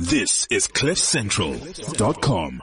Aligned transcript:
This 0.00 0.46
is 0.50 0.66
CliffCentral.com. 0.66 2.62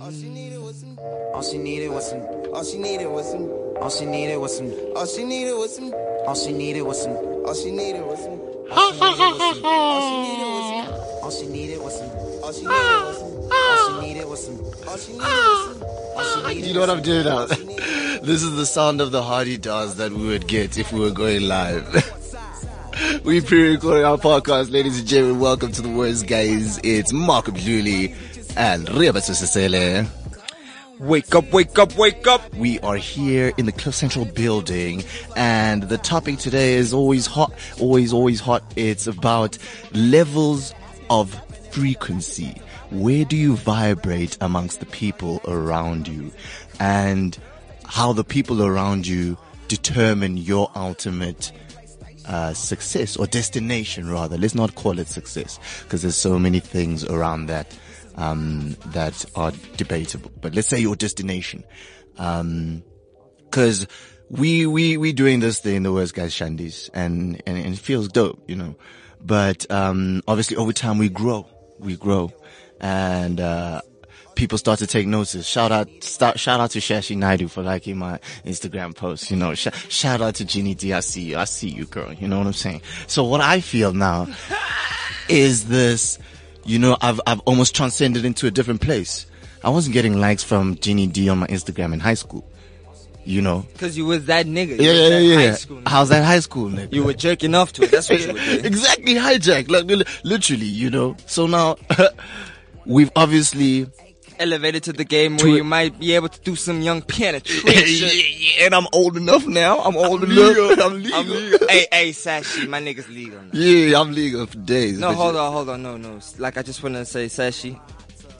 All 0.00 0.10
she 0.10 0.28
needed 0.28 0.58
was 0.62 0.80
some. 0.80 0.98
All 1.34 1.42
she 1.42 1.58
needed 1.58 1.90
was 1.90 2.08
some. 2.08 2.20
All 2.54 2.64
she 2.64 2.78
needed 2.78 3.08
was 3.08 3.30
some. 3.30 3.50
All 3.76 3.90
she 3.90 4.06
needed 4.06 4.36
was 4.38 4.56
some. 4.56 4.72
All 4.96 5.06
she 5.06 5.22
needed 5.22 5.52
was 5.54 5.76
some. 5.76 5.92
All 6.26 6.38
she 6.38 6.54
needed 6.54 6.82
was 6.86 7.02
some. 7.02 7.12
All 7.12 7.70
she 7.70 7.72
needed 7.72 8.02
was 8.06 8.24
some. 8.24 8.40
All 8.72 8.90
she 10.00 10.10
needed 10.16 10.40
was 10.42 10.62
some. 10.64 10.86
All 11.22 11.32
she 11.32 11.46
needed 11.46 11.78
was 11.82 11.98
some. 11.98 12.10
All 12.42 12.52
she 12.52 12.64
needed 12.72 12.96
was 12.96 13.18
some. 13.18 13.36
All 13.62 13.76
she 13.76 14.00
needed 14.00 14.26
was 14.26 14.40
some. 14.46 14.58
All 14.88 14.96
she 14.96 15.12
needed 15.12 15.26
was 15.28 15.66
some. 15.66 15.82
All 16.16 16.24
she 16.24 16.54
needed 16.54 16.66
You 16.68 16.74
know 16.74 16.80
what 16.80 16.90
I'm 16.90 17.02
doing 17.02 17.24
now? 17.24 17.38
All 17.40 17.48
she 17.48 17.64
needed- 17.64 18.22
This 18.22 18.42
is 18.42 18.56
the 18.56 18.66
sound 18.66 19.00
of 19.02 19.10
the 19.12 19.22
Hardy 19.22 19.56
dance 19.58 19.94
that 19.94 20.10
we 20.12 20.26
would 20.26 20.46
get 20.46 20.78
if 20.78 20.90
we 20.92 21.00
were 21.00 21.10
going 21.10 21.42
live. 21.46 21.86
We 23.24 23.40
pre-recording 23.40 24.04
our 24.04 24.16
podcast, 24.16 24.70
ladies 24.70 24.98
and 24.98 25.08
gentlemen. 25.08 25.40
Welcome 25.40 25.72
to 25.72 25.82
the 25.82 25.88
worst 25.88 26.26
guys. 26.26 26.80
It's 26.82 27.12
Marco 27.12 27.52
Julie 27.52 28.14
and 28.56 28.88
Reba 28.88 29.20
Susesele. 29.20 30.08
Wake 30.98 31.34
up, 31.34 31.52
wake 31.52 31.78
up, 31.78 31.96
wake 31.96 32.26
up. 32.26 32.54
We 32.54 32.80
are 32.80 32.96
here 32.96 33.52
in 33.58 33.66
the 33.66 33.72
Cliff 33.72 33.94
Central 33.94 34.24
building 34.24 35.04
and 35.36 35.84
the 35.84 35.98
topic 35.98 36.38
today 36.38 36.74
is 36.74 36.92
always 36.92 37.26
hot, 37.26 37.52
always, 37.80 38.12
always 38.12 38.40
hot. 38.40 38.64
It's 38.76 39.06
about 39.06 39.58
levels 39.92 40.74
of 41.10 41.34
frequency. 41.70 42.60
Where 42.90 43.24
do 43.24 43.36
you 43.36 43.56
vibrate 43.56 44.38
amongst 44.40 44.80
the 44.80 44.86
people 44.86 45.40
around 45.46 46.08
you 46.08 46.32
and 46.80 47.38
how 47.84 48.12
the 48.12 48.24
people 48.24 48.64
around 48.64 49.06
you 49.06 49.36
determine 49.68 50.36
your 50.36 50.70
ultimate 50.74 51.52
uh, 52.26 52.52
success 52.54 53.16
or 53.16 53.26
destination 53.26 54.08
rather. 54.08 54.36
Let's 54.36 54.54
not 54.54 54.74
call 54.74 54.98
it 54.98 55.08
success 55.08 55.58
because 55.82 56.02
there's 56.02 56.16
so 56.16 56.38
many 56.38 56.60
things 56.60 57.04
around 57.04 57.46
that 57.46 57.76
um, 58.16 58.76
that 58.86 59.24
are 59.34 59.52
debatable. 59.76 60.30
But 60.40 60.54
let's 60.54 60.68
say 60.68 60.78
your 60.78 60.96
destination, 60.96 61.64
because 62.14 63.86
we 64.28 64.66
we 64.66 64.96
we 64.96 65.12
doing 65.12 65.40
this 65.40 65.60
thing, 65.60 65.82
the 65.82 65.92
worst 65.92 66.14
guys 66.14 66.34
shandies, 66.34 66.90
and, 66.94 67.42
and 67.46 67.58
and 67.58 67.74
it 67.74 67.78
feels 67.78 68.08
dope, 68.08 68.42
you 68.48 68.56
know. 68.56 68.76
But 69.20 69.70
um, 69.70 70.22
obviously, 70.28 70.56
over 70.56 70.72
time, 70.72 70.98
we 70.98 71.08
grow, 71.08 71.48
we 71.78 71.96
grow, 71.96 72.32
and. 72.80 73.40
Uh, 73.40 73.82
People 74.36 74.58
start 74.58 74.78
to 74.80 74.86
take 74.86 75.06
notice. 75.06 75.46
Shout 75.46 75.72
out, 75.72 75.88
start, 76.04 76.38
shout 76.38 76.60
out 76.60 76.70
to 76.72 76.78
Shashi 76.78 77.16
Naidu 77.16 77.48
for 77.48 77.62
liking 77.62 77.96
my 77.96 78.18
Instagram 78.44 78.94
post. 78.94 79.30
You 79.30 79.36
know, 79.38 79.54
sh- 79.54 79.68
shout 79.88 80.20
out 80.20 80.34
to 80.36 80.44
Jeannie 80.44 80.74
D. 80.74 80.92
I 80.92 81.00
see 81.00 81.22
you. 81.22 81.38
I 81.38 81.44
see 81.44 81.68
you, 81.70 81.86
girl. 81.86 82.12
You 82.12 82.28
know 82.28 82.36
what 82.38 82.46
I'm 82.46 82.52
saying? 82.52 82.82
So 83.06 83.24
what 83.24 83.40
I 83.40 83.60
feel 83.60 83.92
now 83.94 84.28
is 85.30 85.66
this, 85.68 86.18
you 86.64 86.78
know, 86.78 86.96
I've, 87.00 87.18
I've 87.26 87.40
almost 87.40 87.74
transcended 87.74 88.24
into 88.26 88.46
a 88.46 88.50
different 88.50 88.82
place. 88.82 89.24
I 89.64 89.70
wasn't 89.70 89.94
getting 89.94 90.20
likes 90.20 90.44
from 90.44 90.76
Jeannie 90.76 91.06
D 91.06 91.28
on 91.30 91.38
my 91.38 91.46
Instagram 91.46 91.94
in 91.94 92.00
high 92.00 92.14
school. 92.14 92.46
You 93.24 93.40
know? 93.42 93.66
Cause 93.78 93.96
you 93.96 94.04
was 94.04 94.26
that 94.26 94.46
nigga. 94.46 94.78
You 94.78 94.90
Yeah, 94.90 95.08
yeah, 95.08 95.18
yeah. 95.18 95.36
high 95.50 95.54
school 95.56 95.76
nigga. 95.78 95.88
How's 95.88 96.08
that 96.10 96.24
high 96.24 96.40
school, 96.40 96.68
nigga? 96.70 96.92
You 96.92 97.02
were 97.04 97.14
jerking 97.14 97.54
off 97.54 97.72
to 97.72 97.82
it. 97.84 97.90
That's 97.90 98.08
what 98.10 98.20
you 98.20 98.28
were 98.28 98.38
doing. 98.38 98.64
exactly 98.66 99.14
hijack, 99.14 99.68
like 99.70 99.86
literally, 100.22 100.66
you 100.66 100.90
know. 100.90 101.16
So 101.26 101.46
now 101.46 101.76
we've 102.86 103.10
obviously 103.16 103.88
Elevated 104.38 104.82
to 104.84 104.92
the 104.92 105.04
game 105.04 105.36
where 105.38 105.48
you 105.48 105.64
might 105.64 105.98
be 105.98 106.12
able 106.14 106.28
to 106.28 106.40
do 106.40 106.54
some 106.56 106.80
young 106.82 107.02
penetration. 107.02 108.08
yeah, 108.58 108.64
and 108.66 108.74
I'm 108.74 108.86
old 108.92 109.16
enough 109.16 109.46
now. 109.46 109.78
I'm 109.78 109.96
old 109.96 110.24
enough. 110.24 110.56
I'm 110.80 111.02
legal. 111.02 111.22
I'm 111.22 111.28
legal. 111.32 111.66
hey, 111.68 111.86
hey, 111.90 112.10
Sashi, 112.10 112.68
my 112.68 112.80
nigga's 112.80 113.08
legal 113.08 113.40
now. 113.40 113.50
Yeah, 113.52 114.00
I'm 114.00 114.12
legal 114.12 114.46
for 114.46 114.58
days. 114.58 114.98
No, 114.98 115.12
hold 115.12 115.34
you- 115.34 115.40
on, 115.40 115.52
hold 115.52 115.68
on, 115.70 115.82
no, 115.82 115.96
no. 115.96 116.20
Like 116.38 116.56
I 116.58 116.62
just 116.62 116.82
want 116.82 116.96
to 116.96 117.04
say, 117.04 117.26
Sashi, 117.26 117.78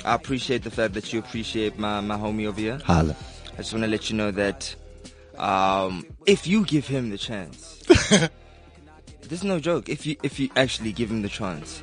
I 0.05 0.15
appreciate 0.15 0.63
the 0.63 0.71
fact 0.71 0.95
that 0.95 1.13
you 1.13 1.19
appreciate 1.19 1.79
my 1.79 2.01
my 2.01 2.17
homie 2.17 2.47
over 2.47 2.61
here. 2.61 2.79
Holla. 2.85 3.17
I 3.55 3.57
just 3.59 3.73
want 3.73 3.85
to 3.85 3.91
let 3.91 4.11
you 4.11 4.17
know 4.17 4.31
that 4.33 4.75
um, 5.39 6.05
if 6.27 6.47
you 6.47 6.65
give 6.67 6.87
him 6.87 7.11
the 7.11 7.19
chance, 7.19 7.83
this 7.89 8.31
is 9.31 9.45
no 9.45 9.59
joke. 9.61 9.89
If 9.89 10.07
you 10.07 10.17
if 10.23 10.39
you 10.39 10.51
actually 10.57 10.93
give 10.93 11.11
him 11.11 11.23
the 11.23 11.29
chance, 11.29 11.83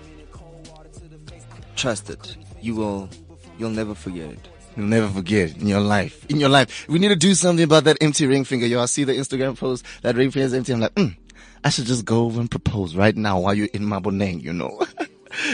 trust 1.76 2.10
it. 2.10 2.38
You 2.62 2.76
will. 2.76 3.10
You'll 3.58 3.70
never 3.70 3.96
forget 3.96 4.32
it. 4.32 4.50
You'll 4.76 4.88
never 4.88 5.08
forget 5.08 5.58
in 5.58 5.68
your 5.68 5.82
life. 5.82 6.26
In 6.30 6.40
your 6.40 6.50
life. 6.50 6.88
We 6.88 7.00
need 7.00 7.10
to 7.10 7.16
do 7.16 7.34
something 7.36 7.64
about 7.64 7.84
that 7.84 7.98
empty 8.02 8.26
ring 8.26 8.44
finger. 8.44 8.80
I 8.80 8.86
see 8.86 9.04
the 9.04 9.14
Instagram 9.14 9.58
post. 9.58 9.86
That 10.02 10.16
ring 10.16 10.32
finger 10.32 10.46
is 10.46 10.54
empty. 10.54 10.74
I'm 10.74 10.80
like, 10.80 10.96
mm, 10.96 11.16
I 11.64 11.70
should 11.70 11.86
just 11.86 12.06
go 12.06 12.26
over 12.26 12.40
and 12.40 12.50
propose 12.50 12.96
right 12.96 13.16
now 13.16 13.40
while 13.40 13.54
you're 13.54 13.70
in 13.74 13.86
my 13.86 14.00
bonang, 14.00 14.42
you 14.42 14.54
know? 14.54 14.82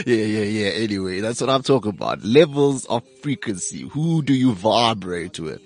yeah, 0.06 0.16
yeah, 0.16 0.44
yeah. 0.44 0.68
Anyway, 0.70 1.20
that's 1.20 1.40
what 1.40 1.50
I'm 1.50 1.62
talking 1.62 1.90
about. 1.90 2.24
Levels 2.24 2.86
of 2.86 3.06
frequency. 3.22 3.88
Who 3.88 4.22
do 4.22 4.32
you 4.32 4.52
vibrate 4.52 5.38
with? 5.38 5.60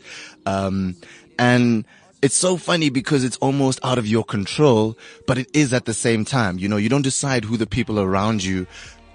Um, 0.47 0.97
and 1.39 1.85
it's 2.23 2.35
so 2.35 2.57
funny 2.57 2.91
because 2.91 3.23
it's 3.23 3.37
almost 3.39 3.79
out 3.85 3.99
of 3.99 4.07
your 4.07 4.25
control, 4.25 4.97
but 5.27 5.39
it 5.39 5.49
is 5.55 5.73
at 5.73 5.85
the 5.85 5.95
same 5.95 6.25
time. 6.25 6.59
You 6.59 6.69
know, 6.69 6.77
you 6.77 6.89
don't 6.89 7.03
decide 7.03 7.45
who 7.45 7.57
the 7.57 7.67
people 7.67 8.01
around 8.01 8.43
you, 8.43 8.67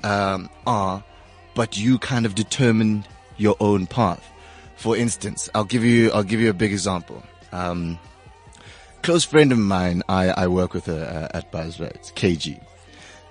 um, 0.03 0.49
are, 0.65 1.03
but 1.59 1.75
you 1.75 1.99
kind 1.99 2.25
of 2.25 2.35
determine 2.35 3.03
your 3.35 3.53
own 3.59 3.85
path. 3.85 4.25
For 4.77 4.95
instance, 4.95 5.49
I'll 5.53 5.65
give 5.65 5.83
you, 5.83 6.09
I'll 6.13 6.23
give 6.23 6.39
you 6.39 6.49
a 6.49 6.53
big 6.53 6.71
example. 6.71 7.21
Um, 7.51 7.99
close 9.03 9.25
friend 9.25 9.51
of 9.51 9.57
mine, 9.57 10.01
I, 10.07 10.29
I 10.29 10.47
work 10.47 10.73
with 10.73 10.85
her 10.85 11.29
uh, 11.33 11.37
at 11.37 11.51
Buzzword, 11.51 11.95
it's 11.95 12.13
KG. 12.13 12.63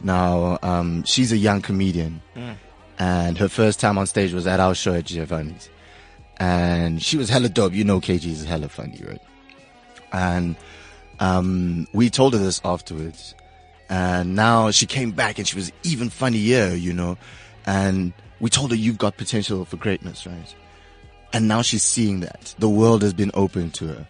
Now, 0.02 0.58
um, 0.62 1.04
she's 1.04 1.32
a 1.32 1.38
young 1.38 1.62
comedian 1.62 2.20
and 2.98 3.38
her 3.38 3.48
first 3.48 3.80
time 3.80 3.96
on 3.96 4.06
stage 4.06 4.34
was 4.34 4.46
at 4.46 4.60
our 4.60 4.74
show 4.74 4.92
at 4.92 5.06
Giovanni's. 5.06 5.70
And 6.36 7.02
she 7.02 7.16
was 7.16 7.30
hella 7.30 7.48
dope. 7.48 7.72
You 7.72 7.84
know, 7.84 7.98
KG 7.98 8.26
is 8.26 8.44
hella 8.44 8.68
funny, 8.68 9.02
right? 9.08 9.22
And, 10.12 10.54
um, 11.18 11.88
we 11.94 12.10
told 12.10 12.34
her 12.34 12.38
this 12.38 12.60
afterwards. 12.62 13.34
And 13.88 14.36
now 14.36 14.70
she 14.70 14.84
came 14.84 15.12
back 15.12 15.38
and 15.38 15.48
she 15.48 15.56
was 15.56 15.72
even 15.82 16.10
funnier, 16.10 16.74
you 16.74 16.92
know. 16.92 17.16
And 17.68 18.14
we 18.40 18.48
told 18.48 18.70
her, 18.70 18.76
you've 18.76 18.96
got 18.96 19.18
potential 19.18 19.66
for 19.66 19.76
greatness, 19.76 20.26
right? 20.26 20.54
And 21.34 21.46
now 21.46 21.60
she's 21.60 21.82
seeing 21.82 22.20
that. 22.20 22.54
The 22.58 22.68
world 22.68 23.02
has 23.02 23.12
been 23.12 23.30
open 23.34 23.70
to 23.72 23.88
her. 23.88 24.08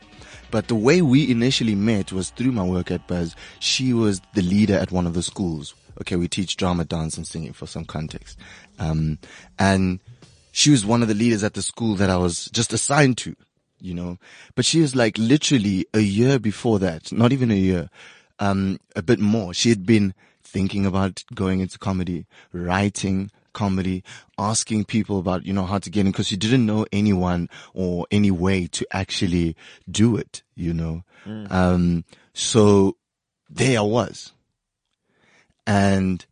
But 0.53 0.69
the 0.69 0.77
way 0.77 1.03
we 1.03 1.29
initially 1.29 1.75
met 1.75 2.13
was 2.13 2.31
through 2.31 2.53
my 2.53 2.63
work 2.63 2.93
at 2.93 3.09
Buzz. 3.09 3.35
She 3.59 3.93
was 3.93 4.23
the 4.35 4.43
leader 4.43 4.77
at 4.77 4.93
one 4.93 5.09
of 5.09 5.15
the 5.15 5.25
schools. 5.25 5.75
Okay, 6.01 6.15
we 6.15 6.29
teach 6.29 6.57
drama, 6.57 6.85
dance, 6.85 7.17
and 7.17 7.27
singing 7.27 7.53
for 7.53 7.67
some 7.67 7.85
context. 7.85 8.39
Um, 8.79 9.19
and 9.59 9.99
she 10.53 10.71
was 10.71 10.87
one 10.87 11.03
of 11.03 11.09
the 11.09 11.15
leaders 11.15 11.43
at 11.43 11.55
the 11.55 11.63
school 11.63 11.97
that 11.97 12.11
I 12.11 12.17
was 12.17 12.45
just 12.53 12.73
assigned 12.73 13.19
to, 13.19 13.35
you 13.81 13.93
know. 13.93 14.19
But 14.55 14.67
she 14.67 14.81
was 14.81 14.95
like 14.95 15.19
literally 15.19 15.85
a 15.93 16.01
year 16.01 16.39
before 16.39 16.79
that, 16.79 17.11
not 17.11 17.33
even 17.33 17.51
a 17.51 17.57
year, 17.57 17.91
um, 18.39 18.79
a 18.95 19.03
bit 19.03 19.19
more. 19.19 19.53
She 19.53 19.69
had 19.69 19.85
been 19.85 20.15
thinking 20.45 20.87
about 20.87 21.25
going 21.35 21.59
into 21.59 21.77
comedy, 21.77 22.25
writing 22.53 23.33
comedy, 23.59 24.05
asking 24.39 24.85
people 24.85 25.19
about, 25.19 25.45
you 25.45 25.53
know, 25.53 25.67
how 25.67 25.79
to 25.79 25.91
get 25.91 26.07
in 26.07 26.13
because 26.13 26.31
you 26.31 26.37
didn't 26.37 26.65
know 26.65 26.87
anyone 26.93 27.49
or 27.75 28.07
any 28.13 28.31
way 28.31 28.69
to 28.69 28.87
actually 28.93 29.57
do 29.91 30.17
it, 30.17 30.43
you 30.55 30.73
know. 30.73 31.03
Um, 31.51 32.05
so 32.33 32.97
there 33.51 33.79
I 33.81 33.83
was. 33.83 34.33
And 35.67 36.25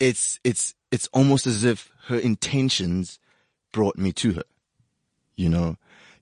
it's, 0.00 0.40
it's, 0.42 0.74
it's 0.90 1.08
almost 1.12 1.46
as 1.46 1.62
if 1.62 1.90
her 2.08 2.18
intentions 2.18 3.20
brought 3.72 3.96
me 3.96 4.12
to 4.14 4.32
her, 4.32 4.44
you 5.36 5.48
know, 5.48 5.76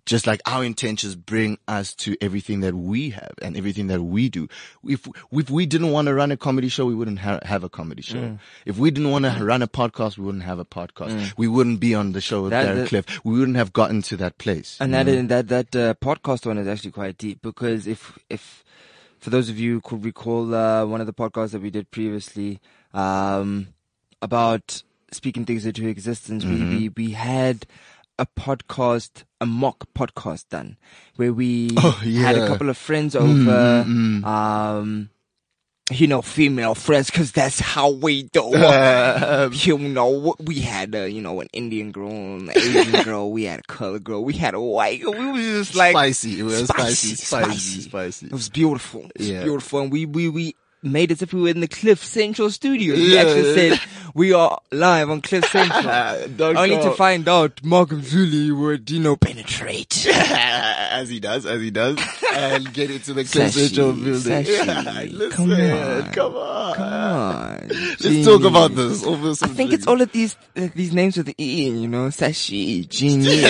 just 0.06 0.26
like 0.26 0.40
our 0.46 0.62
intentions 0.62 1.14
bring 1.16 1.58
us 1.66 1.94
to 1.94 2.16
everything 2.20 2.60
that 2.60 2.74
we 2.74 3.10
have 3.10 3.32
and 3.40 3.56
everything 3.56 3.86
that 3.86 4.02
we 4.02 4.28
do. 4.28 4.48
If, 4.84 5.08
if 5.32 5.50
we 5.50 5.66
didn't 5.66 5.92
want 5.92 6.08
to 6.08 6.14
run 6.14 6.30
a 6.30 6.36
comedy 6.36 6.68
show, 6.68 6.84
we 6.84 6.94
wouldn't 6.94 7.20
ha- 7.20 7.40
have 7.42 7.64
a 7.64 7.68
comedy 7.68 8.02
show. 8.02 8.18
Mm. 8.18 8.38
If 8.66 8.76
we 8.76 8.90
didn't 8.90 9.10
want 9.10 9.24
to 9.24 9.44
run 9.44 9.62
a 9.62 9.66
podcast, 9.68 10.18
we 10.18 10.24
wouldn't 10.24 10.44
have 10.44 10.58
a 10.58 10.64
podcast. 10.64 11.32
We 11.38 11.48
wouldn't 11.48 11.80
be 11.80 11.94
on 11.94 12.12
the 12.12 12.20
show 12.20 12.42
with 12.42 12.50
That- 12.50 12.66
Gareth 12.66 12.88
Cliff. 12.88 13.24
We 13.24 13.38
wouldn't 13.38 13.56
have 13.56 13.72
gotten 13.72 14.02
to 14.02 14.16
that 14.18 14.38
place. 14.38 14.76
And 14.80 14.92
that 14.92 15.08
is, 15.08 15.26
that 15.28 15.48
that 15.48 15.76
uh, 15.76 15.94
podcast 15.94 16.46
one 16.46 16.58
is 16.58 16.68
actually 16.68 16.90
quite 16.90 17.16
deep 17.16 17.40
because 17.40 17.86
if 17.86 18.18
if 18.28 18.62
for 19.18 19.30
those 19.30 19.48
of 19.48 19.58
you 19.58 19.74
who 19.74 19.80
could 19.80 20.04
recall 20.04 20.54
uh, 20.54 20.84
one 20.84 21.00
of 21.00 21.06
the 21.06 21.14
podcasts 21.14 21.52
that 21.52 21.62
we 21.62 21.70
did 21.70 21.90
previously 21.90 22.60
um, 22.92 23.68
about 24.20 24.82
speaking 25.10 25.44
things 25.46 25.64
into 25.64 25.86
existence, 25.88 26.44
we, 26.44 26.62
we 26.62 26.88
we 26.90 27.10
had 27.12 27.66
a 28.18 28.26
podcast, 28.26 29.24
a 29.40 29.46
mock 29.46 29.86
podcast 29.94 30.48
done 30.48 30.76
where 31.16 31.32
we 31.32 31.70
Oh, 31.76 31.90
had 31.90 32.36
a 32.36 32.46
couple 32.46 32.68
of 32.70 32.76
friends 32.76 33.14
over. 33.16 33.84
Um, 33.84 35.10
you 35.90 36.06
know, 36.06 36.22
female 36.22 36.74
friends, 36.74 37.10
cause 37.10 37.30
that's 37.32 37.60
how 37.60 37.90
we 37.90 38.22
do. 38.22 38.40
you 39.52 39.76
know, 39.78 40.34
we 40.40 40.60
had, 40.60 40.94
uh, 40.94 41.00
you 41.04 41.20
know, 41.20 41.40
an 41.42 41.48
Indian 41.52 41.92
girl, 41.92 42.08
an 42.10 42.50
Asian 42.56 43.02
girl, 43.02 43.30
we 43.30 43.44
had 43.44 43.60
a 43.60 43.64
color 43.64 43.98
girl, 43.98 44.24
we 44.24 44.32
had 44.32 44.54
a 44.54 44.60
white 44.60 45.02
girl. 45.02 45.12
We 45.12 45.26
was 45.52 45.66
just 45.66 45.74
like 45.74 45.92
spicy. 45.92 46.40
It 46.40 46.42
was 46.44 46.68
spicy, 46.68 47.14
spicy, 47.16 47.16
spicy, 47.16 47.58
spicy. 47.58 47.80
spicy. 47.82 48.26
It 48.26 48.32
was 48.32 48.48
beautiful. 48.48 49.02
It 49.14 49.18
was 49.18 49.30
Yeah. 49.30 49.42
beautiful, 49.42 49.80
and 49.80 49.92
we 49.92 50.06
we 50.06 50.28
we 50.30 50.54
made 50.84 51.10
as 51.12 51.22
if 51.22 51.32
we 51.32 51.42
were 51.42 51.48
in 51.48 51.60
the 51.60 51.68
Cliff 51.68 52.02
Central 52.04 52.50
studio. 52.50 52.94
He 52.94 53.14
Yeah. 53.14 53.20
actually 53.22 53.54
said 53.54 53.80
we 54.14 54.32
are 54.32 54.60
live 54.70 55.10
on 55.10 55.20
Cliff 55.22 55.44
Central. 55.50 55.86
Only 56.56 56.76
to 56.76 56.90
find 56.92 57.28
out 57.28 57.60
Markham 57.64 58.02
Zuli 58.02 58.56
would, 58.56 58.90
you 58.90 59.00
know, 59.00 59.16
penetrate. 59.16 60.06
as 60.10 61.08
he 61.08 61.18
does, 61.20 61.46
as 61.46 61.60
he 61.60 61.70
does, 61.70 61.98
and 62.32 62.72
get 62.72 62.90
into 62.90 63.12
the 63.14 63.24
Cliff 63.24 63.52
Sashi, 63.52 63.66
Central 63.68 63.92
building. 63.92 64.14
Sashi, 64.14 64.66
Yeah, 64.66 65.02
listen, 65.10 65.30
come 65.30 65.50
on. 65.52 66.12
come 66.12 66.34
on. 66.36 66.74
Come 66.74 66.92
on. 66.92 67.68
Let's 67.68 68.24
talk 68.24 68.44
about 68.44 68.70
Jeez. 68.72 69.22
this. 69.22 69.42
I 69.42 69.46
think 69.48 69.72
it's 69.72 69.86
all 69.86 70.00
of 70.00 70.12
these 70.12 70.36
uh, 70.56 70.68
these 70.74 70.92
names 70.94 71.16
with 71.16 71.26
the 71.26 71.34
E, 71.38 71.66
in, 71.68 71.80
you 71.80 71.88
know, 71.88 72.06
Sashi, 72.08 72.88
Genie, 72.88 73.42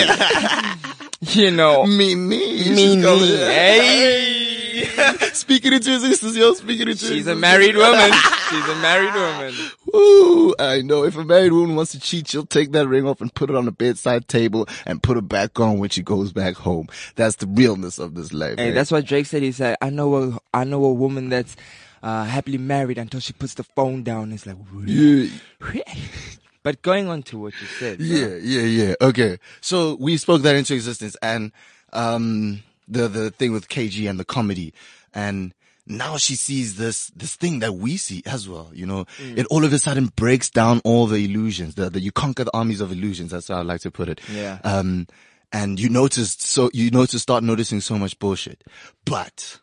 you 1.33 1.51
know, 1.51 1.85
Mimi. 1.85 2.69
Mimi. 2.69 3.01
Hey, 3.37 4.44
Speaking 5.33 5.73
into 5.73 5.93
existence, 5.93 6.35
yo. 6.35 6.53
Speaking 6.53 6.89
into 6.89 7.05
she's 7.05 7.27
a 7.27 7.35
married 7.35 7.75
woman. 7.75 8.11
She's 8.49 8.67
a 8.67 8.75
married 8.75 9.13
woman. 9.13 9.53
Woo! 9.91 10.53
I 10.59 10.81
know. 10.83 11.03
If 11.03 11.17
a 11.17 11.23
married 11.23 11.51
woman 11.51 11.75
wants 11.75 11.93
to 11.93 11.99
cheat, 11.99 12.27
she'll 12.27 12.45
take 12.45 12.73
that 12.73 12.87
ring 12.87 13.07
off 13.07 13.19
and 13.19 13.33
put 13.33 13.49
it 13.49 13.55
on 13.55 13.65
the 13.65 13.71
bedside 13.71 14.27
table 14.27 14.67
and 14.85 15.01
put 15.01 15.17
it 15.17 15.27
back 15.27 15.59
on 15.59 15.79
when 15.79 15.89
she 15.89 16.03
goes 16.03 16.31
back 16.31 16.55
home. 16.55 16.87
That's 17.15 17.37
the 17.37 17.47
realness 17.47 17.97
of 17.97 18.13
this 18.13 18.31
life. 18.31 18.59
Hey, 18.59 18.65
man. 18.65 18.75
that's 18.75 18.91
what 18.91 19.05
Drake 19.05 19.25
said. 19.25 19.41
He 19.41 19.51
said, 19.51 19.77
"I 19.81 19.89
know 19.89 20.15
a 20.15 20.39
I 20.53 20.63
know 20.63 20.85
a 20.85 20.93
woman 20.93 21.29
that's 21.29 21.55
uh, 22.03 22.25
happily 22.25 22.59
married 22.59 22.99
until 22.99 23.19
she 23.19 23.33
puts 23.33 23.55
the 23.55 23.63
phone 23.63 24.03
down." 24.03 24.31
It's 24.31 24.45
like, 24.45 24.57
yeah. 24.85 25.25
but 26.63 26.81
going 26.83 27.07
on 27.07 27.23
to 27.23 27.39
what 27.39 27.53
you 27.59 27.67
said, 27.67 27.97
bro. 27.97 28.05
Yeah, 28.05 28.35
yeah, 28.41 28.61
yeah. 28.61 28.93
Okay. 29.01 29.39
So 29.61 29.95
we 29.99 30.17
spoke 30.17 30.43
that 30.43 30.55
into 30.55 30.75
existence 30.75 31.17
and, 31.21 31.51
um, 31.93 32.61
the, 32.87 33.07
the 33.07 33.31
thing 33.31 33.51
with 33.51 33.67
KG 33.67 34.09
and 34.09 34.19
the 34.19 34.25
comedy 34.25 34.73
and 35.13 35.53
now 35.87 36.17
she 36.17 36.35
sees 36.35 36.77
this, 36.77 37.07
this 37.15 37.35
thing 37.35 37.59
that 37.59 37.73
we 37.75 37.97
see 37.97 38.23
as 38.25 38.49
well, 38.49 38.71
you 38.73 38.85
know, 38.85 39.05
it 39.19 39.45
all 39.47 39.63
of 39.63 39.71
a 39.71 39.77
sudden 39.77 40.07
breaks 40.15 40.49
down 40.49 40.81
all 40.83 41.05
the 41.05 41.23
illusions, 41.23 41.75
the, 41.75 41.99
you 41.99 42.11
conquer 42.11 42.43
the 42.43 42.55
armies 42.55 42.81
of 42.81 42.91
illusions. 42.91 43.31
That's 43.31 43.49
how 43.49 43.57
I 43.57 43.61
like 43.61 43.81
to 43.81 43.91
put 43.91 44.09
it. 44.09 44.19
Yeah. 44.31 44.59
Um, 44.63 45.07
and 45.51 45.79
you 45.79 45.89
notice, 45.89 46.33
so 46.39 46.71
you 46.73 46.89
notice, 46.89 47.21
start 47.21 47.43
noticing 47.43 47.81
so 47.81 47.97
much 47.99 48.17
bullshit. 48.17 48.63
But 49.05 49.59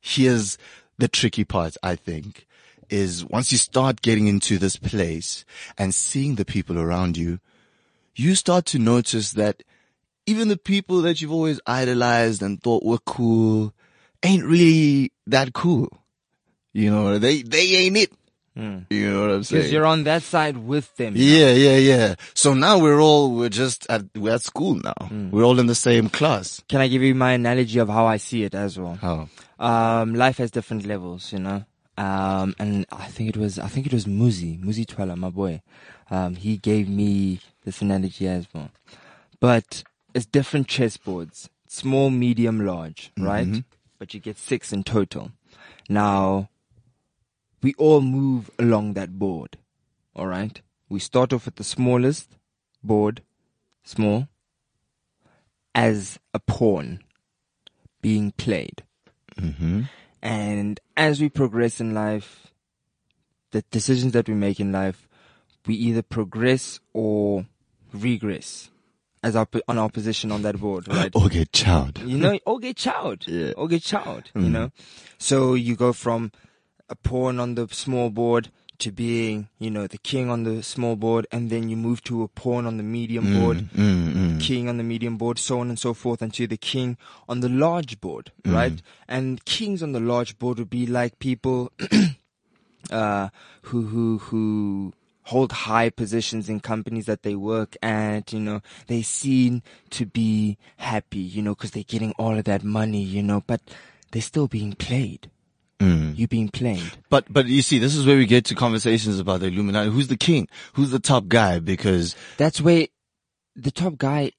here's 0.00 0.56
the 0.96 1.08
tricky 1.08 1.44
part, 1.44 1.76
I 1.82 1.96
think, 1.96 2.46
is 2.88 3.24
once 3.24 3.52
you 3.52 3.58
start 3.58 4.00
getting 4.00 4.26
into 4.26 4.56
this 4.58 4.76
place 4.76 5.44
and 5.76 5.94
seeing 5.94 6.36
the 6.36 6.46
people 6.46 6.78
around 6.78 7.18
you, 7.18 7.40
you 8.16 8.34
start 8.34 8.64
to 8.66 8.78
notice 8.78 9.32
that 9.32 9.62
even 10.28 10.48
the 10.48 10.56
people 10.56 11.02
that 11.02 11.20
you've 11.20 11.32
always 11.32 11.60
idolized 11.66 12.42
and 12.42 12.62
thought 12.62 12.84
were 12.84 12.98
cool 12.98 13.72
ain't 14.22 14.44
really 14.44 15.12
that 15.26 15.52
cool. 15.54 15.88
You 16.72 16.90
know, 16.90 17.18
they, 17.18 17.42
they 17.42 17.76
ain't 17.76 17.96
it. 17.96 18.12
You 18.90 19.12
know 19.12 19.20
what 19.20 19.30
I'm 19.30 19.44
saying? 19.44 19.60
Because 19.60 19.72
you're 19.72 19.86
on 19.86 20.02
that 20.04 20.22
side 20.24 20.56
with 20.56 20.94
them. 20.96 21.14
Yeah, 21.16 21.52
yeah, 21.52 21.76
yeah. 21.76 22.14
So 22.34 22.54
now 22.54 22.78
we're 22.78 23.00
all, 23.00 23.34
we're 23.36 23.48
just 23.48 23.86
at, 23.88 24.02
we're 24.16 24.34
at 24.34 24.42
school 24.42 24.74
now. 24.74 25.08
We're 25.30 25.44
all 25.44 25.60
in 25.60 25.66
the 25.66 25.76
same 25.76 26.08
class. 26.08 26.60
Can 26.68 26.80
I 26.80 26.88
give 26.88 27.02
you 27.02 27.14
my 27.14 27.32
analogy 27.32 27.78
of 27.78 27.88
how 27.88 28.06
I 28.06 28.16
see 28.16 28.42
it 28.42 28.56
as 28.56 28.76
well? 28.78 28.96
How? 28.96 29.28
Um, 29.60 30.14
life 30.14 30.38
has 30.38 30.50
different 30.50 30.86
levels, 30.86 31.32
you 31.32 31.38
know. 31.38 31.64
Um, 31.96 32.54
and 32.58 32.84
I 32.92 33.06
think 33.06 33.28
it 33.30 33.36
was, 33.36 33.58
I 33.60 33.68
think 33.68 33.86
it 33.86 33.92
was 33.92 34.06
Muzi, 34.06 34.60
Muzi 34.60 34.84
Twala, 34.84 35.16
my 35.16 35.30
boy. 35.30 35.62
Um, 36.10 36.34
he 36.34 36.56
gave 36.56 36.88
me 36.88 37.40
this 37.64 37.80
analogy 37.80 38.26
as 38.26 38.46
well. 38.52 38.70
But 39.40 39.84
it's 40.18 40.26
different 40.26 40.66
chessboards. 40.66 41.48
Small, 41.68 42.10
medium, 42.10 42.66
large, 42.66 43.12
mm-hmm. 43.16 43.24
right? 43.24 43.64
But 44.00 44.14
you 44.14 44.20
get 44.20 44.36
six 44.36 44.72
in 44.72 44.82
total. 44.82 45.30
Now, 45.88 46.50
we 47.62 47.72
all 47.74 48.00
move 48.00 48.50
along 48.58 48.94
that 48.94 49.16
board. 49.16 49.58
Alright? 50.16 50.60
We 50.88 50.98
start 50.98 51.32
off 51.32 51.44
with 51.44 51.54
the 51.54 51.62
smallest 51.62 52.36
board, 52.82 53.22
small, 53.84 54.26
as 55.72 56.18
a 56.34 56.40
pawn 56.40 56.98
being 58.02 58.32
played. 58.32 58.82
Mm-hmm. 59.36 59.82
And 60.20 60.80
as 60.96 61.20
we 61.20 61.28
progress 61.28 61.80
in 61.80 61.94
life, 61.94 62.48
the 63.52 63.62
decisions 63.70 64.14
that 64.14 64.28
we 64.28 64.34
make 64.34 64.58
in 64.58 64.72
life, 64.72 65.06
we 65.64 65.76
either 65.76 66.02
progress 66.02 66.80
or 66.92 67.46
regress 67.92 68.70
as 69.28 69.36
our 69.36 69.46
on 69.68 69.78
our 69.78 69.90
position 69.90 70.32
on 70.32 70.42
that 70.42 70.58
board, 70.58 70.88
right? 70.88 71.14
Okay, 71.28 71.44
child. 71.52 71.98
You 71.98 72.18
know, 72.18 72.38
or 72.46 72.58
get 72.58 72.76
chowed. 72.76 73.26
Yeah. 73.38 73.52
Or 73.52 73.68
get 73.68 73.82
chowed, 73.82 74.26
you 74.34 74.42
mm-hmm. 74.42 74.52
know? 74.52 74.70
So 75.18 75.54
you 75.54 75.76
go 75.76 75.92
from 75.92 76.32
a 76.88 76.94
pawn 76.94 77.38
on 77.38 77.54
the 77.54 77.68
small 77.70 78.08
board 78.10 78.50
to 78.78 78.92
being, 78.92 79.48
you 79.58 79.70
know, 79.70 79.86
the 79.86 79.98
king 79.98 80.30
on 80.30 80.44
the 80.44 80.62
small 80.62 80.96
board, 80.96 81.26
and 81.30 81.50
then 81.50 81.68
you 81.68 81.76
move 81.76 82.02
to 82.04 82.22
a 82.22 82.28
pawn 82.28 82.64
on 82.64 82.76
the 82.76 82.82
medium 82.82 83.26
mm, 83.26 83.40
board, 83.40 83.56
mm, 83.76 84.12
mm. 84.14 84.40
king 84.40 84.68
on 84.68 84.76
the 84.78 84.84
medium 84.84 85.18
board, 85.18 85.38
so 85.38 85.58
on 85.60 85.68
and 85.68 85.78
so 85.78 85.92
forth, 85.92 86.22
until 86.22 86.46
the 86.46 86.56
king 86.56 86.96
on 87.28 87.40
the 87.40 87.48
large 87.48 88.00
board, 88.00 88.30
right? 88.46 88.80
And 89.08 89.44
kings 89.44 89.82
on 89.82 89.92
the 89.92 90.00
large 90.00 90.38
board 90.38 90.58
would 90.58 90.70
be 90.70 90.86
like 90.86 91.18
people, 91.18 91.72
uh, 92.90 93.28
who, 93.62 93.82
who, 93.82 94.18
who 94.18 94.92
hold 95.28 95.52
high 95.52 95.90
positions 95.90 96.48
in 96.48 96.58
companies 96.58 97.04
that 97.04 97.22
they 97.22 97.34
work 97.34 97.76
at, 97.82 98.32
you 98.32 98.40
know, 98.40 98.62
they 98.86 99.02
seem 99.02 99.62
to 99.90 100.06
be 100.06 100.56
happy, 100.78 101.18
you 101.18 101.42
know, 101.42 101.54
cause 101.54 101.70
they're 101.72 101.82
getting 101.82 102.12
all 102.12 102.38
of 102.38 102.44
that 102.44 102.64
money, 102.64 103.02
you 103.02 103.22
know, 103.22 103.42
but 103.46 103.60
they're 104.10 104.22
still 104.22 104.48
being 104.48 104.72
played. 104.72 105.30
Mm. 105.80 106.18
You're 106.18 106.28
being 106.28 106.48
played. 106.48 106.92
But, 107.10 107.30
but 107.30 107.44
you 107.44 107.60
see, 107.60 107.78
this 107.78 107.94
is 107.94 108.06
where 108.06 108.16
we 108.16 108.24
get 108.24 108.46
to 108.46 108.54
conversations 108.54 109.20
about 109.20 109.40
the 109.40 109.48
Illuminati. 109.48 109.90
Who's 109.90 110.08
the 110.08 110.16
king? 110.16 110.48
Who's 110.72 110.92
the 110.92 110.98
top 110.98 111.28
guy? 111.28 111.58
Because, 111.58 112.16
That's 112.38 112.62
where 112.62 112.86
the 113.54 113.70
top 113.70 113.98
guy, 113.98 114.32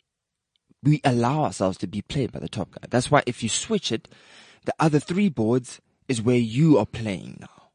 we 0.82 1.02
allow 1.04 1.44
ourselves 1.44 1.78
to 1.78 1.88
be 1.88 2.02
played 2.02 2.32
by 2.32 2.40
the 2.40 2.50
top 2.50 2.72
guy. 2.72 2.88
That's 2.90 3.12
why 3.12 3.22
if 3.28 3.44
you 3.44 3.50
switch 3.50 3.92
it, 3.92 4.08
the 4.66 4.74
other 4.80 5.00
three 5.00 5.30
boards 5.30 5.82
is 6.08 6.20
where 6.20 6.36
you 6.36 6.80
are 6.80 6.88
playing 6.88 7.38
now. 7.42 7.70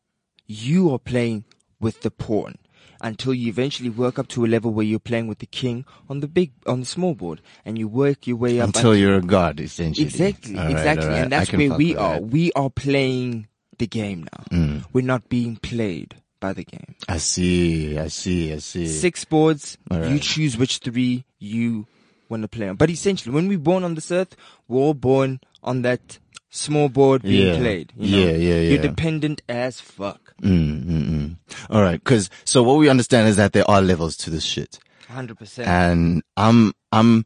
You 0.49 0.93
are 0.93 0.99
playing 0.99 1.45
with 1.79 2.01
the 2.01 2.11
pawn 2.11 2.57
until 3.05 3.33
you 3.35 3.49
eventually 3.49 3.91
work 3.91 4.19
up 4.19 4.27
to 4.27 4.45
a 4.45 4.49
level 4.49 4.73
where 4.73 4.85
you're 4.85 4.99
playing 4.99 5.29
with 5.29 5.39
the 5.39 5.47
king 5.47 5.85
on 6.09 6.19
the 6.21 6.27
big, 6.27 6.51
on 6.67 6.81
the 6.81 6.87
small 6.87 7.15
board 7.15 7.41
and 7.65 7.79
you 7.79 7.87
work 7.87 8.27
your 8.27 8.37
way 8.37 8.59
up. 8.61 8.69
until 8.69 8.97
you're 8.97 9.15
a 9.17 9.21
god, 9.21 9.61
essentially. 9.61 10.05
Exactly, 10.07 10.57
All 10.59 10.65
right, 10.65 10.73
exactly. 10.73 11.07
right. 11.09 11.19
And 11.23 11.31
that's 11.33 11.53
where 11.53 11.73
we 11.75 11.95
are. 11.97 12.15
that. 12.15 12.25
We 12.25 12.51
are 12.55 12.71
playing 12.71 13.47
the 13.79 13.87
game 13.87 14.27
now. 14.33 14.45
Mm. 14.51 14.85
We're 14.93 15.05
not 15.05 15.29
being 15.29 15.57
played 15.57 16.17
by 16.41 16.53
the 16.55 16.65
game. 16.65 16.95
I 17.09 17.19
see, 17.19 17.99
I 17.99 18.09
see, 18.09 18.53
I 18.53 18.59
see. 18.59 18.89
Six 18.89 19.25
boards, 19.25 19.79
All 19.91 20.05
you 20.07 20.19
choose 20.19 20.57
which 20.57 20.79
three 20.79 21.25
you 21.39 21.87
want 22.31 22.43
to 22.43 22.49
play 22.49 22.69
on. 22.69 22.77
But 22.77 22.89
essentially, 22.91 23.35
when 23.35 23.49
we're 23.49 23.59
born 23.59 23.85
on 23.85 23.95
this 23.97 24.11
earth, 24.11 24.35
we're 24.67 24.81
all 24.81 24.95
born 24.95 25.41
on 25.63 25.83
that 25.83 26.19
small 26.49 26.89
board 26.89 27.21
being 27.23 27.49
Yeah. 27.55 27.59
played. 27.59 27.93
You 27.99 28.11
know? 28.11 28.27
Yeah, 28.33 28.37
yeah, 28.37 28.61
You're 28.71 28.83
dependent 28.83 29.43
as 29.49 29.79
fuck. 29.81 30.24
Mm, 30.43 30.85
mm, 30.85 31.09
mm. 31.09 31.37
All 31.71 31.83
right, 31.83 32.03
because 32.03 32.29
so 32.45 32.63
what 32.63 32.79
we 32.79 32.89
understand 32.89 33.29
is 33.29 33.37
that 33.37 33.53
there 33.53 33.69
are 33.71 33.81
levels 33.81 34.17
to 34.19 34.31
this 34.31 34.45
shit, 34.45 34.79
100%. 35.09 35.67
and 35.67 36.23
I'm 36.37 36.73
I'm 36.93 37.25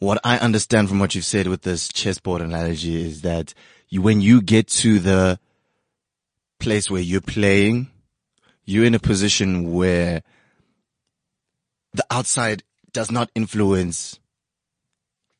what 0.00 0.18
I 0.24 0.38
understand 0.38 0.88
from 0.88 0.98
what 0.98 1.14
you've 1.14 1.24
said 1.24 1.46
with 1.46 1.62
this 1.62 1.88
chessboard 1.88 2.42
analogy 2.42 3.02
is 3.06 3.22
that 3.22 3.54
you 3.88 4.02
when 4.02 4.20
you 4.20 4.42
get 4.42 4.66
to 4.68 4.98
the 4.98 5.38
place 6.58 6.90
where 6.90 7.00
you're 7.00 7.20
playing, 7.20 7.88
you're 8.64 8.84
in 8.84 8.94
a 8.94 9.00
position 9.00 9.72
where 9.72 10.22
the 11.92 12.04
outside 12.10 12.62
does 12.92 13.10
not 13.10 13.30
influence 13.34 14.18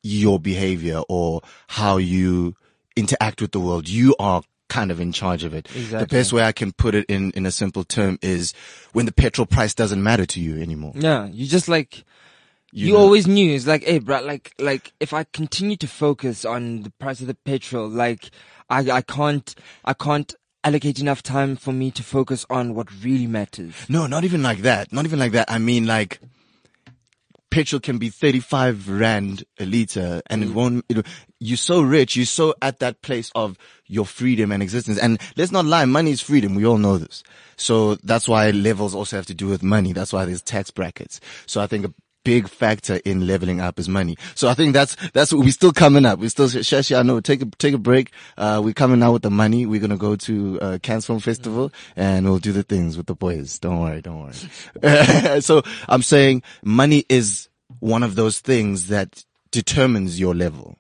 your 0.03 0.39
behavior 0.41 1.03
or 1.09 1.43
how 1.69 1.99
you 1.99 2.55
interact 2.97 3.41
with 3.41 3.53
the 3.53 3.61
world. 3.61 3.89
You 3.89 4.15
are 4.19 4.43
kind 4.71 4.91
of 4.91 4.99
in 5.01 5.13
charge 5.13 5.45
of 5.45 5.53
it. 5.53 5.69
The 5.91 6.07
best 6.07 6.33
way 6.33 6.43
I 6.43 6.53
can 6.53 6.73
put 6.73 6.95
it 6.95 7.05
in, 7.09 7.31
in 7.33 7.45
a 7.45 7.51
simple 7.51 7.85
term 7.85 8.19
is 8.23 8.55
when 8.95 9.05
the 9.05 9.13
petrol 9.13 9.47
price 9.47 9.75
doesn't 9.75 10.03
matter 10.03 10.25
to 10.27 10.41
you 10.41 10.63
anymore. 10.63 10.93
yeah, 10.95 11.27
you 11.27 11.47
just 11.47 11.69
like, 11.69 11.99
You 12.73 12.87
you, 12.87 12.93
know- 12.95 13.01
always 13.01 13.27
knew. 13.27 13.55
It's 13.55 13.67
like, 13.67 13.85
hey, 13.85 13.99
bro, 13.99 14.23
like, 14.23 14.55
like, 14.59 14.93
if 15.01 15.13
I 15.13 15.25
continue 15.25 15.77
to 15.77 15.87
focus 15.89 16.45
on 16.45 16.83
the 16.85 16.91
price 17.03 17.21
of 17.21 17.27
the 17.27 17.35
petrol, 17.35 17.89
like, 17.89 18.31
I, 18.71 18.89
I 18.91 19.03
can't, 19.03 19.55
I 19.85 19.93
can't 19.93 20.33
allocate 20.63 21.01
enough 21.01 21.23
time 21.23 21.57
for 21.57 21.73
me 21.73 21.91
to 21.91 22.03
focus 22.03 22.47
on 22.49 22.75
what 22.75 22.89
really 23.03 23.27
matters. 23.27 23.75
No, 23.89 24.07
not 24.07 24.25
even 24.25 24.43
like 24.43 24.59
that. 24.63 24.93
Not 24.93 25.05
even 25.07 25.19
like 25.19 25.33
that. 25.33 25.51
I 25.51 25.59
mean 25.59 25.87
like 25.87 26.21
petrol 27.51 27.81
can 27.81 27.99
be 27.99 28.09
35 28.09 28.89
rand 28.89 29.45
a 29.59 29.65
liter 29.65 30.23
and 30.27 30.43
it 30.43 30.49
mm. 30.51 30.55
won't, 30.55 30.85
it, 30.89 31.07
you're 31.39 31.57
so 31.57 31.83
rich. 31.83 32.17
You're 32.17 32.27
so 32.27 32.55
at 32.63 32.79
that 32.79 33.03
place 33.03 33.31
of 33.35 33.59
your 33.87 34.07
freedom 34.07 34.53
and 34.53 34.63
existence. 34.63 34.99
And 34.99 35.21
let's 35.37 35.53
not 35.53 35.65
lie. 35.65 35.85
Money 35.85 36.13
is 36.13 36.21
freedom. 36.21 36.55
We 36.55 36.67
all 36.67 36.79
know 36.79 36.99
this. 36.99 37.23
So 37.57 37.97
that's 37.97 38.29
why 38.29 38.51
levels 38.51 38.95
also 38.95 39.17
have 39.17 39.27
to 39.27 39.35
do 39.35 39.49
with 39.49 39.63
money. 39.63 39.93
That's 39.93 40.13
why 40.13 40.25
there's 40.25 40.43
tax 40.43 40.71
brackets. 40.71 41.21
So 41.47 41.61
I 41.61 41.67
think 41.67 41.93
big 42.25 42.49
factor 42.49 43.01
in 43.05 43.27
leveling 43.27 43.61
up 43.61 43.79
is 43.79 43.89
money. 43.89 44.17
So 44.35 44.49
I 44.49 44.55
think 44.55 44.73
that's, 44.73 44.97
that's 45.13 45.33
what 45.33 45.45
we're 45.45 45.53
still 45.53 45.73
coming 45.73 46.05
up. 46.05 46.19
We 46.19 46.29
still, 46.29 46.49
Shashi, 46.49 46.99
I 46.99 47.03
know, 47.03 47.21
take 47.21 47.43
a, 47.43 47.47
take 47.59 47.75
a 47.75 47.79
break. 47.79 48.13
Uh, 48.37 48.61
we're 48.63 48.75
coming 48.75 49.03
out 49.03 49.13
with 49.13 49.23
the 49.23 49.31
money. 49.31 49.67
We're 49.67 49.81
going 49.81 49.91
to 49.91 49.97
go 49.97 50.17
to, 50.17 50.61
uh, 50.61 50.79
Cannes 50.83 51.07
Film 51.07 51.21
Festival 51.21 51.73
and 51.97 52.27
we'll 52.27 52.39
do 52.39 52.53
the 52.53 52.63
things 52.63 52.97
with 52.97 53.07
the 53.07 53.15
boys. 53.15 53.59
Don't 53.59 53.81
worry, 53.81 54.03
don't 54.03 54.21
worry. 54.21 55.41
so 55.41 55.63
I'm 55.89 56.03
saying 56.03 56.43
money 56.63 57.05
is 57.09 57.49
one 57.79 58.03
of 58.03 58.15
those 58.15 58.41
things 58.41 58.89
that 58.89 59.25
determines 59.51 60.19
your 60.21 60.35
level. 60.35 60.77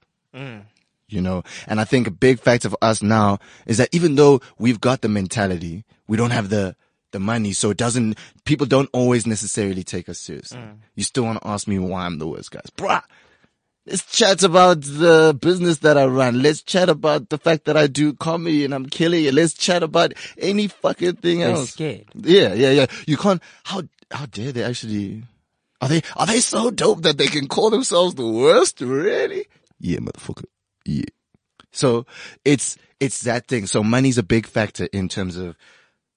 You 1.08 1.20
know, 1.20 1.42
and 1.66 1.80
I 1.80 1.84
think 1.84 2.06
a 2.06 2.12
big 2.12 2.38
factor 2.38 2.70
for 2.70 2.78
us 2.80 3.02
now 3.02 3.40
is 3.66 3.78
that 3.78 3.88
even 3.90 4.14
though 4.14 4.40
we've 4.58 4.80
got 4.80 5.00
the 5.00 5.08
mentality, 5.08 5.84
we 6.06 6.16
don't 6.16 6.30
have 6.30 6.50
the, 6.50 6.76
the 7.12 7.20
money. 7.20 7.52
So 7.52 7.70
it 7.70 7.76
doesn't, 7.76 8.18
people 8.44 8.66
don't 8.66 8.90
always 8.92 9.26
necessarily 9.26 9.82
take 9.82 10.08
us 10.08 10.18
seriously. 10.18 10.58
Mm. 10.58 10.78
You 10.94 11.02
still 11.02 11.24
want 11.24 11.40
to 11.42 11.48
ask 11.48 11.66
me 11.66 11.78
why 11.78 12.06
I'm 12.06 12.18
the 12.18 12.26
worst 12.28 12.50
guys. 12.50 12.70
Bruh, 12.76 13.02
let's 13.86 14.04
chat 14.04 14.42
about 14.42 14.82
the 14.82 15.36
business 15.40 15.78
that 15.78 15.98
I 15.98 16.06
run. 16.06 16.42
Let's 16.42 16.62
chat 16.62 16.88
about 16.88 17.28
the 17.28 17.38
fact 17.38 17.64
that 17.64 17.76
I 17.76 17.86
do 17.86 18.12
comedy 18.12 18.64
and 18.64 18.74
I'm 18.74 18.86
killing 18.86 19.24
it. 19.24 19.34
Let's 19.34 19.54
chat 19.54 19.82
about 19.82 20.14
any 20.38 20.68
fucking 20.68 21.16
thing 21.16 21.40
They're 21.40 21.50
else. 21.50 21.70
scared. 21.70 22.06
Yeah, 22.14 22.54
yeah, 22.54 22.70
yeah. 22.70 22.86
You 23.06 23.16
can't, 23.16 23.42
how, 23.64 23.82
how 24.10 24.26
dare 24.26 24.52
they 24.52 24.62
actually, 24.62 25.24
are 25.80 25.88
they, 25.88 26.02
are 26.16 26.26
they 26.26 26.40
so 26.40 26.70
dope 26.70 27.02
that 27.02 27.18
they 27.18 27.26
can 27.26 27.48
call 27.48 27.70
themselves 27.70 28.14
the 28.14 28.26
worst? 28.26 28.80
Really? 28.80 29.46
Yeah, 29.78 29.98
motherfucker. 29.98 30.44
Yeah. 30.84 31.04
So 31.72 32.04
it's, 32.44 32.76
it's 32.98 33.22
that 33.22 33.48
thing. 33.48 33.66
So 33.66 33.82
money's 33.82 34.18
a 34.18 34.22
big 34.22 34.46
factor 34.46 34.86
in 34.92 35.08
terms 35.08 35.36
of 35.36 35.56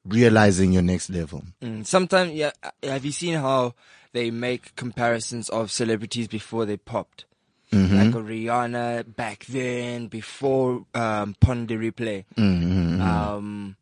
realizing 0.05 0.71
your 0.73 0.81
next 0.81 1.09
level. 1.09 1.43
Mm, 1.61 1.85
Sometimes, 1.85 2.31
yeah. 2.33 2.51
uh, 2.61 2.71
Have 2.83 3.05
you 3.05 3.11
seen 3.11 3.35
how 3.35 3.75
they 4.11 4.31
make 4.31 4.75
comparisons 4.75 5.49
of 5.49 5.71
celebrities 5.71 6.27
before 6.27 6.65
they 6.65 6.77
popped? 6.77 7.25
Mm-hmm. 7.71 7.97
Like 7.97 8.13
Rihanna 8.25 9.15
back 9.15 9.45
then, 9.45 10.07
before 10.07 10.85
um, 10.93 11.35
Pon 11.39 11.65
de 11.65 11.75
Replay, 11.75 12.25
Mm-hmm. 12.37 13.01
um, 13.01 13.75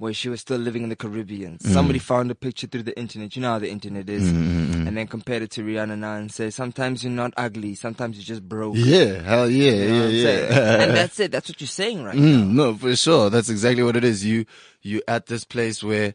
where 0.00 0.14
she 0.14 0.30
was 0.30 0.40
still 0.40 0.56
living 0.56 0.82
in 0.82 0.88
the 0.88 0.96
Caribbean. 0.96 1.58
Mm. 1.58 1.72
Somebody 1.74 1.98
found 1.98 2.30
a 2.30 2.34
picture 2.34 2.66
through 2.66 2.84
the 2.84 2.98
internet. 2.98 3.36
You 3.36 3.42
know 3.42 3.50
how 3.50 3.58
the 3.58 3.68
internet 3.68 4.08
is, 4.08 4.32
Mm-hmm. 4.32 4.88
and 4.88 4.96
then 4.96 5.06
compared 5.06 5.42
it 5.42 5.50
to 5.52 5.62
Rihanna 5.62 5.98
now 5.98 6.14
and 6.14 6.32
say, 6.32 6.48
sometimes 6.48 7.04
you're 7.04 7.12
not 7.12 7.34
ugly, 7.36 7.74
sometimes 7.74 8.16
you're 8.16 8.24
just 8.24 8.48
broke. 8.48 8.76
Yeah, 8.78 9.20
hell 9.22 9.50
yeah, 9.50 9.72
You 9.72 9.88
know 9.90 10.08
yeah, 10.08 10.28
yeah. 10.30 10.82
and 10.84 10.96
that's 10.96 11.20
it. 11.20 11.30
That's 11.32 11.50
what 11.50 11.60
you're 11.60 11.68
saying 11.68 12.02
right 12.02 12.16
now. 12.16 12.22
Mm, 12.22 12.52
no, 12.52 12.74
for 12.76 12.96
sure. 12.96 13.28
That's 13.28 13.50
exactly 13.50 13.82
what 13.82 13.94
it 13.94 14.04
is. 14.04 14.24
You, 14.24 14.46
you 14.80 15.02
at 15.06 15.26
this 15.26 15.44
place 15.44 15.82
where 15.84 16.14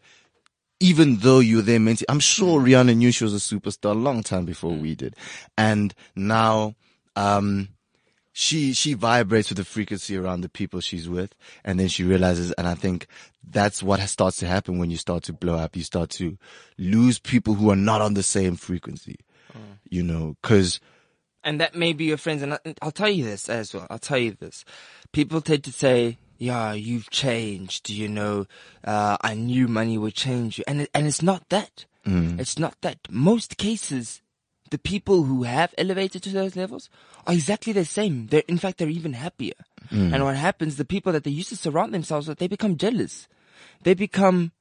even 0.79 1.17
though 1.17 1.39
you're 1.39 1.61
there 1.61 1.79
mentally, 1.79 2.07
I'm 2.09 2.19
sure 2.19 2.59
Rihanna 2.59 2.97
knew 2.97 3.11
she 3.11 3.23
was 3.23 3.35
a 3.35 3.37
superstar 3.55 3.91
a 3.91 3.93
long 3.93 4.23
time 4.23 4.45
before 4.45 4.73
we 4.73 4.95
did. 4.95 5.15
And 5.57 5.93
now, 6.15 6.73
um, 7.15 7.69
she, 8.37 8.73
she 8.73 8.95
vibrates 8.95 9.47
with 9.47 9.57
the 9.57 9.63
frequency 9.63 10.17
around 10.17 10.41
the 10.41 10.49
people 10.49 10.81
she's 10.81 11.07
with. 11.07 11.33
And 11.63 11.79
then 11.79 11.87
she 11.87 12.03
realizes, 12.03 12.51
and 12.51 12.67
I 12.67 12.75
think 12.75 13.07
that's 13.49 13.81
what 13.81 14.01
starts 14.01 14.35
to 14.37 14.45
happen 14.45 14.77
when 14.77 14.91
you 14.91 14.97
start 14.97 15.23
to 15.23 15.33
blow 15.33 15.55
up. 15.55 15.77
You 15.77 15.83
start 15.83 16.09
to 16.11 16.37
lose 16.77 17.17
people 17.17 17.53
who 17.53 17.69
are 17.71 17.77
not 17.77 18.01
on 18.01 18.13
the 18.13 18.23
same 18.23 18.57
frequency, 18.57 19.19
you 19.89 20.03
know, 20.03 20.35
cause, 20.43 20.81
and 21.45 21.61
that 21.61 21.75
may 21.75 21.93
be 21.93 22.05
your 22.05 22.17
friends. 22.17 22.41
And 22.41 22.59
I'll 22.81 22.91
tell 22.91 23.09
you 23.09 23.23
this 23.23 23.47
as 23.47 23.73
well. 23.73 23.87
I'll 23.89 23.99
tell 23.99 24.17
you 24.17 24.31
this. 24.37 24.65
People 25.13 25.39
tend 25.39 25.63
to 25.63 25.71
say, 25.71 26.17
"Yeah, 26.37 26.73
you've 26.73 27.09
changed." 27.11 27.89
You 27.89 28.09
know, 28.09 28.47
uh, 28.83 29.15
I 29.21 29.35
knew 29.35 29.69
money 29.69 29.97
would 29.97 30.15
change 30.15 30.57
you, 30.57 30.65
and 30.67 30.81
it, 30.81 30.89
and 30.93 31.07
it's 31.07 31.21
not 31.21 31.47
that. 31.49 31.85
It's 32.39 32.59
not 32.59 32.75
that. 32.81 32.97
Most 33.09 33.55
cases, 33.57 34.21
the 34.75 34.89
people 34.96 35.24
who 35.24 35.44
have 35.44 35.74
elevated 35.77 36.22
to 36.22 36.29
those 36.32 36.58
levels 36.58 36.89
are 37.25 37.34
exactly 37.34 37.72
the 37.72 37.86
same. 37.86 38.27
They're 38.27 38.44
in 38.46 38.58
fact 38.58 38.77
they're 38.77 38.89
even 38.89 39.13
happier. 39.13 39.53
Mm. 39.89 40.13
And 40.13 40.24
what 40.25 40.36
happens? 40.36 40.75
The 40.75 40.84
people 40.84 41.13
that 41.13 41.24
they 41.24 41.32
used 41.32 41.48
to 41.48 41.55
surround 41.55 41.94
themselves 41.94 42.27
with, 42.27 42.39
they 42.39 42.50
become 42.50 42.75
jealous. 42.75 43.29
They 43.84 43.94
become 43.94 44.51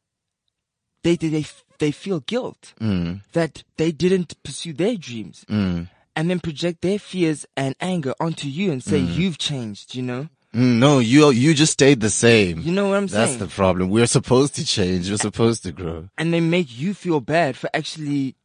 they 1.02 1.16
they 1.16 1.30
they, 1.30 1.46
they 1.80 1.90
feel 1.90 2.20
guilt 2.20 2.74
mm. 2.80 3.22
that 3.32 3.64
they 3.76 3.90
didn't 3.90 4.40
pursue 4.44 4.72
their 4.72 4.94
dreams 4.94 5.44
mm. 5.50 5.88
and 6.14 6.30
then 6.30 6.38
project 6.38 6.80
their 6.80 7.00
fears 7.00 7.44
and 7.56 7.74
anger 7.80 8.14
onto 8.20 8.46
you 8.46 8.70
and 8.70 8.80
say 8.84 8.98
you've 8.98 9.38
changed 9.38 9.96
you 9.96 10.02
know 10.02 10.28
Mm, 10.54 10.78
no, 10.78 11.00
you, 11.00 11.30
you 11.32 11.52
just 11.52 11.72
stayed 11.72 11.98
the 12.00 12.08
same. 12.08 12.60
you 12.60 12.70
know 12.70 12.86
what 12.90 12.94
i'm 12.98 13.08
That's 13.08 13.12
saying 13.32 13.38
That's 13.40 13.50
the 13.50 13.56
problem. 13.56 13.90
We're 13.90 14.06
supposed 14.06 14.54
to 14.54 14.64
change. 14.64 15.10
We're 15.10 15.16
supposed 15.16 15.64
to 15.64 15.72
grow. 15.72 16.08
and 16.16 16.32
they 16.32 16.40
make 16.40 16.68
you 16.78 16.94
feel 16.94 17.18
bad 17.20 17.56
for 17.56 17.68
actually 17.74 18.36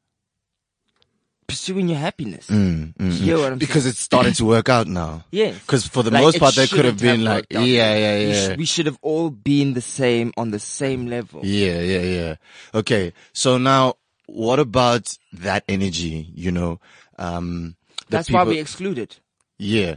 pursuing 1.50 1.88
your 1.89 1.98
happiness 2.00 2.48
Mm, 2.50 2.94
You 3.00 3.10
hear 3.12 3.38
what 3.39 3.51
i'm 3.53 3.58
Because 3.60 3.84
saying? 3.84 3.91
it's 3.91 4.00
starting 4.01 4.34
to 4.34 4.46
work 4.46 4.70
out 4.70 4.88
now. 4.88 5.24
Yeah. 5.32 5.51
Because 5.53 5.88
for 5.88 6.03
the 6.03 6.12
Like, 6.12 6.24
most 6.24 6.39
part, 6.39 6.56
they 6.56 6.68
could 6.68 6.86
have 6.86 7.00
been 7.00 7.24
like, 7.24 7.46
out. 7.56 7.65
yeah, 7.65 7.96
yeah, 7.96 8.18
We 8.20 8.25
yeah. 8.34 8.53
sh- 8.53 8.58
we 8.58 8.65
should 8.65 8.86
have 8.86 9.00
all 9.01 9.29
been 9.29 9.74
the 9.74 9.82
same 9.82 10.32
on 10.38 10.51
the 10.51 10.60
same 10.60 11.08
level 11.08 11.41
Yeah, 11.44 11.79
yeah, 11.82 12.01
yeah. 12.18 12.36
Okay. 12.74 13.13
So 13.34 13.58
now, 13.58 13.96
what 14.27 14.60
about 14.60 15.18
that 15.34 15.63
energy? 15.68 16.29
You 16.36 16.51
know, 16.51 16.79
um, 17.18 17.75
that's 18.10 18.29
why 18.29 18.39
people- 18.41 18.53
we 18.53 18.60
excluded 18.60 19.18
yeah, 19.58 19.96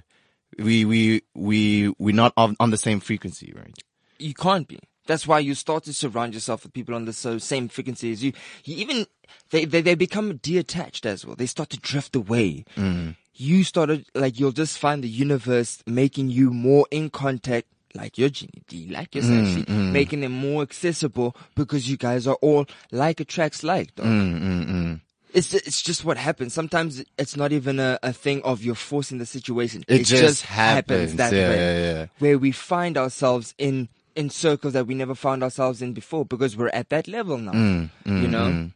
we, 0.59 0.85
we, 0.85 1.23
we, 1.35 1.95
we're 1.99 2.15
not 2.15 2.33
on, 2.37 2.57
on 2.59 2.71
the 2.71 2.77
same 2.77 2.99
frequency, 3.01 3.53
right? 3.55 3.73
you 4.19 4.35
can't 4.35 4.67
be. 4.69 4.79
That's 5.07 5.27
why 5.27 5.41
you 5.41 5.55
start 5.55 5.85
to 5.85 5.93
surround 5.93 6.35
yourself 6.35 6.63
with 6.63 6.73
people 6.73 6.95
on 6.95 7.05
the 7.07 7.13
so 7.13 7.39
same 7.39 7.69
frequency 7.69 8.13
as 8.13 8.23
you. 8.23 8.33
You 8.65 8.77
even 8.77 9.07
they, 9.51 9.65
they 9.65 9.81
they 9.81 9.95
become 9.95 10.37
detached 10.37 11.07
as 11.07 11.27
well. 11.27 11.37
They 11.37 11.47
start 11.47 11.71
to 11.71 11.79
drift 11.79 12.15
away. 12.17 12.65
Mm. 12.77 13.17
You 13.35 13.65
started 13.65 14.07
like 14.15 14.39
you'll 14.39 14.53
just 14.53 14.79
find 14.79 15.03
the 15.03 15.09
universe 15.09 15.83
making 15.87 16.29
you 16.31 16.51
more 16.51 16.87
in 16.91 17.11
contact, 17.11 17.67
like 17.95 18.17
your 18.19 18.29
Genie 18.29 18.63
D, 18.69 18.89
like 18.93 19.15
your 19.15 19.25
mm, 19.25 19.45
Sashi, 19.47 19.65
mm. 19.65 19.91
making 19.93 20.21
them 20.21 20.33
more 20.33 20.63
accessible 20.63 21.35
because 21.57 21.89
you 21.91 21.97
guys 21.97 22.27
are 22.27 22.37
all 22.43 22.67
like 22.91 23.21
attracts 23.21 23.63
like. 23.65 23.95
dog. 23.97 24.07
Mm, 24.07 25.01
It's 25.35 25.55
it's 25.55 25.81
just 25.81 26.05
what 26.05 26.19
happens. 26.19 26.53
Sometimes 26.53 27.03
it's 27.19 27.37
not 27.37 27.53
even 27.53 27.81
a, 27.81 27.99
a 28.03 28.13
thing 28.13 28.43
of 28.45 28.63
you're 28.63 28.75
forcing 28.75 29.19
the 29.19 29.27
situation. 29.27 29.83
It 29.89 30.05
just 30.05 30.43
happens. 30.45 31.15
that 31.17 31.33
Yeah, 31.33 31.49
way 31.49 31.57
yeah, 31.57 31.93
yeah. 31.95 32.07
where 32.19 32.39
we 32.39 32.53
find 32.53 32.99
ourselves 32.99 33.55
in 33.59 33.89
in 34.15 34.31
circles 34.31 34.73
that 34.75 34.87
we 34.87 34.95
never 34.95 35.15
found 35.15 35.43
ourselves 35.43 35.83
in 35.83 35.93
before 35.93 36.25
because 36.25 36.57
we're 36.57 36.69
at 36.71 36.89
that 36.91 37.09
level 37.09 37.39
now. 37.39 37.53
Mm, 37.53 37.91
you 38.07 38.29
know, 38.29 38.71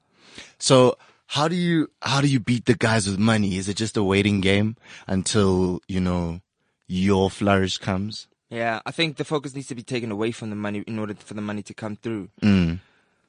So 0.59 0.97
how 1.27 1.49
do 1.49 1.57
you, 1.57 1.89
how 2.03 2.21
do 2.21 2.29
you 2.29 2.41
beat 2.41 2.67
the 2.67 2.75
guys 2.75 3.07
with 3.09 3.19
money? 3.19 3.57
Is 3.57 3.69
it 3.69 3.77
just 3.77 3.97
a 3.97 4.03
waiting 4.03 4.41
game 4.41 4.77
until, 5.07 5.81
you 5.89 6.01
know, 6.01 6.41
your 6.87 7.31
flourish 7.31 7.79
comes? 7.79 8.29
yeah. 8.49 8.81
I 8.87 8.93
think 8.93 9.17
the 9.17 9.25
focus 9.25 9.55
needs 9.55 9.67
to 9.69 9.75
be 9.75 9.83
taken 9.83 10.11
away 10.13 10.31
from 10.31 10.51
the 10.51 10.57
money 10.57 10.85
in 10.87 10.99
order 10.99 11.15
for 11.15 11.35
the 11.35 11.41
money 11.43 11.63
to 11.63 11.75
come 11.75 11.97
through. 11.97 12.29
Mm. 12.43 12.79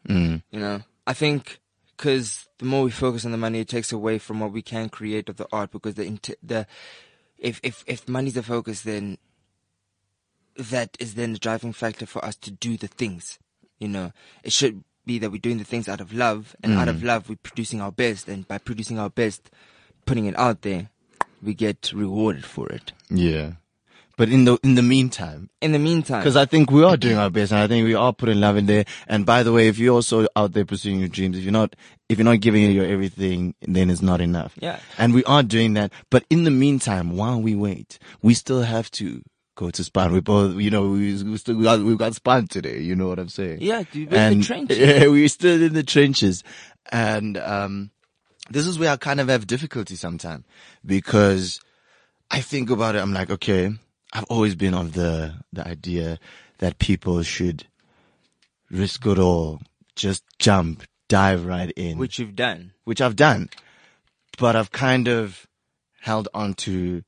Mm. 0.07 0.43
You 0.51 0.59
know, 0.59 0.81
I 1.07 1.13
think 1.13 1.59
because 1.95 2.47
the 2.59 2.65
more 2.65 2.83
we 2.83 2.91
focus 2.91 3.25
on 3.25 3.31
the 3.31 3.37
money, 3.37 3.59
it 3.61 3.67
takes 3.67 3.91
away 3.91 4.19
from 4.19 4.39
what 4.39 4.51
we 4.51 4.61
can 4.61 4.89
create 4.89 5.27
of 5.27 5.37
the 5.37 5.47
art. 5.51 5.71
Because 5.71 5.95
the 5.95 6.19
the 6.43 6.67
if 7.39 7.59
if 7.63 7.83
if 7.87 8.07
money's 8.07 8.35
the 8.35 8.43
focus, 8.43 8.83
then 8.83 9.17
that 10.57 10.97
is 10.99 11.15
then 11.15 11.33
the 11.33 11.39
driving 11.39 11.73
factor 11.73 12.05
for 12.05 12.23
us 12.23 12.35
to 12.37 12.51
do 12.51 12.77
the 12.77 12.87
things. 12.87 13.39
You 13.79 13.87
know, 13.87 14.11
it 14.43 14.51
should 14.51 14.83
be 15.05 15.19
that 15.19 15.31
we're 15.31 15.37
doing 15.39 15.57
the 15.57 15.63
things 15.63 15.87
out 15.87 16.01
of 16.01 16.13
love, 16.13 16.55
and 16.61 16.73
out 16.73 16.89
of 16.89 16.97
mm. 16.97 17.05
love, 17.05 17.29
we're 17.29 17.37
producing 17.37 17.81
our 17.81 17.91
best, 17.91 18.27
and 18.27 18.47
by 18.47 18.57
producing 18.57 18.99
our 18.99 19.09
best, 19.09 19.49
putting 20.05 20.25
it 20.25 20.37
out 20.37 20.61
there, 20.61 20.89
we 21.41 21.53
get 21.53 21.91
rewarded 21.93 22.43
for 22.43 22.67
it. 22.69 22.91
Yeah. 23.09 23.53
But 24.17 24.29
in 24.29 24.45
the, 24.45 24.57
in 24.63 24.73
the 24.73 24.81
meantime, 24.81 25.51
In 25.61 25.73
the 25.73 25.79
meantime, 25.79 26.21
Because 26.21 26.35
I 26.35 26.45
think 26.45 26.71
we 26.71 26.83
are 26.83 26.97
doing 26.97 27.17
our 27.17 27.29
best, 27.29 27.51
and 27.51 27.61
I 27.61 27.67
think 27.67 27.85
we 27.85 27.93
are 27.93 28.11
putting 28.11 28.39
love 28.39 28.57
in 28.57 28.65
there. 28.65 28.83
And 29.07 29.27
by 29.27 29.43
the 29.43 29.53
way, 29.53 29.67
if 29.67 29.77
you're 29.77 29.93
also 29.93 30.27
out 30.35 30.53
there 30.53 30.65
pursuing 30.65 30.99
your 30.99 31.07
dreams, 31.07 31.37
if 31.37 31.43
you're 31.43 31.51
not, 31.51 31.75
if 32.09 32.17
you're 32.17 32.25
not 32.25 32.39
giving 32.39 32.63
it 32.63 32.71
your 32.71 32.85
everything, 32.85 33.53
then 33.61 33.91
it's 33.91 34.01
not 34.01 34.19
enough. 34.19 34.55
Yeah. 34.59 34.79
And 34.97 35.13
we 35.13 35.23
are 35.25 35.43
doing 35.43 35.75
that. 35.75 35.91
But 36.09 36.25
in 36.31 36.45
the 36.45 36.51
meantime, 36.51 37.15
while 37.15 37.39
we 37.39 37.53
wait, 37.53 37.99
we 38.23 38.33
still 38.33 38.63
have 38.63 38.89
to 38.91 39.21
go 39.57 39.69
to 39.71 39.83
Span. 39.83 40.13
We 40.13 40.21
both, 40.21 40.55
you 40.55 40.69
know, 40.69 40.87
we, 40.87 41.21
we 41.23 41.37
still 41.37 41.57
we 41.57 41.63
got, 41.63 41.81
we 41.81 41.97
got 41.97 42.15
Span 42.15 42.47
today. 42.47 42.79
You 42.79 42.95
know 42.95 43.09
what 43.09 43.19
I'm 43.19 43.27
saying? 43.27 43.57
Yeah, 43.59 43.83
dude, 43.91 44.13
in 44.13 44.39
the 44.39 44.45
trenches. 44.45 44.77
Yeah, 44.79 45.07
we're 45.07 45.27
still 45.27 45.61
in 45.61 45.73
the 45.73 45.83
trenches, 45.83 46.43
and 46.91 47.37
um, 47.37 47.91
this 48.49 48.65
is 48.65 48.79
where 48.79 48.91
I 48.91 48.95
kind 48.95 49.19
of 49.19 49.27
have 49.27 49.45
difficulty 49.45 49.95
sometimes 49.95 50.45
because 50.85 51.59
I 52.31 52.39
think 52.39 52.69
about 52.69 52.95
it. 52.95 52.99
I'm 52.99 53.13
like, 53.13 53.29
okay, 53.31 53.71
I've 54.13 54.25
always 54.25 54.55
been 54.55 54.73
of 54.73 54.93
the 54.93 55.33
the 55.51 55.67
idea 55.67 56.19
that 56.59 56.79
people 56.79 57.21
should 57.23 57.65
risk 58.71 59.05
it 59.05 59.19
all, 59.19 59.59
just 59.95 60.23
jump, 60.39 60.83
dive 61.09 61.45
right 61.45 61.71
in, 61.75 61.97
which 61.97 62.19
you've 62.19 62.35
done. 62.35 62.71
which 62.85 63.01
I've 63.01 63.15
done, 63.15 63.49
but 64.37 64.55
I've 64.55 64.71
kind 64.71 65.07
of 65.07 65.47
held 66.01 66.29
on 66.33 66.53
to 66.53 67.03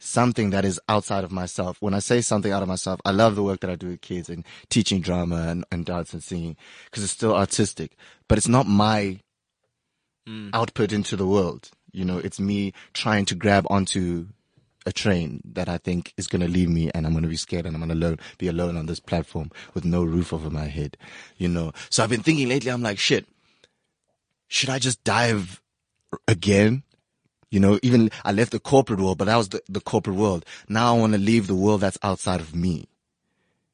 something 0.00 0.50
that 0.50 0.64
is 0.64 0.80
outside 0.88 1.22
of 1.22 1.30
myself. 1.30 1.76
When 1.80 1.94
I 1.94 2.00
say 2.00 2.20
something 2.22 2.50
out 2.50 2.62
of 2.62 2.68
myself, 2.68 3.00
I 3.04 3.12
love 3.12 3.36
the 3.36 3.42
work 3.42 3.60
that 3.60 3.70
I 3.70 3.76
do 3.76 3.88
with 3.88 4.00
kids 4.00 4.28
and 4.28 4.44
teaching 4.68 5.00
drama 5.00 5.46
and, 5.48 5.64
and 5.70 5.84
dance 5.84 6.12
and 6.12 6.22
singing 6.22 6.56
because 6.86 7.04
it's 7.04 7.12
still 7.12 7.36
artistic, 7.36 7.96
but 8.26 8.38
it's 8.38 8.48
not 8.48 8.66
my 8.66 9.20
mm. 10.28 10.50
output 10.52 10.92
into 10.92 11.16
the 11.16 11.26
world. 11.26 11.70
You 11.92 12.04
know, 12.04 12.18
it's 12.18 12.40
me 12.40 12.72
trying 12.94 13.26
to 13.26 13.34
grab 13.34 13.66
onto 13.70 14.28
a 14.86 14.92
train 14.92 15.42
that 15.44 15.68
I 15.68 15.76
think 15.76 16.14
is 16.16 16.26
going 16.26 16.40
to 16.40 16.48
leave 16.48 16.70
me 16.70 16.90
and 16.94 17.06
I'm 17.06 17.12
going 17.12 17.22
to 17.22 17.28
be 17.28 17.36
scared 17.36 17.66
and 17.66 17.76
I'm 17.76 17.86
going 17.86 18.00
to 18.00 18.06
alone, 18.06 18.18
be 18.38 18.48
alone 18.48 18.76
on 18.76 18.86
this 18.86 19.00
platform 19.00 19.50
with 19.74 19.84
no 19.84 20.02
roof 20.02 20.32
over 20.32 20.48
my 20.48 20.66
head, 20.66 20.96
you 21.36 21.48
know. 21.48 21.72
So 21.90 22.02
I've 22.02 22.10
been 22.10 22.22
thinking 22.22 22.48
lately, 22.48 22.70
I'm 22.70 22.82
like, 22.82 22.98
shit, 22.98 23.26
should 24.48 24.70
I 24.70 24.78
just 24.78 25.04
dive 25.04 25.60
again? 26.26 26.84
You 27.50 27.60
know, 27.60 27.78
even 27.82 28.10
I 28.24 28.32
left 28.32 28.52
the 28.52 28.60
corporate 28.60 29.00
world, 29.00 29.18
but 29.18 29.24
that 29.24 29.36
was 29.36 29.48
the, 29.48 29.60
the 29.68 29.80
corporate 29.80 30.16
world. 30.16 30.44
Now 30.68 30.94
I 30.94 30.98
want 30.98 31.12
to 31.14 31.18
leave 31.18 31.46
the 31.46 31.54
world 31.54 31.80
that's 31.80 31.98
outside 32.02 32.40
of 32.40 32.54
me. 32.54 32.88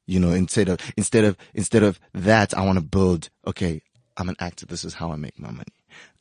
You 0.06 0.20
know, 0.20 0.30
instead 0.32 0.68
of, 0.68 0.78
instead 0.96 1.24
of, 1.24 1.36
instead 1.52 1.82
of 1.82 2.00
that, 2.14 2.56
I 2.56 2.64
want 2.64 2.78
to 2.78 2.84
build, 2.84 3.28
okay, 3.46 3.82
I'm 4.16 4.28
an 4.28 4.36
actor. 4.38 4.64
This 4.64 4.84
is 4.84 4.94
how 4.94 5.12
I 5.12 5.16
make 5.16 5.38
my 5.38 5.50
money. 5.50 5.72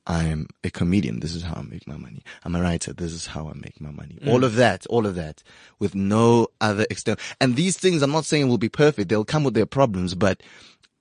I'm 0.08 0.48
a 0.64 0.70
comedian. 0.70 1.20
This 1.20 1.34
is 1.34 1.44
how 1.44 1.56
I 1.56 1.62
make 1.64 1.88
my 1.88 1.98
money. 1.98 2.24
I'm 2.44 2.56
a 2.56 2.62
writer. 2.62 2.94
This 2.94 3.12
is 3.12 3.28
how 3.28 3.48
I 3.48 3.54
make 3.54 3.82
my 3.82 3.92
money. 3.92 4.20
Mm. 4.22 4.32
All 4.32 4.44
of 4.44 4.56
that, 4.56 4.86
all 4.88 5.06
of 5.06 5.16
that 5.16 5.42
with 5.80 5.96
no 5.96 6.48
other 6.62 6.86
external. 6.90 7.20
And 7.42 7.56
these 7.56 7.78
things, 7.78 8.02
I'm 8.02 8.12
not 8.12 8.26
saying 8.26 8.48
will 8.48 8.58
be 8.58 8.70
perfect. 8.70 9.10
They'll 9.10 9.26
come 9.26 9.44
with 9.44 9.56
their 9.56 9.66
problems, 9.66 10.14
but 10.14 10.44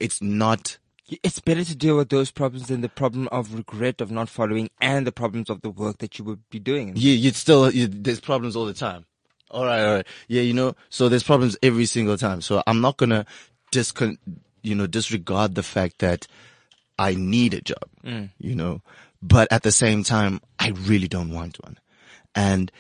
it's 0.01 0.23
not 0.23 0.79
It's 1.23 1.39
better 1.39 1.65
to 1.65 1.75
deal 1.77 1.97
with 1.97 2.09
those 2.09 2.31
problems 2.31 2.69
than 2.69 2.81
the 2.81 2.89
problem 2.89 3.29
of 3.31 3.55
regret 3.55 4.01
of 4.01 4.11
not 4.11 4.29
following 4.29 4.71
and 4.81 5.07
the 5.07 5.13
problems 5.13 5.51
of 5.51 5.61
the 5.61 5.69
work 5.69 5.99
that 5.99 6.19
you 6.19 6.25
would 6.25 6.49
be 6.49 6.59
doing. 6.59 6.97
you, 6.97 7.13
you'd 7.13 7.37
still, 7.37 7.71
you, 7.71 7.87
there's 7.87 8.21
problems 8.21 8.57
all 8.57 8.65
the 8.65 8.73
time. 8.73 9.05
All 9.51 9.67
right, 9.67 9.85
all 9.85 9.95
right. 9.97 10.07
Yeah, 10.29 10.43
you 10.43 10.55
know, 10.55 10.75
so 10.89 11.09
there's 11.09 11.23
problems 11.23 11.57
every 11.63 11.87
single 11.87 12.17
time. 12.17 12.41
So 12.41 12.63
I'm 12.67 12.81
not 12.81 12.97
gonna 12.97 13.27
discon, 13.71 14.17
you 14.63 14.75
know, 14.75 14.87
disregard 14.87 15.55
the 15.55 15.63
fact 15.63 15.99
that 15.99 16.27
I 16.99 17.15
need 17.15 17.55
a 17.55 17.61
job, 17.61 17.85
mm. 18.05 18.31
you 18.39 18.55
know, 18.55 18.81
but 19.23 19.47
at 19.53 19.63
the 19.63 19.73
same 19.73 20.05
time, 20.05 20.41
I 20.59 20.71
really 20.71 21.09
don't 21.09 21.31
want 21.31 21.63
one. 21.63 21.79
And 22.35 22.73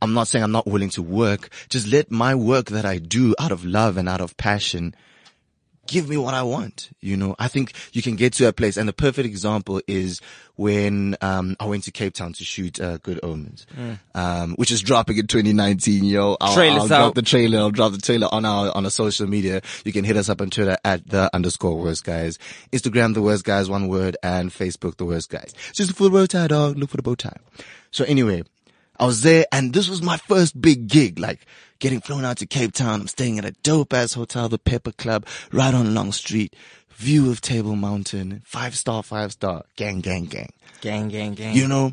I'm 0.00 0.14
not 0.14 0.28
saying 0.28 0.42
I'm 0.42 0.52
not 0.52 0.66
willing 0.66 0.90
to 0.90 1.02
work. 1.02 1.50
Just 1.68 1.86
let 1.88 2.10
my 2.10 2.34
work 2.34 2.66
that 2.66 2.84
I 2.84 2.98
do 2.98 3.34
out 3.38 3.52
of 3.52 3.64
love 3.64 3.96
and 3.96 4.08
out 4.08 4.20
of 4.20 4.36
passion 4.36 4.94
give 5.88 6.08
me 6.08 6.16
what 6.16 6.34
I 6.34 6.42
want. 6.44 6.90
You 7.00 7.16
know, 7.16 7.34
I 7.38 7.48
think 7.48 7.72
you 7.92 8.02
can 8.02 8.14
get 8.14 8.34
to 8.34 8.46
a 8.46 8.52
place. 8.52 8.76
And 8.76 8.88
the 8.88 8.92
perfect 8.92 9.26
example 9.26 9.80
is 9.88 10.20
when, 10.54 11.16
um, 11.20 11.56
I 11.58 11.64
went 11.66 11.84
to 11.84 11.90
Cape 11.90 12.14
Town 12.14 12.32
to 12.34 12.44
shoot, 12.44 12.80
uh, 12.80 12.98
Good 12.98 13.18
Omens, 13.22 13.66
um, 14.14 14.54
which 14.54 14.70
is 14.70 14.82
dropping 14.82 15.18
in 15.18 15.26
2019, 15.26 16.04
yo. 16.04 16.36
I'll, 16.40 16.54
Trailer's 16.54 16.82
I'll 16.82 16.88
drop 16.88 17.14
the 17.14 17.22
trailer. 17.22 17.58
I'll 17.58 17.70
drop 17.70 17.92
the 17.92 17.98
trailer 17.98 18.28
on 18.30 18.44
our, 18.44 18.74
on 18.76 18.84
our 18.84 18.90
social 18.90 19.26
media. 19.26 19.62
You 19.84 19.92
can 19.92 20.04
hit 20.04 20.16
us 20.16 20.28
up 20.28 20.40
on 20.40 20.50
Twitter 20.50 20.76
at 20.84 21.08
the 21.08 21.34
underscore 21.34 21.76
worst 21.76 22.04
guys, 22.04 22.38
Instagram, 22.72 23.14
the 23.14 23.22
worst 23.22 23.44
guys, 23.44 23.68
one 23.68 23.88
word, 23.88 24.16
and 24.22 24.50
Facebook, 24.50 24.96
the 24.98 25.04
worst 25.06 25.30
guys. 25.30 25.54
Just 25.72 25.90
look 25.90 25.96
for 25.96 26.04
the 26.04 26.10
bow 26.10 26.26
tie, 26.26 26.46
dog. 26.46 26.76
Look 26.76 26.90
for 26.90 26.98
the 26.98 27.02
bow 27.02 27.14
tie. 27.14 27.36
So 27.90 28.04
anyway, 28.04 28.42
I 28.98 29.06
was 29.06 29.22
there 29.22 29.46
and 29.52 29.72
this 29.72 29.88
was 29.88 30.02
my 30.02 30.16
first 30.16 30.60
big 30.60 30.88
gig, 30.88 31.18
like 31.18 31.46
getting 31.78 32.00
flown 32.00 32.24
out 32.24 32.38
to 32.38 32.46
Cape 32.46 32.72
Town. 32.72 33.02
I'm 33.02 33.08
staying 33.08 33.38
at 33.38 33.44
a 33.44 33.52
dope 33.62 33.92
ass 33.92 34.14
hotel, 34.14 34.48
the 34.48 34.58
Pepper 34.58 34.92
Club, 34.92 35.26
right 35.52 35.72
on 35.72 35.94
Long 35.94 36.12
Street. 36.12 36.54
View 36.90 37.30
of 37.30 37.40
Table 37.40 37.76
Mountain, 37.76 38.42
five 38.44 38.76
star, 38.76 39.04
five 39.04 39.30
star, 39.30 39.64
gang, 39.76 40.00
gang, 40.00 40.24
gang. 40.24 40.50
Gang, 40.80 41.08
gang, 41.08 41.34
gang. 41.34 41.54
You 41.54 41.68
know? 41.68 41.92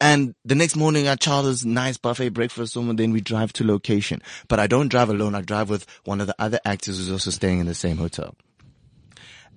And 0.00 0.34
the 0.44 0.56
next 0.56 0.74
morning 0.74 1.06
I 1.06 1.14
charters 1.14 1.64
nice 1.64 1.98
buffet 1.98 2.30
breakfast 2.30 2.74
room 2.74 2.90
and 2.90 2.98
then 2.98 3.12
we 3.12 3.20
drive 3.20 3.52
to 3.54 3.64
location. 3.64 4.20
But 4.48 4.58
I 4.58 4.66
don't 4.66 4.88
drive 4.88 5.08
alone. 5.08 5.36
I 5.36 5.42
drive 5.42 5.70
with 5.70 5.86
one 6.04 6.20
of 6.20 6.26
the 6.26 6.34
other 6.38 6.58
actors 6.64 6.98
who's 6.98 7.12
also 7.12 7.30
staying 7.30 7.60
in 7.60 7.66
the 7.66 7.74
same 7.74 7.96
hotel 7.96 8.34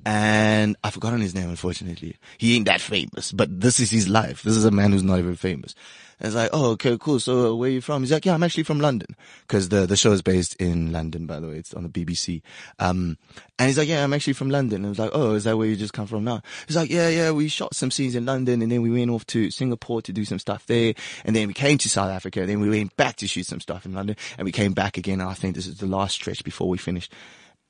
and 0.06 0.76
I've 0.84 0.94
forgotten 0.94 1.22
his 1.22 1.36
name, 1.36 1.50
unfortunately. 1.50 2.18
He 2.38 2.56
ain't 2.56 2.66
that 2.66 2.82
famous, 2.82 3.32
but 3.32 3.62
this 3.62 3.80
is 3.80 3.92
his 3.92 4.10
life. 4.10 4.42
This 4.44 4.58
is 4.58 4.66
a 4.66 4.72
man 4.72 4.92
who's 4.92 5.04
not 5.04 5.20
even 5.20 5.36
famous. 5.36 5.76
And 6.20 6.28
it's 6.28 6.36
like, 6.36 6.52
oh, 6.54 6.72
okay, 6.72 6.98
cool. 7.00 7.20
So 7.20 7.52
uh, 7.52 7.56
where 7.56 7.68
are 7.68 7.74
you 7.74 7.82
from? 7.82 8.04
He's 8.04 8.12
like, 8.12 8.26
yeah, 8.26 8.36
I'm 8.36 8.44
actually 8.44 8.64
from 8.64 8.80
London. 8.80 9.16
Cause 9.48 9.70
the, 9.70 9.88
the 9.88 9.98
show 9.98 10.12
is 10.12 10.22
based 10.22 10.56
in 10.56 10.92
London, 10.92 11.26
by 11.26 11.40
the 11.40 11.48
way. 11.48 11.56
It's 11.56 11.74
on 11.74 11.82
the 11.82 11.90
BBC. 11.90 12.44
Um, 12.78 13.18
and 13.58 13.68
he's 13.68 13.78
like, 13.78 13.88
yeah, 13.88 14.04
I'm 14.04 14.14
actually 14.14 14.34
from 14.34 14.52
London. 14.52 14.78
And 14.78 14.86
I 14.86 14.90
was 14.90 15.00
like, 15.00 15.12
oh, 15.14 15.34
is 15.34 15.46
that 15.46 15.58
where 15.58 15.68
you 15.68 15.76
just 15.76 15.94
come 15.94 16.06
from 16.06 16.24
now? 16.24 16.44
He's 16.68 16.76
like, 16.76 16.92
yeah, 16.92 17.10
yeah, 17.10 17.32
we 17.32 17.48
shot 17.48 17.76
some 17.76 17.90
scenes 17.90 18.14
in 18.14 18.26
London 18.26 18.62
and 18.62 18.72
then 18.72 18.84
we 18.84 18.92
went 18.92 19.10
off 19.10 19.26
to 19.28 19.50
Singapore 19.50 20.04
to 20.04 20.14
do 20.14 20.24
some 20.24 20.38
stuff 20.38 20.66
there. 20.68 20.94
And 21.26 21.36
then 21.36 21.48
we 21.48 21.56
came 21.56 21.80
to 21.80 21.90
South 21.90 22.12
Africa. 22.12 22.42
And 22.42 22.50
then 22.50 22.60
we 22.60 22.70
went 22.70 22.96
back 22.98 23.16
to 23.18 23.28
shoot 23.28 23.48
some 23.48 23.60
stuff 23.60 23.88
in 23.88 23.94
London 23.94 24.16
and 24.38 24.46
we 24.46 24.52
came 24.52 24.74
back 24.74 24.98
again. 24.98 25.22
I 25.22 25.34
think 25.34 25.56
this 25.56 25.66
is 25.66 25.78
the 25.78 25.88
last 25.88 26.14
stretch 26.14 26.44
before 26.44 26.70
we 26.70 26.78
finished. 26.78 27.12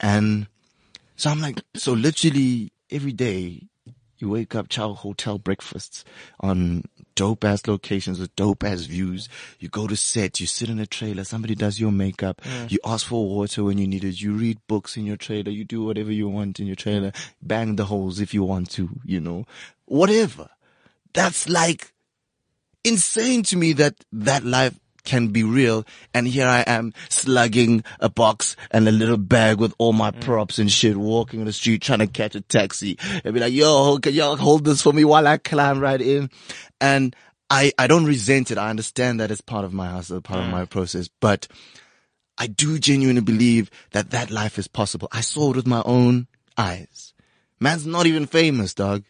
And 0.02 0.48
so 1.15 1.30
I'm 1.30 1.41
like, 1.41 1.62
so 1.76 1.93
literally 1.93 2.71
every 2.89 3.13
day 3.13 3.67
you 4.21 4.30
wake 4.30 4.56
up, 4.56 4.69
chow 4.69 4.93
hotel 4.93 5.38
breakfasts 5.39 6.06
on 6.39 6.84
dope 7.15 7.43
ass 7.43 7.65
locations 7.67 8.19
with 8.19 8.36
dope 8.36 8.63
ass 8.63 8.82
views. 8.82 9.28
You 9.60 9.69
go 9.69 9.88
to 9.88 9.95
set, 9.95 10.39
you 10.39 10.45
sit 10.45 10.69
in 10.69 10.80
a 10.80 10.86
trailer, 10.86 11.24
somebody 11.24 11.56
does 11.56 11.80
your 11.80 11.91
makeup, 11.91 12.41
mm. 12.41 12.71
you 12.71 12.80
ask 12.86 13.08
for 13.08 13.28
water 13.28 13.63
when 13.63 13.78
you 13.78 13.88
need 13.88 14.04
it, 14.04 14.21
you 14.21 14.34
read 14.34 14.60
books 14.67 14.95
in 14.95 15.06
your 15.06 15.17
trailer, 15.17 15.52
you 15.52 15.65
do 15.65 15.84
whatever 15.84 16.12
you 16.12 16.30
want 16.30 16.60
in 16.60 16.67
your 16.67 16.76
trailer, 16.76 17.12
bang 17.41 17.76
the 17.76 17.86
holes 17.86 18.19
if 18.19 18.34
you 18.34 18.43
want 18.43 18.69
to, 18.71 18.89
you 19.04 19.19
know, 19.19 19.45
whatever. 19.86 20.50
That's 21.13 21.50
like 21.50 21.91
insane 22.84 23.43
to 23.43 23.58
me 23.58 23.74
that 23.74 23.95
that 24.12 24.43
life 24.43 24.80
can 25.04 25.28
be 25.28 25.44
real. 25.44 25.86
And 26.14 26.28
here 26.28 26.48
I 26.48 26.62
am 26.62 26.94
slugging 27.10 27.84
a 28.00 28.10
box 28.10 28.56
and 28.72 28.88
a 28.88 28.92
little 28.92 29.18
bag 29.18 29.60
with 29.60 29.74
all 29.78 29.94
my 29.94 30.12
mm. 30.12 30.22
props 30.22 30.60
and 30.60 30.72
shit, 30.72 30.98
walking 30.98 31.40
on 31.40 31.46
the 31.46 31.54
street 31.54 31.82
trying 31.82 32.00
to 32.00 32.08
catch 32.08 32.36
a 32.36 32.42
taxi 32.42 32.98
and 33.24 33.34
be 33.34 33.40
like, 33.40 33.54
yo, 33.54 33.98
can 34.00 34.14
y'all 34.14 34.36
hold 34.36 34.66
this 34.66 34.82
for 34.82 34.94
me 34.94 35.06
while 35.06 35.28
I 35.28 35.38
climb 35.38 35.80
right 35.80 36.02
in? 36.02 36.30
And 36.80 37.16
I, 37.50 37.74
I 37.78 37.88
don't 37.88 38.06
resent 38.06 38.52
it. 38.52 38.58
I 38.58 38.70
understand 38.70 39.20
that 39.20 39.32
it's 39.32 39.42
part 39.42 39.66
of 39.66 39.74
my 39.74 39.88
hustle, 39.90 40.22
part 40.22 40.40
of 40.40 40.46
mm. 40.46 40.52
my 40.52 40.66
process, 40.66 41.10
but 41.20 41.48
I 42.38 42.48
do 42.48 42.80
genuinely 42.80 43.22
believe 43.22 43.70
that 43.92 44.12
that 44.12 44.32
life 44.32 44.58
is 44.58 44.68
possible. 44.68 45.08
I 45.12 45.22
saw 45.22 45.52
it 45.52 45.58
with 45.58 45.68
my 45.68 45.82
own 45.86 46.28
eyes. 46.58 47.14
Man's 47.60 47.86
not 47.86 48.08
even 48.08 48.26
famous, 48.26 48.74
dog. 48.74 49.04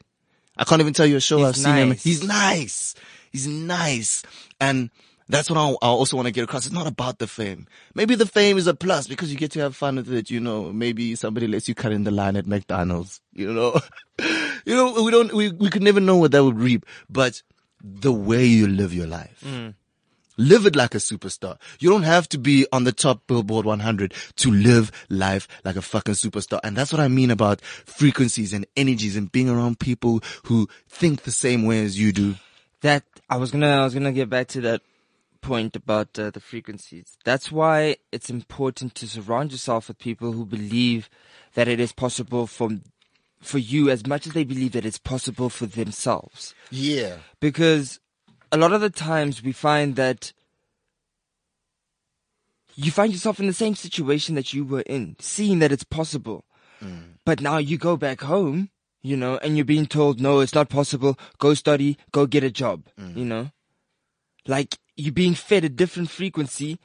I 0.58 0.66
can't 0.66 0.82
even 0.82 0.94
tell 0.94 1.06
you 1.06 1.16
a 1.16 1.22
show 1.22 1.38
He's 1.38 1.48
I've 1.48 1.56
seen 1.56 1.76
him. 1.76 1.90
nice. 1.90 2.04
He's 2.04 2.24
nice. 2.28 2.96
He's 3.32 3.48
nice. 3.48 4.24
And 4.60 4.90
that's 5.32 5.50
what 5.50 5.58
I, 5.58 5.70
I 5.86 5.90
also 5.90 6.18
want 6.18 6.28
to 6.28 6.32
get 6.32 6.44
across. 6.44 6.66
It's 6.66 6.76
not 6.76 6.88
about 6.88 7.20
the 7.20 7.28
fame. 7.28 7.68
Maybe 7.96 8.16
the 8.16 8.26
fame 8.26 8.58
is 8.58 8.68
a 8.68 8.74
plus 8.74 9.08
because 9.08 9.32
you 9.32 9.38
get 9.38 9.52
to 9.52 9.60
have 9.62 9.76
fun 9.76 9.96
with 9.96 10.12
it. 10.12 10.30
You 10.30 10.40
know, 10.40 10.72
maybe 10.72 11.16
somebody 11.16 11.48
lets 11.48 11.68
you 11.68 11.76
cut 11.76 11.92
in 11.92 12.04
the 12.04 12.12
line 12.12 12.36
at 12.36 12.48
McDonald's. 12.48 13.22
You 13.34 13.54
know, 13.54 13.80
you 14.66 14.76
know, 14.76 15.02
we 15.02 15.10
don't, 15.10 15.34
we, 15.34 15.52
we 15.52 15.70
could 15.70 15.84
never 15.84 16.00
know 16.00 16.18
what 16.18 16.32
that 16.34 16.44
would 16.44 16.60
reap, 16.60 16.86
but 17.10 17.42
the 17.82 18.12
way 18.12 18.46
you 18.46 18.68
live 18.68 18.94
your 18.94 19.08
life. 19.08 19.42
Mm. 19.46 19.76
Live 20.38 20.66
it 20.66 20.76
like 20.76 20.96
a 20.96 20.98
superstar. 20.98 21.58
You 21.80 21.90
don't 21.90 22.04
have 22.04 22.28
to 22.30 22.38
be 22.38 22.66
on 22.74 22.84
the 22.84 22.92
top 22.92 23.28
Billboard 23.28 23.66
100 23.66 24.14
to 24.38 24.52
live 24.52 24.92
life 25.10 25.48
like 25.64 25.76
a 25.76 25.82
fucking 25.82 26.16
superstar. 26.16 26.60
And 26.64 26.76
that's 26.76 26.92
what 26.92 27.00
I 27.00 27.08
mean 27.08 27.32
about 27.32 27.62
frequencies 27.62 28.54
and 28.54 28.66
energies 28.76 29.16
and 29.16 29.32
being 29.32 29.50
around 29.50 29.80
people 29.80 30.22
who 30.46 30.68
think 30.90 31.24
the 31.24 31.32
same 31.32 31.66
way 31.66 31.84
as 31.84 32.00
you 32.00 32.12
do. 32.12 32.36
that 32.82 33.04
I 33.30 33.38
was 33.38 33.52
gonna 33.52 33.70
I 33.70 33.84
was 33.84 33.94
gonna 33.94 34.12
get 34.12 34.30
back 34.30 34.48
to 34.50 34.62
that 34.62 34.82
point 35.42 35.76
about 35.76 36.18
uh, 36.18 36.30
the 36.30 36.40
frequencies. 36.40 37.18
That's 37.26 37.52
why 37.52 37.98
it's 38.12 38.30
important 38.30 38.96
to 38.96 39.08
surround 39.08 39.52
yourself 39.52 39.88
with 39.88 40.00
people 40.00 40.32
who 40.32 40.46
believe 40.46 41.10
that 41.56 41.68
it 41.68 41.80
is 41.80 41.92
possible 41.92 42.48
for 42.48 42.70
for 43.42 43.58
you 43.58 43.90
as 43.90 44.06
much 44.06 44.28
as 44.28 44.34
they 44.34 44.44
believe 44.44 44.72
that 44.74 44.86
it's 44.86 45.00
possible 45.00 45.50
for 45.50 45.66
themselves. 45.66 46.54
Yeah. 46.70 47.18
Because 47.40 48.00
a 48.52 48.58
lot 48.58 48.72
of 48.72 48.82
the 48.82 48.92
times 48.92 49.42
we 49.42 49.52
find 49.52 49.96
that 49.96 50.32
you 52.76 52.92
find 52.92 53.12
yourself 53.12 53.40
in 53.40 53.48
the 53.48 53.54
same 53.54 53.76
situation 53.76 54.36
that 54.36 54.54
you 54.54 54.64
were 54.64 54.82
in, 54.82 55.16
seeing 55.20 55.60
that 55.60 55.72
it's 55.72 55.84
possible. 55.84 56.46
But 57.26 57.42
now 57.42 57.58
you 57.58 57.78
go 57.78 57.96
back 57.96 58.22
home, 58.22 58.70
you 59.04 59.16
know, 59.16 59.38
and 59.38 59.56
you're 59.56 59.66
being 59.66 59.86
told, 59.86 60.20
no, 60.20 60.40
it's 60.40 60.56
not 60.56 60.70
possible. 60.70 61.18
Go 61.38 61.54
study, 61.54 61.98
go 62.12 62.26
get 62.26 62.44
a 62.44 62.50
job, 62.50 62.86
you 62.98 63.26
know? 63.26 63.52
Like 64.48 64.78
you're 64.98 65.14
being 65.14 65.34
fed 65.36 65.64
a 65.64 65.70
different 65.70 66.10
frequency, 66.10 66.78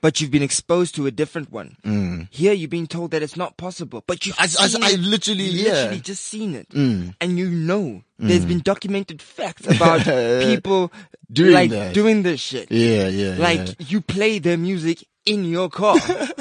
but 0.00 0.20
you've 0.20 0.30
been 0.30 0.42
exposed 0.42 0.94
to 0.94 1.06
a 1.06 1.10
different 1.10 1.50
one. 1.50 2.28
Here 2.30 2.52
you're 2.52 2.68
being 2.68 2.86
told 2.86 3.10
that 3.12 3.22
it's 3.22 3.36
not 3.36 3.56
possible, 3.56 4.04
but 4.06 4.26
you've 4.26 4.36
I- 4.38 4.44
I- 4.44 4.46
seen 4.68 4.82
I 4.82 4.90
it. 4.90 5.00
literally- 5.00 5.44
yeah. 5.44 5.64
Mm. 5.70 5.72
literally 5.74 6.00
just 6.00 6.24
seen 6.26 6.54
it. 6.54 6.68
And 6.72 7.38
you 7.38 7.48
know, 7.50 8.02
there's 8.18 8.44
been 8.44 8.60
documented 8.60 9.20
facts 9.22 9.66
about 9.66 10.02
people 10.44 10.92
Doing 11.32 11.52
like 11.54 11.70
that. 11.70 11.94
doing 11.94 12.22
this 12.22 12.40
shit. 12.40 12.70
Yeah, 12.70 13.08
yeah. 13.08 13.36
Like 13.38 13.66
yeah. 13.66 13.74
you 13.88 14.00
play 14.00 14.38
their 14.38 14.56
music 14.58 15.04
in 15.24 15.44
your 15.44 15.68
car. 15.68 15.96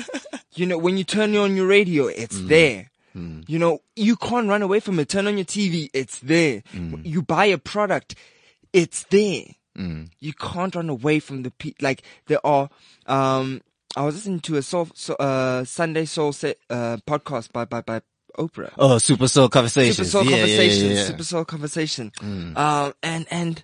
you 0.55 0.65
know, 0.67 0.77
when 0.77 0.97
you 0.97 1.03
turn 1.03 1.35
on 1.37 1.55
your 1.55 1.67
radio, 1.67 2.07
it's 2.07 2.37
Mm. 2.37 2.47
there. 2.49 2.91
You 3.47 3.59
know, 3.59 3.79
you 3.95 4.17
can't 4.17 4.49
run 4.49 4.61
away 4.61 4.81
from 4.81 4.99
it. 4.99 5.07
Turn 5.07 5.25
on 5.25 5.37
your 5.37 5.45
TV, 5.45 5.89
it's 5.93 6.19
there. 6.19 6.63
Mm. 6.73 7.05
You 7.05 7.21
buy 7.21 7.45
a 7.45 7.57
product, 7.57 8.13
it's 8.73 9.03
there. 9.03 9.45
Mm. 9.77 10.09
You 10.19 10.33
can't 10.33 10.75
run 10.75 10.89
away 10.89 11.19
from 11.19 11.43
the 11.43 11.51
pe- 11.51 11.73
like 11.81 12.03
there 12.27 12.45
are. 12.45 12.69
Um, 13.07 13.61
I 13.97 14.03
was 14.03 14.15
listening 14.15 14.41
to 14.41 14.57
a 14.57 14.61
soul, 14.61 14.89
so, 14.93 15.13
uh, 15.15 15.63
Sunday 15.63 16.05
Soul 16.05 16.33
set, 16.33 16.57
uh, 16.69 16.97
podcast 17.07 17.51
by 17.53 17.65
by 17.65 17.81
by 17.81 18.01
Oprah. 18.37 18.71
Oh, 18.77 18.97
Super 18.97 19.27
Soul 19.29 19.47
Conversations. 19.49 19.95
Super 19.95 20.09
Soul 20.09 20.23
yeah, 20.25 20.31
yeah, 20.31 20.37
Conversation. 20.37 20.87
yeah, 20.89 20.93
yeah. 20.95 21.03
Super 21.05 21.23
Soul 21.23 21.45
Conversation. 21.45 22.11
Um, 22.21 22.93
and, 23.01 23.25
and 23.31 23.63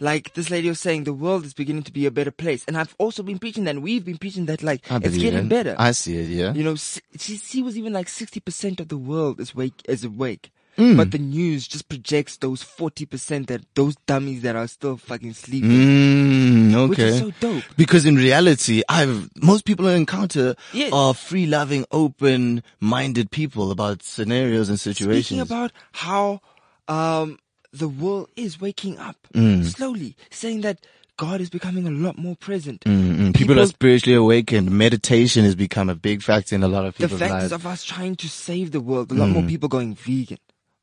like 0.00 0.34
this 0.34 0.50
lady 0.50 0.68
was 0.68 0.80
saying, 0.80 1.04
the 1.04 1.12
world 1.12 1.44
is 1.44 1.54
beginning 1.54 1.84
to 1.84 1.92
be 1.92 2.06
a 2.06 2.10
better 2.10 2.32
place. 2.32 2.64
And 2.66 2.76
I've 2.76 2.96
also 2.98 3.22
been 3.22 3.38
preaching 3.38 3.62
that. 3.64 3.70
and 3.76 3.82
We've 3.84 4.04
been 4.04 4.18
preaching 4.18 4.46
that 4.46 4.62
like 4.64 4.84
it's 4.90 5.16
getting 5.16 5.46
it. 5.46 5.48
better. 5.48 5.76
I 5.78 5.92
see 5.92 6.16
it, 6.16 6.28
yeah. 6.28 6.52
You 6.52 6.64
know, 6.64 6.74
she, 6.74 7.36
she 7.36 7.62
was 7.62 7.78
even 7.78 7.92
like 7.92 8.08
60% 8.08 8.80
of 8.80 8.88
the 8.88 8.98
world 8.98 9.38
is 9.40 9.54
wake, 9.54 9.80
is 9.88 10.02
awake. 10.02 10.50
Mm. 10.78 10.96
But 10.96 11.10
the 11.10 11.18
news 11.18 11.66
just 11.68 11.88
projects 11.88 12.36
those 12.38 12.62
40% 12.64 13.48
that 13.48 13.62
those 13.74 13.96
dummies 14.06 14.42
that 14.42 14.56
are 14.56 14.66
still 14.66 14.96
fucking 14.96 15.34
sleeping. 15.34 15.70
Mm, 15.70 16.88
Which 16.88 16.98
okay. 16.98 17.08
is 17.08 17.18
so 17.18 17.30
dope. 17.40 17.64
Because 17.76 18.06
in 18.06 18.16
reality, 18.16 18.82
I've 18.88 19.28
most 19.42 19.64
people 19.64 19.86
I 19.88 19.94
encounter 19.94 20.54
are 20.92 21.14
free 21.14 21.46
loving, 21.46 21.84
open 21.90 22.62
minded 22.80 23.30
people 23.30 23.70
about 23.70 24.02
scenarios 24.02 24.68
and 24.68 24.78
situations. 24.80 25.26
Speaking 25.26 25.40
about 25.40 25.72
how 25.92 26.40
um, 26.88 27.38
the 27.72 27.88
world 27.88 28.28
is 28.36 28.60
waking 28.60 28.98
up 28.98 29.16
Mm. 29.34 29.64
slowly, 29.64 30.16
saying 30.30 30.62
that 30.62 30.78
God 31.16 31.40
is 31.40 31.50
becoming 31.50 31.86
a 31.86 31.90
lot 31.90 32.16
more 32.18 32.34
present. 32.34 32.80
Mm, 32.84 33.34
people, 33.34 33.60
are 33.60 33.66
spiritually 33.66 34.16
awakened. 34.16 34.70
Meditation 34.70 35.44
has 35.44 35.54
become 35.54 35.90
a 35.90 35.94
big 35.94 36.22
factor 36.22 36.54
in 36.56 36.62
a 36.62 36.68
lot 36.68 36.86
of 36.86 36.94
people. 36.96 37.16
the 37.18 37.24
people's 37.26 37.30
fact 37.30 37.42
lives. 37.42 37.52
of 37.52 37.66
us 37.66 37.84
trying 37.84 38.16
to 38.16 38.28
save 38.28 38.72
the 38.72 38.80
world, 38.80 39.10
a 39.12 39.14
lot 39.14 39.28
more 39.28 39.42
people 39.42 39.68
going 39.68 39.94
vegan, 39.94 40.38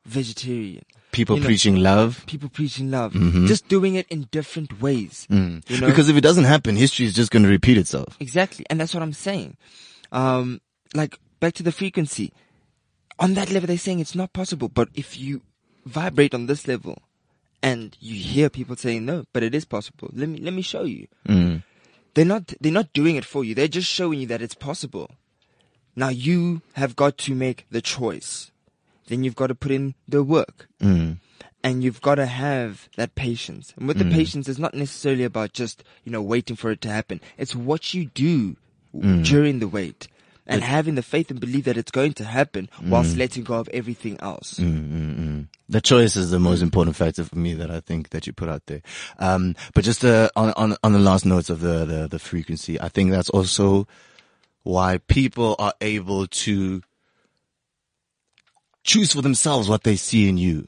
vegetarian, 0.08 0.84
people 1.12 1.36
you 1.36 1.42
know, 1.42 1.48
preaching 1.48 1.76
love. 1.78 2.24
people 2.28 2.50
preaching 2.50 2.90
love, 2.90 3.14
Mm-hmm. 3.14 3.46
just 3.46 3.68
doing 3.68 3.96
it 3.96 4.08
in 4.10 4.28
different 4.32 4.82
ways. 4.82 5.28
You 5.30 5.38
know? 5.38 5.62
Mm. 5.68 5.86
Because 5.86 6.10
if 6.10 6.16
it 6.18 6.22
doesn't 6.22 6.46
happen, 6.46 6.76
history 6.76 7.06
is 7.06 7.14
just 7.14 7.30
going 7.32 7.44
to 7.44 7.50
repeat 7.50 7.78
itself. 7.78 8.16
Exactly. 8.20 8.66
And 8.70 8.80
that's 8.80 8.94
what 8.94 9.04
I'm 9.04 9.14
saying. 9.14 9.58
Um, 10.12 10.62
like 10.94 11.20
back 11.40 11.54
to 11.56 11.64
the 11.64 11.72
frequency. 11.72 12.32
On 13.20 13.34
that 13.34 13.52
level, 13.52 13.68
they're 13.68 13.78
saying 13.78 14.00
it's 14.00 14.16
not 14.16 14.32
possible. 14.34 14.70
But 14.70 14.90
if 14.94 15.18
you 15.18 15.42
vibrate 15.86 16.34
on 16.34 16.46
this 16.46 16.68
level 16.68 17.00
and 17.64 17.98
you 18.00 18.16
hear 18.16 18.50
people 18.50 18.76
saying 18.76 19.06
no, 19.06 19.26
but 19.34 19.44
it 19.44 19.54
is 19.56 19.66
possible. 19.66 20.10
Let 20.14 20.30
me, 20.30 20.40
let 20.40 20.54
me 20.54 20.62
show 20.62 20.84
you. 20.84 21.08
Mm. 21.28 21.64
They're 22.14 22.26
not, 22.26 22.54
they're 22.62 22.72
not 22.72 22.94
doing 22.94 23.16
it 23.16 23.26
for 23.26 23.44
you. 23.44 23.54
They're 23.56 23.68
just 23.68 23.90
showing 23.90 24.20
you 24.22 24.28
that 24.28 24.42
it's 24.42 24.56
possible. 24.56 25.10
Now 25.96 26.10
you 26.10 26.62
have 26.74 26.96
got 26.96 27.18
to 27.20 27.34
make 27.34 27.66
the 27.72 27.82
choice. 27.82 28.52
Then 29.08 29.24
you've 29.24 29.36
got 29.36 29.48
to 29.48 29.56
put 29.56 29.72
in 29.72 29.96
the 30.08 30.24
work. 30.24 30.68
Mm. 30.82 31.18
And 31.64 31.84
you've 31.84 32.02
got 32.02 32.16
to 32.16 32.26
have 32.26 32.88
that 32.96 33.16
patience. 33.16 33.74
And 33.76 33.88
with 33.88 33.98
the 33.98 34.06
patience, 34.06 34.48
it's 34.48 34.60
not 34.60 34.74
necessarily 34.74 35.24
about 35.24 35.52
just, 35.54 35.84
you 36.06 36.12
know, 36.12 36.22
waiting 36.22 36.56
for 36.56 36.72
it 36.72 36.80
to 36.82 36.90
happen. 36.90 37.20
It's 37.38 37.56
what 37.56 37.94
you 37.94 38.06
do 38.06 38.56
during 38.94 39.60
the 39.60 39.68
wait. 39.68 40.08
And 40.50 40.64
having 40.64 40.96
the 40.96 41.04
faith 41.04 41.30
and 41.30 41.42
believe 41.42 41.66
that 41.66 41.76
it's 41.76 41.92
going 41.92 42.14
to 42.14 42.24
happen 42.24 42.70
whilst 42.82 43.18
letting 43.18 43.44
go 43.44 43.56
of 43.56 43.68
everything 43.74 44.18
else. 44.22 44.56
The 45.70 45.82
choice 45.82 46.16
is 46.16 46.32
the 46.32 46.40
most 46.40 46.62
important 46.62 46.96
factor 46.96 47.26
for 47.26 47.38
me 47.38 47.54
that 47.56 47.70
I 47.70 47.82
think 47.82 48.12
that 48.12 48.28
you 48.28 48.32
put 48.32 48.48
out 48.48 48.66
there. 48.68 48.82
Um, 49.20 49.56
but 49.74 49.84
just 49.84 50.06
uh, 50.06 50.30
on 50.38 50.54
on 50.54 50.78
on 50.82 50.94
the 50.94 51.00
last 51.00 51.26
notes 51.26 51.50
of 51.50 51.60
the, 51.60 51.84
the 51.84 52.08
the 52.08 52.20
frequency, 52.20 52.80
I 52.80 52.88
think 52.88 53.12
that's 53.12 53.30
also 53.30 53.90
why 54.64 55.00
people 55.08 55.58
are 55.60 55.74
able 55.82 56.28
to 56.28 56.82
choose 58.88 59.14
for 59.14 59.22
themselves 59.22 59.70
what 59.70 59.84
they 59.84 59.96
see 59.96 60.28
in 60.28 60.40
you. 60.40 60.68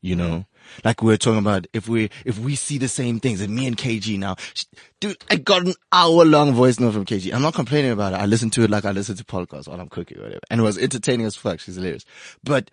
You 0.00 0.14
know, 0.16 0.28
mm. 0.28 0.46
like 0.84 1.02
we 1.02 1.12
are 1.12 1.16
talking 1.16 1.40
about, 1.40 1.66
if 1.72 1.88
we 1.88 2.10
if 2.24 2.38
we 2.38 2.54
see 2.54 2.78
the 2.78 2.86
same 2.86 3.18
things, 3.18 3.40
and 3.40 3.52
me 3.52 3.66
and 3.66 3.76
KG 3.76 4.16
now, 4.16 4.36
sh- 4.54 4.64
dude, 5.00 5.16
I 5.28 5.36
got 5.36 5.66
an 5.66 5.74
hour 5.92 6.24
long 6.24 6.52
voice 6.52 6.78
note 6.78 6.92
from 6.92 7.04
KG. 7.04 7.34
I'm 7.34 7.42
not 7.42 7.54
complaining 7.54 7.90
about 7.90 8.12
it. 8.12 8.16
I 8.16 8.26
listen 8.26 8.48
to 8.50 8.62
it 8.62 8.70
like 8.70 8.84
I 8.84 8.92
listen 8.92 9.16
to 9.16 9.24
podcasts 9.24 9.66
while 9.66 9.80
I'm 9.80 9.88
cooking 9.88 10.18
or 10.18 10.22
whatever, 10.22 10.40
and 10.50 10.60
it 10.60 10.64
was 10.64 10.78
entertaining 10.78 11.26
as 11.26 11.34
fuck. 11.34 11.58
She's 11.58 11.74
hilarious, 11.74 12.04
but 12.44 12.70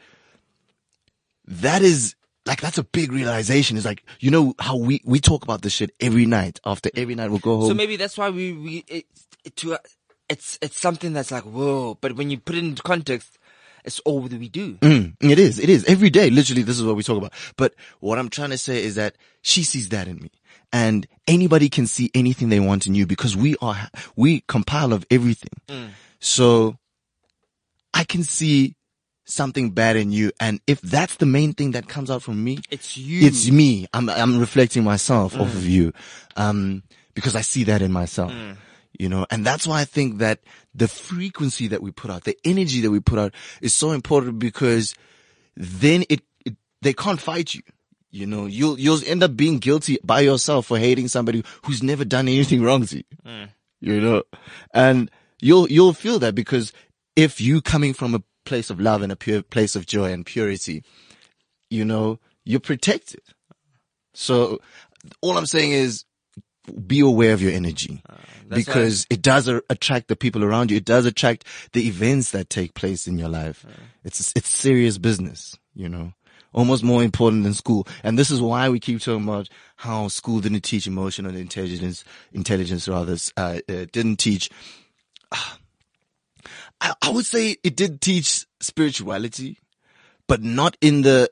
that 1.47 1.81
is 1.81 2.15
like 2.45 2.61
that's 2.61 2.77
a 2.77 2.83
big 2.83 3.11
realization. 3.11 3.75
It's 3.75 3.87
like 3.87 4.03
you 4.19 4.29
know 4.29 4.53
how 4.59 4.77
we 4.77 5.01
we 5.03 5.19
talk 5.19 5.43
about 5.43 5.63
this 5.63 5.73
shit 5.73 5.89
every 5.99 6.27
night. 6.27 6.59
After 6.63 6.91
every 6.95 7.15
night, 7.15 7.31
we'll 7.31 7.39
go 7.39 7.57
home. 7.57 7.69
So 7.69 7.73
maybe 7.73 7.95
that's 7.95 8.19
why 8.19 8.29
we, 8.29 8.53
we, 8.53 8.83
it, 8.87 9.05
it, 9.43 9.55
to, 9.57 9.79
it's, 10.29 10.59
it's 10.61 10.79
something 10.79 11.13
that's 11.13 11.31
like, 11.31 11.43
whoa, 11.43 11.97
but 12.01 12.15
when 12.15 12.29
you 12.29 12.37
put 12.39 12.55
it 12.55 12.63
into 12.63 12.83
context, 12.83 13.39
it's 13.85 13.99
all 14.01 14.21
that 14.21 14.39
we 14.39 14.49
do. 14.49 14.73
Mm, 14.81 15.15
it 15.21 15.39
is. 15.39 15.59
It 15.59 15.69
is 15.69 15.85
every 15.85 16.09
day. 16.09 16.29
Literally, 16.29 16.63
this 16.63 16.77
is 16.77 16.83
what 16.83 16.95
we 16.95 17.03
talk 17.03 17.17
about. 17.17 17.33
But 17.55 17.73
what 17.99 18.17
I'm 18.19 18.29
trying 18.29 18.49
to 18.51 18.57
say 18.57 18.83
is 18.83 18.95
that 18.95 19.15
she 19.41 19.63
sees 19.63 19.89
that 19.89 20.07
in 20.07 20.17
me, 20.19 20.31
and 20.73 21.07
anybody 21.27 21.69
can 21.69 21.87
see 21.87 22.11
anything 22.13 22.49
they 22.49 22.59
want 22.59 22.87
in 22.87 22.95
you 22.95 23.05
because 23.05 23.35
we 23.37 23.55
are 23.61 23.89
we 24.15 24.41
compile 24.47 24.91
of 24.93 25.05
everything. 25.09 25.91
So 26.19 26.77
I 27.93 28.03
can 28.03 28.23
see 28.23 28.75
something 29.25 29.71
bad 29.71 29.95
in 29.95 30.11
you, 30.11 30.31
and 30.39 30.59
if 30.67 30.81
that's 30.81 31.15
the 31.15 31.25
main 31.25 31.53
thing 31.53 31.71
that 31.71 31.87
comes 31.87 32.11
out 32.11 32.21
from 32.23 32.43
me, 32.43 32.59
It's 32.69 32.97
you. 32.97 33.25
it's 33.27 33.49
me. 33.49 33.87
I'm 33.93 34.09
I'm 34.09 34.39
reflecting 34.39 34.83
myself 34.83 35.35
off 35.39 35.53
of 35.55 35.65
you, 35.67 35.93
um, 36.35 36.83
because 37.13 37.35
I 37.35 37.41
see 37.41 37.63
that 37.65 37.81
in 37.81 37.91
myself. 37.91 38.31
You 38.99 39.09
know, 39.09 39.25
and 39.29 39.45
that's 39.45 39.67
why 39.67 39.81
I 39.81 39.85
think 39.85 40.19
that 40.19 40.39
the 40.73 40.87
frequency 40.87 41.67
that 41.67 41.81
we 41.81 41.91
put 41.91 42.11
out, 42.11 42.23
the 42.23 42.37
energy 42.45 42.81
that 42.81 42.91
we 42.91 42.99
put 42.99 43.19
out 43.19 43.33
is 43.61 43.73
so 43.73 43.91
important 43.91 44.39
because 44.39 44.95
then 45.55 46.03
it, 46.09 46.21
it 46.45 46.55
they 46.81 46.93
can't 46.93 47.19
fight 47.19 47.53
you. 47.53 47.61
You 48.11 48.25
know, 48.25 48.45
you'll 48.45 48.79
you'll 48.79 49.01
end 49.05 49.23
up 49.23 49.35
being 49.35 49.59
guilty 49.59 49.97
by 50.03 50.21
yourself 50.21 50.67
for 50.67 50.79
hating 50.79 51.09
somebody 51.09 51.43
who's 51.63 51.83
never 51.83 52.05
done 52.05 52.27
anything 52.27 52.63
wrong 52.63 52.85
to 52.85 52.97
you. 52.97 53.03
Hmm. 53.25 53.43
You 53.81 53.99
know, 53.99 54.23
and 54.73 55.11
you'll 55.41 55.69
you'll 55.69 55.93
feel 55.93 56.19
that 56.19 56.35
because 56.35 56.71
if 57.15 57.41
you 57.41 57.61
coming 57.61 57.93
from 57.93 58.15
a 58.15 58.23
place 58.45 58.69
of 58.69 58.79
love 58.79 59.01
and 59.01 59.11
a 59.11 59.15
pure 59.15 59.41
place 59.41 59.75
of 59.75 59.85
joy 59.85 60.13
and 60.13 60.25
purity, 60.25 60.83
you 61.69 61.83
know, 61.83 62.19
you're 62.45 62.59
protected. 62.59 63.21
So 64.13 64.59
all 65.21 65.37
I'm 65.37 65.45
saying 65.45 65.73
is 65.73 66.05
be 66.87 66.99
aware 66.99 67.33
of 67.33 67.41
your 67.41 67.51
energy 67.51 68.01
because 68.49 69.05
it 69.09 69.21
does 69.21 69.47
a- 69.47 69.61
attract 69.69 70.07
the 70.07 70.15
people 70.15 70.43
around 70.43 70.71
you. 70.71 70.77
It 70.77 70.85
does 70.85 71.05
attract 71.05 71.45
the 71.73 71.87
events 71.87 72.31
that 72.31 72.49
take 72.49 72.73
place 72.73 73.07
in 73.07 73.17
your 73.17 73.29
life. 73.29 73.65
It's, 74.03 74.31
it's 74.35 74.49
serious 74.49 74.97
business, 74.97 75.57
you 75.73 75.89
know, 75.89 76.13
almost 76.53 76.83
more 76.83 77.03
important 77.03 77.43
than 77.43 77.53
school. 77.53 77.87
And 78.03 78.17
this 78.17 78.31
is 78.31 78.41
why 78.41 78.69
we 78.69 78.79
keep 78.79 79.01
talking 79.01 79.23
about 79.23 79.49
how 79.77 80.07
school 80.07 80.39
didn't 80.39 80.61
teach 80.61 80.87
emotional 80.87 81.35
intelligence, 81.35 82.03
intelligence 82.31 82.87
rather, 82.87 83.17
uh, 83.37 83.59
uh, 83.69 83.85
didn't 83.91 84.17
teach 84.17 84.49
I, 86.81 86.93
I 87.01 87.09
would 87.09 87.25
say 87.25 87.57
it 87.63 87.75
did 87.75 88.01
teach 88.01 88.45
spirituality, 88.59 89.59
but 90.27 90.43
not 90.43 90.77
in 90.81 91.01
the 91.01 91.29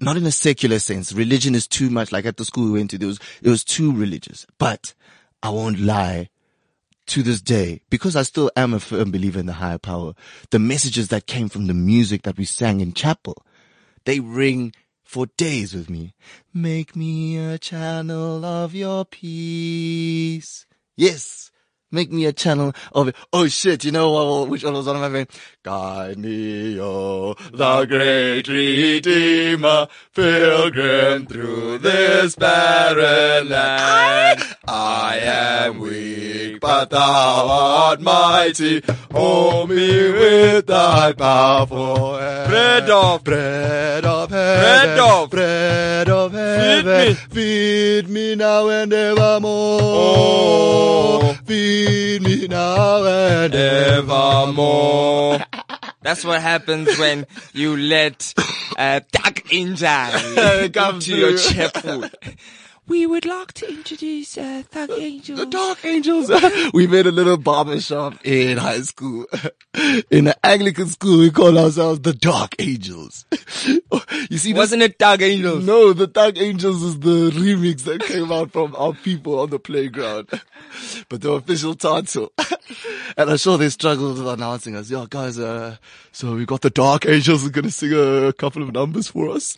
not 0.00 0.16
in 0.16 0.26
a 0.26 0.32
secular 0.32 0.78
sense. 0.78 1.12
Religion 1.12 1.54
is 1.54 1.66
too 1.66 1.90
much. 1.90 2.12
Like 2.12 2.26
at 2.26 2.36
the 2.36 2.44
school 2.44 2.64
we 2.64 2.78
went 2.78 2.90
to, 2.90 3.06
was 3.06 3.18
it 3.42 3.48
was 3.48 3.64
too 3.64 3.92
religious. 3.92 4.46
But 4.58 4.94
I 5.42 5.50
won't 5.50 5.80
lie. 5.80 6.28
To 7.06 7.24
this 7.24 7.40
day, 7.40 7.80
because 7.90 8.14
I 8.14 8.22
still 8.22 8.52
am 8.54 8.72
a 8.72 8.78
firm 8.78 9.10
believer 9.10 9.40
in 9.40 9.46
the 9.46 9.54
higher 9.54 9.78
power, 9.78 10.14
the 10.50 10.60
messages 10.60 11.08
that 11.08 11.26
came 11.26 11.48
from 11.48 11.66
the 11.66 11.74
music 11.74 12.22
that 12.22 12.38
we 12.38 12.44
sang 12.44 12.80
in 12.80 12.92
chapel, 12.92 13.44
they 14.04 14.20
ring 14.20 14.72
for 15.02 15.26
days 15.36 15.74
with 15.74 15.90
me. 15.90 16.14
Make 16.54 16.94
me 16.94 17.36
a 17.36 17.58
channel 17.58 18.44
of 18.44 18.76
your 18.76 19.04
peace. 19.04 20.66
Yes. 20.96 21.50
Make 21.92 22.12
me 22.12 22.24
a 22.26 22.32
channel 22.32 22.72
of 22.92 23.08
it. 23.08 23.16
Oh 23.32 23.48
shit, 23.48 23.84
you 23.84 23.90
know 23.90 24.12
what, 24.12 24.48
which 24.48 24.62
one 24.62 24.74
was 24.74 24.86
on 24.86 25.00
my 25.00 25.08
brain? 25.08 25.26
Guide 25.64 26.18
me, 26.18 26.78
oh, 26.80 27.34
the 27.52 27.84
great 27.86 28.46
Redeemer, 28.46 29.88
pilgrim 30.14 31.26
through 31.26 31.78
this 31.78 32.36
barren 32.36 33.48
land. 33.48 34.40
I 34.68 35.18
am 35.20 35.80
weak, 35.80 36.60
but 36.60 36.90
thou 36.90 37.48
art 37.48 38.00
mighty. 38.00 38.82
Hold 39.10 39.70
me 39.70 40.12
with 40.12 40.66
thy 40.66 41.12
powerful 41.12 42.16
hand. 42.18 42.50
Bread 42.50 42.88
of- 42.90 43.24
bread 43.24 44.04
of 44.04 44.30
heaven, 44.30 44.60
Bread 44.62 44.98
of- 45.00 45.30
bread 45.30 46.08
of 46.08 46.32
heaven. 46.32 47.16
Feed 47.16 47.34
me. 47.34 47.34
Feed 48.04 48.08
me 48.08 48.34
now 48.36 48.68
and 48.68 48.92
evermore. 48.92 49.80
Oh. 49.82 51.36
Feed 51.46 51.79
me 52.20 52.46
now 52.48 53.04
and 53.04 53.54
evermore. 53.54 55.38
That's 56.02 56.24
what 56.24 56.40
happens 56.40 56.98
when 56.98 57.26
you 57.52 57.76
let 57.76 58.32
uh, 58.78 59.00
Dark 59.12 59.52
Angel 59.52 60.68
Come 60.72 60.94
into 60.96 61.16
your 61.16 61.36
through. 61.36 61.68
food. 61.68 62.10
We 62.90 63.06
would 63.06 63.24
like 63.24 63.52
to 63.52 63.68
introduce 63.68 64.36
uh, 64.36 64.64
Thug 64.68 64.90
Angels. 64.90 65.38
The 65.38 65.46
Dark 65.46 65.84
Angels. 65.84 66.28
we 66.74 66.88
made 66.88 67.06
a 67.06 67.12
little 67.12 67.36
barber 67.36 67.80
shop 67.80 68.14
in 68.24 68.58
high 68.58 68.80
school. 68.80 69.26
In 70.10 70.26
an 70.26 70.34
Anglican 70.42 70.88
school, 70.88 71.20
we 71.20 71.30
called 71.30 71.56
ourselves 71.56 72.00
the 72.00 72.12
Dark 72.12 72.56
Angels. 72.58 73.24
you 74.28 74.36
see, 74.36 74.52
Wasn't 74.52 74.82
it 74.82 74.98
Thug 74.98 75.22
Angels? 75.22 75.64
No, 75.64 75.92
the 75.92 76.08
Dark 76.08 76.36
Angels 76.38 76.82
is 76.82 76.98
the 76.98 77.30
remix 77.30 77.84
that 77.84 78.02
came 78.02 78.32
out 78.32 78.50
from 78.50 78.74
our 78.74 78.92
people 78.92 79.38
on 79.38 79.50
the 79.50 79.60
playground. 79.60 80.28
But 81.08 81.20
the 81.20 81.30
official 81.34 81.76
title. 81.76 82.32
and 83.16 83.30
I'm 83.30 83.36
sure 83.36 83.56
they 83.56 83.68
struggled 83.68 84.18
with 84.18 84.26
announcing 84.26 84.74
us. 84.74 84.90
Yeah, 84.90 85.06
guys, 85.08 85.38
uh, 85.38 85.76
so 86.10 86.34
we 86.34 86.44
got 86.44 86.62
the 86.62 86.70
Dark 86.70 87.06
Angels 87.06 87.46
are 87.46 87.50
gonna 87.50 87.70
sing 87.70 87.92
a 87.92 88.32
couple 88.32 88.64
of 88.64 88.72
numbers 88.72 89.06
for 89.06 89.30
us. 89.30 89.56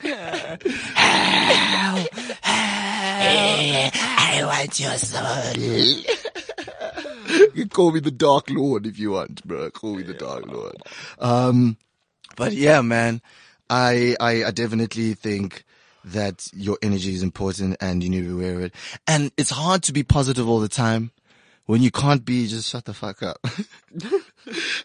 I 3.25 4.43
want 4.45 4.81
your 4.81 4.97
soul. 4.99 5.53
you 7.33 7.51
can 7.53 7.69
call 7.69 7.93
me 7.93 8.01
the 8.01 8.11
Dark 8.11 8.51
Lord 8.51 8.87
if 8.87 8.99
you 8.99 9.13
want, 9.13 9.45
bro. 9.45 9.71
Call 9.71 9.97
me 9.97 10.03
the 10.03 10.15
Dark 10.15 10.47
Lord. 10.47 10.77
Um, 11.19 11.77
but 12.37 12.53
yeah, 12.53 12.81
man, 12.81 13.21
I, 13.71 14.17
I, 14.21 14.45
I 14.45 14.51
definitely 14.51 15.15
think 15.15 15.65
that 16.05 16.49
your 16.53 16.79
energy 16.83 17.15
is 17.15 17.23
important 17.23 17.77
and 17.81 18.03
you 18.03 18.11
need 18.11 18.23
to 18.23 18.27
be 18.27 18.33
aware 18.33 18.55
of 18.57 18.63
it. 18.63 18.75
And 19.07 19.31
it's 19.37 19.51
hard 19.51 19.83
to 19.85 19.93
be 19.93 20.03
positive 20.03 20.49
all 20.49 20.61
the 20.61 20.69
time. 20.69 21.13
When 21.67 21.81
you 21.81 21.93
can't 21.93 22.25
be, 22.25 22.49
just 22.49 22.69
shut 22.69 22.87
the 22.87 22.93
fuck 22.93 23.23
up. 23.23 23.39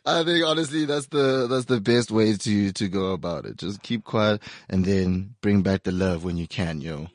I 0.06 0.24
think 0.24 0.46
honestly 0.46 0.86
that's 0.86 1.08
the 1.08 1.48
that's 1.50 1.66
the 1.66 1.82
best 1.82 2.12
way 2.12 2.34
to 2.34 2.72
to 2.72 2.88
go 2.88 3.14
about 3.14 3.46
it. 3.46 3.58
Just 3.58 3.82
keep 3.82 4.04
quiet 4.04 4.42
and 4.70 4.86
then 4.86 5.34
bring 5.42 5.64
back 5.64 5.84
the 5.84 5.92
love 5.92 6.24
when 6.24 6.38
you 6.38 6.48
can, 6.48 6.80
yo. 6.80 7.08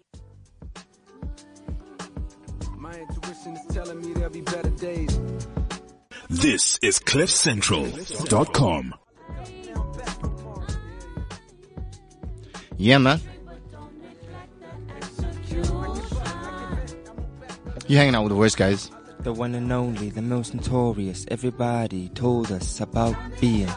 Telling 3.72 4.00
me 4.00 4.12
there'll 4.12 4.30
be 4.30 4.40
better 4.42 4.70
days. 4.70 5.18
This 6.28 6.78
is 6.82 6.98
CliffCentral.com. 6.98 8.94
Yeah, 12.76 12.98
man. 12.98 13.20
You 17.86 17.96
hanging 17.96 18.14
out 18.14 18.24
with 18.24 18.30
the 18.30 18.36
worst 18.36 18.56
guys? 18.56 18.90
The 19.20 19.32
one 19.32 19.54
and 19.54 19.70
only, 19.72 20.10
the 20.10 20.22
most 20.22 20.54
notorious. 20.54 21.26
Everybody 21.28 22.08
told 22.08 22.50
us 22.50 22.80
about 22.80 23.16
being 23.40 23.70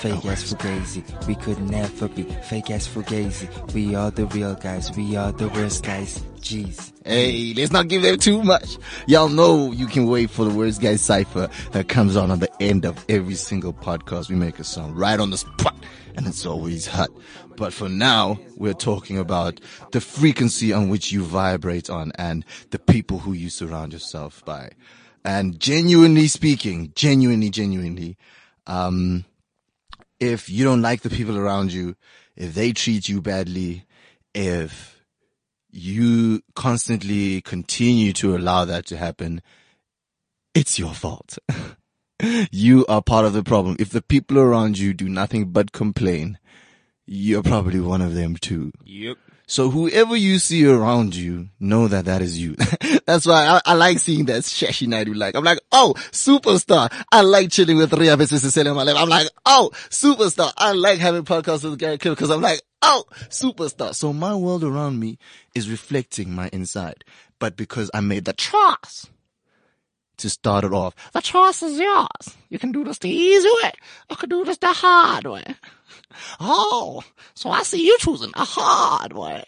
fake 0.00 0.24
ass 0.24 0.54
fugazi. 0.54 1.26
We 1.26 1.34
could 1.34 1.60
never 1.70 2.08
be 2.08 2.22
fake 2.22 2.70
ass 2.70 2.88
fugazi. 2.88 3.74
We 3.74 3.94
are 3.94 4.10
the 4.10 4.24
real 4.26 4.54
guys. 4.54 4.90
We 4.96 5.14
are 5.14 5.30
the 5.30 5.48
worst 5.50 5.84
guys. 5.84 6.20
Jeez. 6.40 6.92
Hey, 7.04 7.52
let's 7.54 7.70
not 7.70 7.88
give 7.88 8.00
them 8.00 8.18
too 8.18 8.42
much. 8.42 8.78
Y'all 9.06 9.28
know 9.28 9.72
you 9.72 9.86
can 9.86 10.06
wait 10.06 10.30
for 10.30 10.46
the 10.46 10.56
worst 10.56 10.80
guy 10.80 10.96
cipher 10.96 11.50
that 11.72 11.88
comes 11.88 12.16
on 12.16 12.30
at 12.30 12.40
the 12.40 12.50
end 12.62 12.86
of 12.86 13.04
every 13.10 13.34
single 13.34 13.74
podcast. 13.74 14.30
We 14.30 14.36
make 14.36 14.58
a 14.58 14.64
song 14.64 14.94
right 14.94 15.20
on 15.20 15.30
the 15.30 15.36
spot 15.36 15.76
and 16.16 16.26
it's 16.26 16.46
always 16.46 16.86
hot. 16.86 17.10
But 17.56 17.74
for 17.74 17.90
now, 17.90 18.40
we're 18.56 18.72
talking 18.72 19.18
about 19.18 19.60
the 19.92 20.00
frequency 20.00 20.72
on 20.72 20.88
which 20.88 21.12
you 21.12 21.22
vibrate 21.22 21.90
on 21.90 22.12
and 22.14 22.46
the 22.70 22.78
people 22.78 23.18
who 23.18 23.34
you 23.34 23.50
surround 23.50 23.92
yourself 23.92 24.42
by. 24.46 24.70
And 25.26 25.60
genuinely 25.60 26.28
speaking, 26.28 26.92
genuinely, 26.94 27.50
genuinely, 27.50 28.16
um, 28.66 29.26
if 30.20 30.48
you 30.48 30.64
don't 30.64 30.82
like 30.82 31.00
the 31.00 31.10
people 31.10 31.36
around 31.36 31.72
you, 31.72 31.96
if 32.36 32.54
they 32.54 32.72
treat 32.72 33.08
you 33.08 33.20
badly, 33.20 33.86
if 34.34 35.02
you 35.70 36.42
constantly 36.54 37.40
continue 37.40 38.12
to 38.12 38.36
allow 38.36 38.64
that 38.64 38.86
to 38.86 38.96
happen, 38.96 39.40
it's 40.54 40.78
your 40.78 40.94
fault. 40.94 41.38
you 42.50 42.84
are 42.86 43.02
part 43.02 43.24
of 43.24 43.32
the 43.32 43.42
problem. 43.42 43.76
If 43.78 43.90
the 43.90 44.02
people 44.02 44.38
around 44.38 44.78
you 44.78 44.92
do 44.92 45.08
nothing 45.08 45.50
but 45.50 45.72
complain, 45.72 46.38
you're 47.06 47.42
probably 47.42 47.80
one 47.80 48.02
of 48.02 48.14
them 48.14 48.36
too. 48.36 48.72
Yep. 48.84 49.16
So 49.50 49.68
whoever 49.68 50.14
you 50.14 50.38
see 50.38 50.64
around 50.64 51.16
you, 51.16 51.48
know 51.58 51.88
that 51.88 52.04
that 52.04 52.22
is 52.22 52.38
you. 52.38 52.54
That's 53.04 53.26
why 53.26 53.48
I, 53.48 53.60
I 53.66 53.74
like 53.74 53.98
seeing 53.98 54.26
that 54.26 54.44
Shashi 54.44 54.86
Naidu 54.86 55.12
like. 55.12 55.34
I'm 55.34 55.42
like, 55.42 55.58
oh, 55.72 55.94
superstar. 56.12 56.88
I 57.10 57.22
like 57.22 57.50
chilling 57.50 57.76
with 57.76 57.92
Ria 57.92 58.16
Besisele 58.16 58.70
in 58.70 58.76
my 58.76 58.84
life. 58.84 58.94
I'm 58.96 59.08
like, 59.08 59.28
oh, 59.44 59.72
superstar. 59.88 60.52
I 60.56 60.70
like 60.70 61.00
having 61.00 61.24
podcasts 61.24 61.68
with 61.68 61.80
Gary 61.80 61.98
Cliff 61.98 62.16
because 62.16 62.30
I'm 62.30 62.40
like, 62.40 62.62
oh, 62.80 63.02
superstar. 63.28 63.92
So 63.92 64.12
my 64.12 64.36
world 64.36 64.62
around 64.62 65.00
me 65.00 65.18
is 65.52 65.68
reflecting 65.68 66.32
my 66.32 66.48
inside. 66.52 67.02
But 67.40 67.56
because 67.56 67.90
I 67.92 67.98
made 68.02 68.26
the 68.26 68.34
choice 68.34 69.08
to 70.20 70.30
start 70.30 70.64
it 70.64 70.72
off, 70.72 70.94
the 71.12 71.20
choice 71.20 71.62
is 71.62 71.78
yours. 71.78 72.36
You 72.48 72.58
can 72.58 72.72
do 72.72 72.84
this 72.84 72.98
the 72.98 73.10
easy 73.10 73.48
way. 73.62 73.72
I 74.08 74.14
can 74.14 74.28
do 74.28 74.44
this 74.44 74.58
the 74.58 74.72
hard 74.72 75.24
way. 75.26 75.44
Oh, 76.38 77.02
so 77.34 77.50
I 77.50 77.62
see 77.62 77.86
you 77.86 77.96
choosing 77.98 78.32
a 78.34 78.44
hard 78.44 79.12
way. 79.12 79.44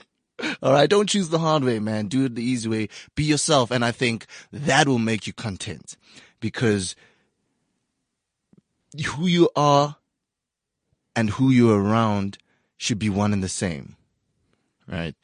All 0.62 0.72
right, 0.72 0.88
don't 0.88 1.08
choose 1.08 1.28
the 1.28 1.38
hard 1.38 1.64
way, 1.64 1.78
man. 1.78 2.06
Do 2.06 2.26
it 2.26 2.34
the 2.34 2.44
easy 2.44 2.68
way. 2.68 2.88
Be 3.14 3.24
yourself, 3.24 3.70
and 3.70 3.84
I 3.84 3.90
think 3.90 4.26
that 4.52 4.86
will 4.86 4.98
make 4.98 5.26
you 5.26 5.32
content 5.32 5.96
because 6.40 6.94
who 9.14 9.26
you 9.26 9.50
are 9.56 9.96
and 11.16 11.30
who 11.30 11.50
you're 11.50 11.82
around 11.82 12.38
should 12.76 12.98
be 12.98 13.10
one 13.10 13.32
and 13.32 13.42
the 13.42 13.48
same, 13.48 13.96
right? 14.86 15.14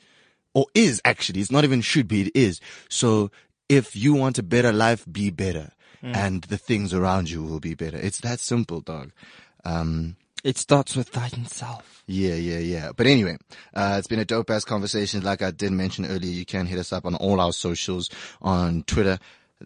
Or 0.53 0.67
is 0.75 1.01
actually. 1.05 1.41
It's 1.41 1.51
not 1.51 1.65
even 1.65 1.81
should 1.81 2.09
be. 2.09 2.23
It 2.23 2.33
is. 2.35 2.61
So 2.89 3.31
if 3.77 3.95
you 3.97 4.15
want 4.15 4.39
a 4.39 4.43
better 4.43 4.73
life, 4.73 5.05
be 5.11 5.31
better, 5.31 5.73
and 6.03 6.43
the 6.45 6.59
things 6.59 6.93
around 6.93 7.31
you 7.31 7.43
will 7.43 7.61
be 7.61 7.75
better. 7.75 7.97
It's 7.97 8.21
that 8.21 8.39
simple, 8.39 8.81
dog. 8.83 9.11
Um, 9.65 10.17
It 10.45 10.59
starts 10.59 10.95
with 10.97 11.13
thine 11.13 11.47
self. 11.47 12.03
yeah, 12.07 12.35
yeah, 12.35 12.59
yeah. 12.59 12.93
But 12.95 13.07
anyway, 13.07 13.39
uh, 13.73 13.97
it's 13.99 14.07
been 14.09 14.19
a 14.19 14.27
dope 14.27 14.51
ass 14.51 14.65
conversation. 14.65 15.23
Like 15.23 15.41
I 15.41 15.51
did 15.51 15.73
mention 15.73 16.05
earlier, 16.05 16.31
you 16.31 16.45
can 16.45 16.67
hit 16.67 16.79
us 16.79 16.93
up 16.93 17.07
on 17.07 17.15
all 17.15 17.41
our 17.41 17.53
socials 17.53 18.11
on 18.43 18.83
Twitter, 18.83 19.19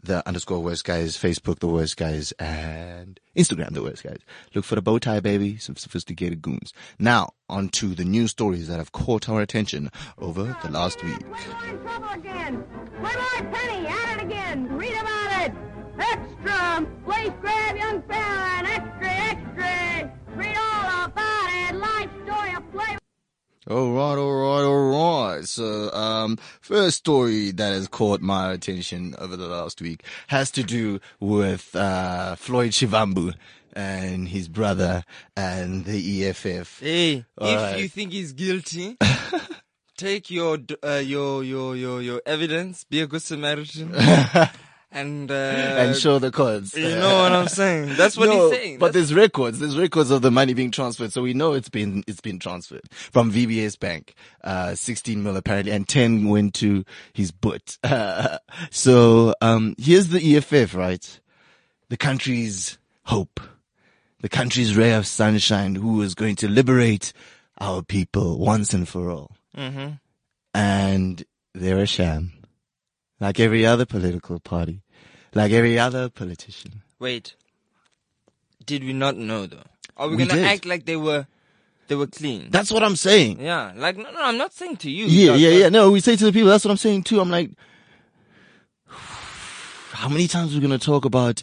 the 0.03 0.27
underscore 0.27 0.61
worst 0.61 0.85
guys, 0.85 1.17
Facebook, 1.17 1.59
the 1.59 1.69
worst 1.69 1.97
guys, 1.97 2.33
and 2.33 3.19
Instagram, 3.37 3.73
the 3.73 3.83
worst 3.83 4.03
guys. 4.03 4.19
Look 4.55 4.65
for 4.65 4.75
the 4.75 4.83
bow 4.83 4.99
tie, 4.99 5.21
baby. 5.21 5.57
Some 5.57 5.77
sophisticated 5.77 6.43
goons. 6.43 6.73
Now, 6.99 7.35
on 7.49 7.69
to 7.71 7.95
the 7.95 8.05
news 8.05 8.31
stories 8.33 8.69
that 8.69 8.79
have 8.79 8.93
caught 8.93 9.29
our 9.29 9.41
attention 9.41 9.91
over 10.19 10.57
the 10.63 10.71
last 10.71 11.03
week. 11.05 11.19
Again. 12.15 12.65
More 13.01 13.11
penny, 13.53 13.87
at 13.87 14.19
it 14.19 14.25
again. 14.25 14.69
Read 14.77 14.93
about 14.93 15.47
it. 15.47 15.53
Extra. 15.99 16.87
Please 17.05 17.33
grab 17.41 17.77
young 17.77 18.03
fella 18.03 18.59
and 18.59 18.67
extra. 18.67 19.18
All 23.71 23.93
right, 23.93 24.17
all 24.17 24.35
right, 24.35 24.65
all 24.65 25.35
right. 25.35 25.45
So, 25.45 25.93
um, 25.93 26.39
first 26.63 26.97
story 26.97 27.51
that 27.51 27.73
has 27.73 27.87
caught 27.87 28.23
my 28.23 28.53
attention 28.53 29.15
over 29.19 29.37
the 29.37 29.47
last 29.47 29.83
week 29.83 30.05
has 30.29 30.51
to 30.53 30.63
do 30.63 31.01
with, 31.21 31.77
uh, 31.77 32.35
Floyd 32.37 32.71
Shivambu 32.71 33.35
and 33.75 34.29
his 34.29 34.49
brother 34.49 35.05
and 35.37 35.85
the 35.85 36.25
EFF. 36.25 36.81
Hey, 36.81 37.27
All 37.37 37.49
if 37.49 37.57
right. 37.61 37.79
you 37.79 37.89
think 37.89 38.13
he's 38.13 38.33
guilty, 38.33 38.97
take 39.99 40.31
your 40.31 40.59
uh, 40.83 41.03
your 41.05 41.45
your 41.45 41.77
your 41.77 42.01
your 42.01 42.23
evidence, 42.25 42.85
be 42.85 43.03
a 43.03 43.07
good 43.07 43.21
Samaritan, 43.23 43.93
and 44.91 45.31
uh, 45.31 45.35
and 45.35 45.97
show 45.97 46.19
the 46.19 46.31
cards. 46.31 46.75
You 46.75 46.89
know 46.89 47.23
what 47.23 47.33
I'm 47.33 47.49
saying? 47.49 47.95
That's 47.97 48.17
what 48.17 48.29
No, 48.29 48.49
he's 48.51 48.59
saying. 48.59 48.79
But 48.79 48.93
That's- 48.93 49.09
there's 49.09 49.15
records. 49.15 49.59
There's 49.59 49.77
records 49.79 50.11
of 50.11 50.23
the 50.23 50.31
money 50.31 50.55
being 50.55 50.71
transferred, 50.71 51.13
so 51.13 51.23
we 51.23 51.35
know 51.35 51.53
it's 51.53 51.69
been 51.69 52.05
it's 52.07 52.21
been 52.21 52.39
transferred 52.39 52.83
from 52.91 53.31
VBS 53.33 53.79
Bank. 53.79 54.15
Uh, 54.43 54.75
16 54.75 55.23
mil 55.23 55.37
apparently, 55.37 55.73
and 55.73 55.87
10 55.89 56.29
went 56.29 56.55
to 56.55 56.85
his 57.13 57.31
butt. 57.31 57.77
so 58.71 59.35
um, 59.41 59.75
here's 59.79 60.09
the 60.09 60.37
EFF, 60.37 60.75
right? 60.75 61.21
The 61.91 61.97
country's 61.97 62.79
hope, 63.05 63.41
the 64.21 64.29
country's 64.29 64.77
ray 64.77 64.93
of 64.93 65.07
sunshine, 65.07 65.75
who 65.75 66.03
is 66.03 66.15
going 66.15 66.37
to 66.37 66.49
liberate 66.49 67.13
our 67.61 67.83
people 67.83 68.39
once 68.39 68.73
and 68.73 68.89
for 68.89 69.11
all. 69.11 69.37
Mm-hmm. 69.57 69.95
And 70.55 71.25
they're 71.55 71.79
a 71.79 71.87
sham, 71.87 72.33
like 73.21 73.41
every 73.41 73.65
other 73.67 73.87
political 73.87 74.39
party, 74.41 74.83
like 75.35 75.53
every 75.53 75.79
other 75.79 76.09
politician. 76.09 76.83
Wait, 76.99 77.35
did 78.65 78.85
we 78.85 78.93
not 78.93 79.17
know 79.17 79.47
though? 79.47 79.63
Are 79.97 80.09
we, 80.09 80.17
We 80.17 80.27
gonna 80.27 80.41
did. 80.41 80.47
act 80.47 80.67
like 80.67 80.85
they 80.85 80.97
were 80.97 81.27
they 81.89 81.95
were 81.97 82.07
clean? 82.07 82.49
That's 82.51 82.71
what 82.71 82.83
I'm 82.85 82.97
saying. 82.97 83.41
yeah, 83.41 83.73
like 83.77 83.97
no, 83.97 84.11
no, 84.11 84.23
I'm 84.23 84.39
not 84.39 84.53
saying 84.53 84.77
to 84.79 84.91
you. 84.91 85.07
Yeah, 85.07 85.35
yeah, 85.35 85.51
yeah. 85.51 85.69
No, 85.69 85.91
we 85.91 86.01
say 86.01 86.17
to 86.17 86.25
the 86.25 86.33
people, 86.33 86.49
that's 86.49 86.65
what 86.65 86.71
I'm 86.71 86.77
saying 86.77 87.05
too. 87.05 87.21
I'm 87.21 87.31
like, 87.31 87.51
how 89.93 90.09
many 90.09 90.29
times 90.29 90.53
are 90.53 90.61
we 90.61 90.67
going 90.67 90.79
to 90.79 90.85
talk 90.85 91.05
about 91.05 91.43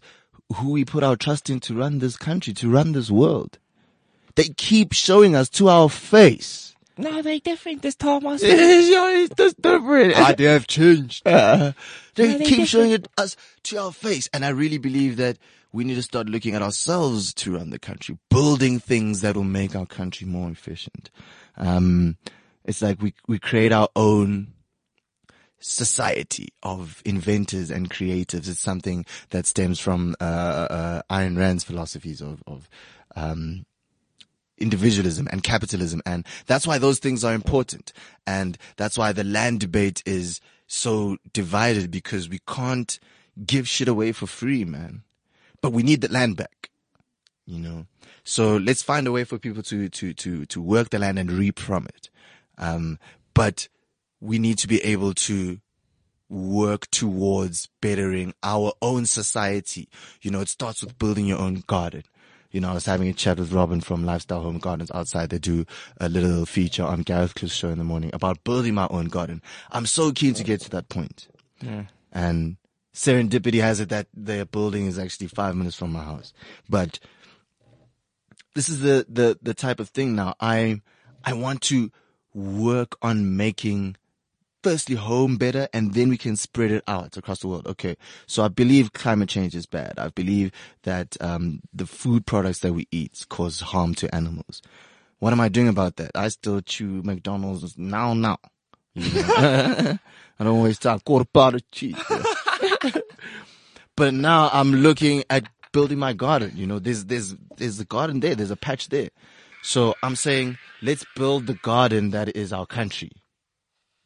who 0.55 0.69
we 0.71 0.85
put 0.85 1.03
our 1.03 1.15
trust 1.15 1.49
in 1.49 1.59
to 1.61 1.73
run 1.73 1.99
this 1.99 2.17
country, 2.17 2.53
to 2.53 2.69
run 2.69 2.91
this 2.91 3.09
world? 3.11 3.57
They 4.35 4.49
keep 4.57 4.93
showing 4.93 5.35
us 5.35 5.49
to 5.51 5.69
our 5.69 5.89
face. 5.89 6.74
No, 6.97 7.21
they're 7.21 7.39
different 7.39 7.81
this 7.81 7.95
time. 7.95 8.25
I 8.27 8.31
yeah, 8.36 8.38
it's 8.39 9.36
just 9.36 9.62
different. 9.62 9.84
over 9.84 9.97
it. 9.99 10.13
Ah, 10.15 10.34
they 10.38 10.45
have 10.45 10.67
changed. 10.67 11.25
they 11.25 11.73
keep 12.15 12.67
showing 12.67 12.91
it 12.91 13.08
us 13.17 13.36
to 13.63 13.77
our 13.77 13.91
face. 13.91 14.29
And 14.34 14.45
I 14.45 14.49
really 14.49 14.77
believe 14.77 15.17
that 15.17 15.38
we 15.73 15.84
need 15.84 15.95
to 15.95 16.01
start 16.01 16.29
looking 16.29 16.55
at 16.55 16.62
ourselves 16.62 17.34
to 17.34 17.58
run 17.58 17.69
the 17.69 17.79
country, 17.79 18.17
building 18.29 18.79
things 18.79 19.21
that 19.21 19.36
will 19.36 19.43
make 19.43 19.75
our 19.75 19.86
country 19.86 20.25
more 20.25 20.49
efficient. 20.49 21.10
Um, 21.58 22.17
it's 22.63 22.81
like 22.81 23.01
we, 23.01 23.13
we 23.27 23.39
create 23.39 23.73
our 23.73 23.89
own 23.95 24.53
society 25.60 26.49
of 26.63 27.01
inventors 27.03 27.71
and 27.71 27.89
creatives. 27.89 28.47
It's 28.47 28.60
something 28.60 29.05
that 29.31 29.45
stems 29.45 29.79
from, 29.79 30.15
uh, 30.21 30.23
uh, 30.23 31.01
Ayn 31.10 31.38
Rand's 31.38 31.65
philosophies 31.65 32.21
of, 32.21 32.41
of, 32.47 32.69
um, 33.15 33.65
individualism 34.58 35.28
and 35.32 35.44
capitalism. 35.44 36.02
And 36.06 36.26
that's 36.46 36.65
why 36.68 36.78
those 36.78 37.00
things 37.00 37.24
are 37.24 37.34
important. 37.34 37.94
And 38.26 38.58
that's 38.78 38.98
why 38.98 39.12
the 39.12 39.24
land 39.24 39.60
debate 39.60 40.02
is 40.06 40.39
so 40.68 41.18
divided 41.34 41.91
because 41.91 42.30
we 42.30 42.39
can't 42.48 43.00
give 43.46 43.68
shit 43.68 43.88
away 43.88 44.12
for 44.12 44.28
free, 44.28 44.65
man. 44.65 45.04
But 45.62 45.74
we 45.74 45.84
need 45.84 46.02
the 46.02 46.12
land 46.12 46.38
back, 46.38 46.70
you 47.46 47.60
know? 47.60 47.88
So 48.24 48.58
let's 48.58 48.82
find 48.82 49.08
a 49.08 49.12
way 49.12 49.24
for 49.24 49.38
people 49.38 49.63
to, 49.63 49.89
to, 49.89 50.13
to, 50.13 50.46
to 50.46 50.62
work 50.62 50.89
the 50.89 51.00
land 51.00 51.20
and 51.20 51.32
reap 51.32 51.60
from 51.60 51.86
it. 51.86 52.10
Um, 52.58 53.00
but 53.34 53.68
we 54.20 54.39
need 54.39 54.58
to 54.60 54.68
be 54.68 54.84
able 54.84 55.13
to 55.13 55.60
work 56.30 56.89
towards 56.89 57.70
bettering 57.82 58.34
our 58.41 58.74
own 58.82 59.06
society. 59.06 59.88
You 60.22 60.32
know, 60.32 60.41
it 60.41 60.50
starts 60.50 60.82
with 60.82 60.98
building 60.98 61.26
your 61.26 61.39
own 61.39 61.63
garden. 61.68 62.04
You 62.56 62.62
know, 62.62 62.70
I 62.70 62.74
was 62.74 62.86
having 62.86 63.10
a 63.10 63.13
chat 63.13 63.38
with 63.38 63.52
Robin 63.52 63.82
from 63.82 64.06
Lifestyle 64.06 64.41
Home 64.41 64.60
Gardens 64.60 64.89
outside. 64.91 65.30
They 65.30 65.39
do 65.39 65.65
a 66.00 66.08
little 66.08 66.46
feature 66.46 66.86
on 66.86 67.02
Gareth 67.02 67.36
Cliff's 67.36 67.54
show 67.54 67.68
in 67.68 67.78
the 67.78 67.84
morning 67.84 68.12
about 68.13 68.46
building 68.46 68.74
my 68.74 68.88
own 68.89 69.08
garden. 69.08 69.41
I'm 69.74 69.86
so 69.86 70.13
keen 70.13 70.34
to 70.36 70.44
get 70.46 70.62
to 70.62 70.70
that 70.70 70.88
point. 70.88 71.28
And 72.13 72.56
serendipity 72.94 73.60
has 73.60 73.82
it 73.82 73.89
that 73.89 74.08
their 74.13 74.46
building 74.46 74.86
is 74.86 74.98
actually 74.98 75.28
five 75.28 75.54
minutes 75.58 75.76
from 75.76 75.91
my 75.91 76.02
house. 76.02 76.32
But 76.70 76.98
this 78.54 78.70
is 78.70 78.80
the, 78.80 79.06
the, 79.10 79.38
the 79.41 79.54
type 79.54 79.82
of 79.82 79.89
thing 79.89 80.15
now. 80.15 80.36
I, 80.39 80.82
I 81.26 81.34
want 81.34 81.60
to 81.63 81.91
work 82.34 82.96
on 83.02 83.36
making 83.36 83.98
firstly 84.65 84.95
home 84.95 85.38
better 85.38 85.69
and 85.73 85.93
then 85.93 86.10
we 86.10 86.17
can 86.17 86.36
spread 86.36 86.71
it 86.71 86.84
out 86.88 87.15
across 87.17 87.41
the 87.41 87.47
world. 87.47 87.67
Okay. 87.67 87.95
So 88.25 88.43
I 88.43 88.47
believe 88.47 88.93
climate 88.93 89.30
change 89.30 89.54
is 89.54 89.67
bad. 89.67 89.99
I 89.99 90.08
believe 90.08 90.51
that, 90.82 91.15
um, 91.21 91.62
the 91.71 91.86
food 91.86 92.25
products 92.25 92.62
that 92.62 92.73
we 92.73 92.88
eat 92.89 93.28
cause 93.30 93.60
harm 93.60 93.93
to 93.93 94.13
animals. 94.15 94.63
What 95.19 95.34
am 95.34 95.39
I 95.39 95.49
doing 95.49 95.67
about 95.67 95.97
that? 95.97 96.10
I 96.15 96.30
still 96.30 96.62
chew 96.62 97.04
McDonald's 97.04 97.78
now, 97.78 98.15
now. 98.15 98.39
I 98.97 99.99
don't 100.39 100.47
always 100.47 100.80
talk 100.80 101.06
quarter 101.06 101.30
pounder 101.32 101.60
cheese. 101.71 102.01
but 103.95 104.15
now 104.15 104.49
I'm 104.51 104.73
looking 104.73 105.25
at 105.30 105.43
building 105.73 105.99
my 105.99 106.13
garden. 106.13 106.54
You 106.56 106.65
know, 106.65 106.80
there's, 106.80 107.06
there's, 107.06 107.36
there's 107.58 107.80
a 107.80 107.86
garden 107.86 108.19
there. 108.19 108.34
There's 108.34 108.49
a 108.49 108.56
patch 108.56 108.89
there. 108.89 109.10
So 109.62 109.93
I'm 110.01 110.15
saying, 110.15 110.58
let's 110.82 111.06
build 111.15 111.45
the 111.45 111.54
garden 111.54 112.10
that 112.10 112.36
is 112.36 112.51
our 112.51 112.65
country. 112.65 113.12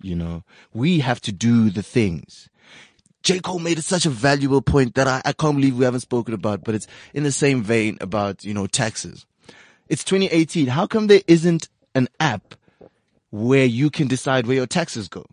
You 0.02 0.16
know, 0.16 0.44
we 0.74 1.00
have 1.00 1.22
to 1.22 1.32
do 1.32 1.70
the 1.70 1.84
things. 1.84 2.50
J. 3.22 3.40
Cole 3.40 3.60
made 3.60 3.84
such 3.84 4.06
a 4.06 4.10
valuable 4.10 4.62
point 4.62 4.96
that 4.96 5.08
I, 5.08 5.22
I 5.26 5.34
can't 5.34 5.58
believe 5.58 5.78
we 5.78 5.86
haven't 5.86 6.00
spoken 6.00 6.34
about, 6.34 6.64
but 6.64 6.74
it's 6.74 6.88
in 7.14 7.24
the 7.24 7.32
same 7.32 7.62
vein 7.62 7.98
about, 8.00 8.46
you 8.46 8.54
know, 8.54 8.66
taxes. 8.66 9.26
It's 9.90 10.04
2018. 10.04 10.68
How 10.68 10.88
come 10.88 11.08
there 11.08 11.22
isn't 11.28 11.68
an 11.96 12.08
app 12.20 12.56
where 13.32 13.66
you 13.66 13.90
can 13.90 14.08
decide 14.08 14.48
where 14.48 14.56
your 14.56 14.68
taxes 14.68 15.10
go? 15.10 15.26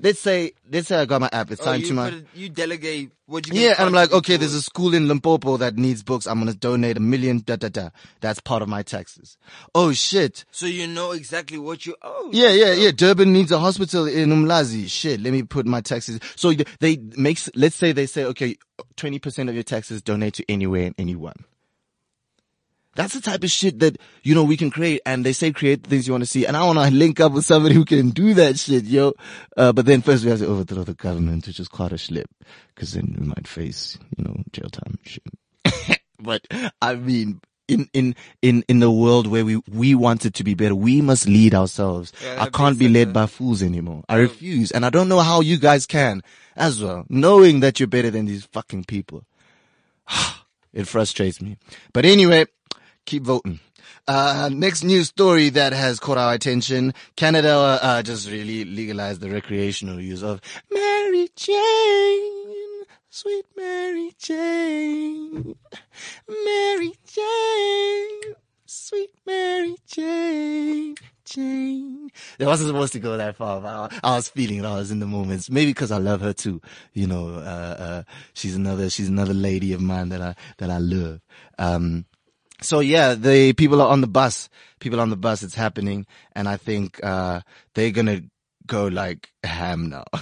Let's 0.00 0.20
say, 0.20 0.52
let's 0.70 0.88
say 0.88 0.96
I 0.96 1.04
got 1.06 1.20
my 1.20 1.28
app. 1.32 1.50
It's 1.50 1.60
Oh, 1.60 1.64
signed 1.64 1.82
you, 1.82 1.88
to 1.88 1.94
my, 1.94 2.08
it- 2.08 2.26
you 2.34 2.48
delegate 2.48 3.10
what 3.26 3.46
you 3.48 3.60
yeah, 3.60 3.74
and 3.78 3.86
I'm 3.88 3.92
like, 3.92 4.12
okay, 4.12 4.36
there's 4.36 4.54
a 4.54 4.62
school 4.62 4.94
in 4.94 5.08
Limpopo 5.08 5.56
that 5.58 5.76
needs 5.76 6.02
books. 6.02 6.26
I'm 6.26 6.44
to 6.46 6.54
donate 6.54 6.96
a 6.96 7.00
million, 7.00 7.42
da, 7.44 7.56
da, 7.56 7.68
da. 7.68 7.90
That's 8.20 8.40
part 8.40 8.62
of 8.62 8.68
my 8.68 8.82
taxes. 8.82 9.36
Oh 9.74 9.92
shit. 9.92 10.44
So 10.50 10.66
you 10.66 10.86
know 10.86 11.10
exactly 11.12 11.58
what 11.58 11.84
you 11.84 11.96
owe. 12.02 12.30
Yeah, 12.32 12.50
yeah, 12.50 12.72
yeah. 12.72 12.90
Durban 12.90 13.32
needs 13.32 13.52
a 13.52 13.58
hospital 13.58 14.06
in 14.06 14.30
Umlazi. 14.30 14.88
Shit, 14.88 15.20
let 15.20 15.32
me 15.32 15.42
put 15.42 15.66
my 15.66 15.80
taxes. 15.80 16.20
So 16.36 16.52
they 16.80 16.96
makes, 17.16 17.50
let's 17.54 17.76
say 17.76 17.92
they 17.92 18.06
say, 18.06 18.24
okay, 18.24 18.56
20% 18.96 19.48
of 19.48 19.54
your 19.54 19.64
taxes 19.64 20.00
donate 20.02 20.34
to 20.34 20.44
anywhere 20.50 20.86
and 20.86 20.94
anyone. 20.98 21.34
That's 22.98 23.14
the 23.14 23.20
type 23.20 23.44
of 23.44 23.50
shit 23.50 23.78
that, 23.78 23.96
you 24.24 24.34
know, 24.34 24.42
we 24.42 24.56
can 24.56 24.72
create. 24.72 25.02
And 25.06 25.24
they 25.24 25.32
say 25.32 25.52
create 25.52 25.84
the 25.84 25.88
things 25.88 26.08
you 26.08 26.12
want 26.12 26.24
to 26.24 26.28
see. 26.28 26.46
And 26.46 26.56
I 26.56 26.64
want 26.64 26.80
to 26.80 26.90
link 26.90 27.20
up 27.20 27.30
with 27.30 27.44
somebody 27.44 27.76
who 27.76 27.84
can 27.84 28.10
do 28.10 28.34
that 28.34 28.58
shit, 28.58 28.86
yo. 28.86 29.12
Uh, 29.56 29.72
but 29.72 29.86
then 29.86 30.02
first 30.02 30.24
we 30.24 30.30
have 30.30 30.40
to 30.40 30.46
overthrow 30.46 30.82
the 30.82 30.94
government, 30.94 31.46
which 31.46 31.60
is 31.60 31.68
quite 31.68 31.92
a 31.92 31.98
slip. 31.98 32.28
Cause 32.74 32.94
then 32.94 33.14
we 33.16 33.24
might 33.24 33.46
face, 33.46 33.96
you 34.16 34.24
know, 34.24 34.42
jail 34.50 34.68
time 34.68 34.98
and 34.98 35.08
shit. 35.08 36.00
but 36.18 36.44
I 36.82 36.96
mean, 36.96 37.40
in, 37.68 37.88
in, 37.92 38.16
in, 38.42 38.64
in 38.66 38.80
the 38.80 38.90
world 38.90 39.28
where 39.28 39.44
we, 39.44 39.62
we 39.70 39.94
want 39.94 40.26
it 40.26 40.34
to 40.34 40.42
be 40.42 40.54
better, 40.54 40.74
we 40.74 41.00
must 41.00 41.28
lead 41.28 41.54
ourselves. 41.54 42.12
Yeah, 42.20 42.42
I 42.42 42.50
can't 42.50 42.80
be 42.80 42.88
led 42.88 43.12
by 43.12 43.26
fools 43.26 43.62
anymore. 43.62 44.02
I 44.08 44.16
refuse. 44.16 44.72
And 44.72 44.84
I 44.84 44.90
don't 44.90 45.08
know 45.08 45.20
how 45.20 45.40
you 45.40 45.56
guys 45.56 45.86
can 45.86 46.20
as 46.56 46.82
well, 46.82 47.06
knowing 47.08 47.60
that 47.60 47.78
you're 47.78 47.86
better 47.86 48.10
than 48.10 48.26
these 48.26 48.44
fucking 48.46 48.86
people. 48.86 49.22
it 50.72 50.88
frustrates 50.88 51.40
me. 51.40 51.58
But 51.92 52.04
anyway, 52.04 52.46
keep 53.08 53.24
voting. 53.24 53.58
Uh, 54.06 54.50
next 54.52 54.84
news 54.84 55.08
story 55.08 55.48
that 55.48 55.72
has 55.72 55.98
caught 55.98 56.18
our 56.18 56.34
attention. 56.34 56.92
Canada, 57.16 57.78
uh, 57.82 58.02
just 58.02 58.30
really 58.30 58.64
legalized 58.64 59.20
the 59.20 59.30
recreational 59.30 60.00
use 60.00 60.22
of 60.22 60.40
Mary 60.70 61.28
Jane. 61.34 62.84
Sweet 63.10 63.46
Mary 63.56 64.12
Jane. 64.18 65.56
Mary 66.44 66.92
Jane. 67.06 68.34
Sweet 68.66 69.10
Mary 69.26 69.76
Jane. 69.86 70.94
Jane. 71.24 72.10
It 72.38 72.46
wasn't 72.46 72.68
supposed 72.68 72.92
to 72.92 73.00
go 73.00 73.16
that 73.16 73.36
far, 73.36 73.60
but 73.60 73.92
I, 74.04 74.16
was 74.16 74.28
feeling 74.28 74.58
it. 74.58 74.64
I 74.64 74.74
was 74.74 74.90
in 74.90 75.00
the 75.00 75.06
moments. 75.06 75.50
Maybe 75.50 75.70
because 75.70 75.90
I 75.90 75.98
love 75.98 76.20
her 76.20 76.34
too. 76.34 76.60
You 76.92 77.06
know, 77.06 77.34
uh, 77.34 77.76
uh, 77.78 78.02
she's 78.34 78.54
another, 78.54 78.90
she's 78.90 79.08
another 79.08 79.34
lady 79.34 79.72
of 79.72 79.80
mine 79.80 80.10
that 80.10 80.20
I, 80.20 80.34
that 80.58 80.70
I 80.70 80.78
love. 80.78 81.20
Um, 81.58 82.04
so 82.60 82.80
yeah, 82.80 83.14
the 83.14 83.52
people 83.54 83.80
are 83.80 83.88
on 83.88 84.00
the 84.00 84.06
bus. 84.06 84.48
People 84.80 85.00
on 85.00 85.10
the 85.10 85.16
bus. 85.16 85.42
It's 85.42 85.54
happening, 85.54 86.06
and 86.32 86.48
I 86.48 86.56
think 86.56 87.02
uh, 87.02 87.40
they're 87.74 87.90
gonna 87.90 88.22
go 88.66 88.86
like 88.86 89.30
ham 89.44 89.88
now. 89.88 90.04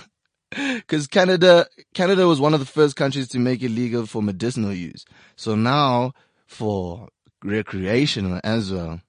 Because 0.50 1.06
Canada, 1.08 1.66
Canada 1.92 2.26
was 2.26 2.40
one 2.40 2.54
of 2.54 2.60
the 2.60 2.66
first 2.66 2.96
countries 2.96 3.28
to 3.28 3.38
make 3.38 3.62
it 3.62 3.68
legal 3.68 4.06
for 4.06 4.22
medicinal 4.22 4.72
use. 4.72 5.04
So 5.34 5.54
now 5.54 6.12
for 6.46 7.08
recreational 7.44 8.40
as 8.42 8.72
well. 8.72 9.00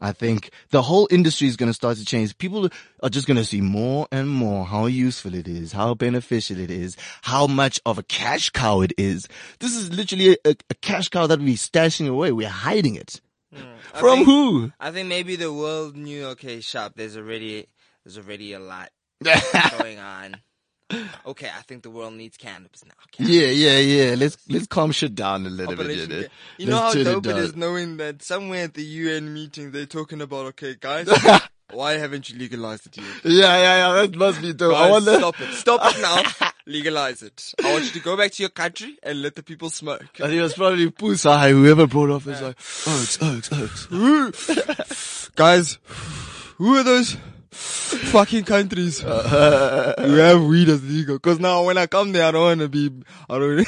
I 0.00 0.12
think 0.12 0.50
the 0.70 0.82
whole 0.82 1.06
industry 1.10 1.46
is 1.48 1.56
going 1.56 1.68
to 1.68 1.74
start 1.74 1.96
to 1.98 2.04
change. 2.04 2.36
People 2.38 2.68
are 3.02 3.08
just 3.10 3.26
going 3.26 3.36
to 3.36 3.44
see 3.44 3.60
more 3.60 4.06
and 4.10 4.28
more 4.28 4.64
how 4.64 4.86
useful 4.86 5.34
it 5.34 5.46
is, 5.46 5.72
how 5.72 5.94
beneficial 5.94 6.58
it 6.58 6.70
is, 6.70 6.96
how 7.22 7.46
much 7.46 7.80
of 7.84 7.98
a 7.98 8.02
cash 8.02 8.50
cow 8.50 8.80
it 8.80 8.92
is. 8.98 9.28
This 9.58 9.76
is 9.76 9.92
literally 9.92 10.38
a, 10.44 10.50
a 10.50 10.74
cash 10.80 11.08
cow 11.08 11.26
that 11.26 11.38
we're 11.40 11.54
stashing 11.54 12.08
away. 12.08 12.32
We're 12.32 12.48
hiding 12.48 12.94
it. 12.96 13.20
Hmm. 13.54 13.62
I 13.94 13.98
From 14.00 14.14
think- 14.16 14.26
who? 14.26 14.72
I 14.80 14.90
think 14.90 15.08
maybe 15.08 15.36
the 15.36 15.52
world 15.52 15.96
knew. 15.96 16.26
Okay, 16.28 16.60
shop, 16.60 16.92
There's 16.96 17.16
already 17.16 17.66
there's 18.04 18.16
already 18.18 18.52
a 18.52 18.60
lot 18.60 18.90
going 19.78 19.98
on. 19.98 20.36
Okay, 21.26 21.48
I 21.48 21.62
think 21.62 21.82
the 21.82 21.90
world 21.90 22.14
needs 22.14 22.36
cannabis 22.36 22.84
now. 22.84 22.92
Cannabis. 23.12 23.36
Yeah, 23.40 23.46
yeah, 23.48 23.78
yeah. 23.78 24.14
Let's 24.16 24.36
let's 24.48 24.66
calm 24.66 24.92
shit 24.92 25.14
down 25.14 25.46
a 25.46 25.50
little 25.50 25.76
bit. 25.76 25.78
Population 25.78 26.10
You 26.10 26.16
know. 26.20 26.26
You 26.58 26.66
know 26.66 26.76
how 26.78 26.92
Let's 26.92 27.04
dope 27.04 27.26
it 27.26 27.28
down. 27.30 27.38
is 27.38 27.56
knowing 27.56 27.96
that 27.98 28.22
somewhere 28.22 28.64
at 28.64 28.74
the 28.74 28.82
UN 28.84 29.32
meeting 29.32 29.70
they're 29.70 29.86
talking 29.86 30.20
about, 30.20 30.46
okay, 30.46 30.76
guys, 30.80 31.08
why 31.72 31.92
haven't 31.92 32.28
you 32.30 32.38
legalized 32.38 32.86
it 32.86 32.96
yet? 32.96 33.06
Yeah, 33.24 33.56
yeah, 33.56 33.76
yeah. 33.94 34.02
That 34.02 34.16
must 34.16 34.42
be 34.42 34.52
dope. 34.52 34.74
I 34.74 34.80
Guys, 34.82 34.90
wonder. 34.90 35.14
stop 35.18 35.40
it. 35.40 35.54
Stop 35.54 35.80
it 35.84 36.00
now. 36.02 36.50
Legalize 36.66 37.22
it. 37.22 37.52
I 37.64 37.72
want 37.72 37.84
you 37.84 37.90
to 37.90 38.00
go 38.00 38.16
back 38.16 38.32
to 38.32 38.42
your 38.42 38.50
country 38.50 38.96
and 39.02 39.22
let 39.22 39.34
the 39.34 39.42
people 39.42 39.70
smoke. 39.70 40.04
I 40.16 40.24
think 40.28 40.34
it 40.34 40.42
was 40.42 40.54
probably 40.54 40.90
Pusai, 40.90 41.50
whoever 41.50 41.86
brought 41.86 42.10
off 42.10 42.26
is 42.28 42.40
like, 42.42 42.56
Oaks, 42.86 43.18
Oaks, 43.22 43.86
Oaks. 43.88 45.30
Guys, 45.34 45.78
who 46.58 46.76
are 46.76 46.82
those 46.84 47.16
fucking 47.50 48.44
countries 48.44 49.00
who 49.00 49.08
have 49.08 50.42
weed 50.42 50.68
as 50.68 50.82
legal? 50.82 51.18
Cause 51.18 51.38
now 51.38 51.64
when 51.64 51.78
I 51.78 51.86
come 51.86 52.12
there, 52.12 52.26
I 52.26 52.30
don't 52.30 52.42
want 52.42 52.60
to 52.60 52.68
be, 52.68 53.02
I 53.28 53.38
don't 53.38 53.66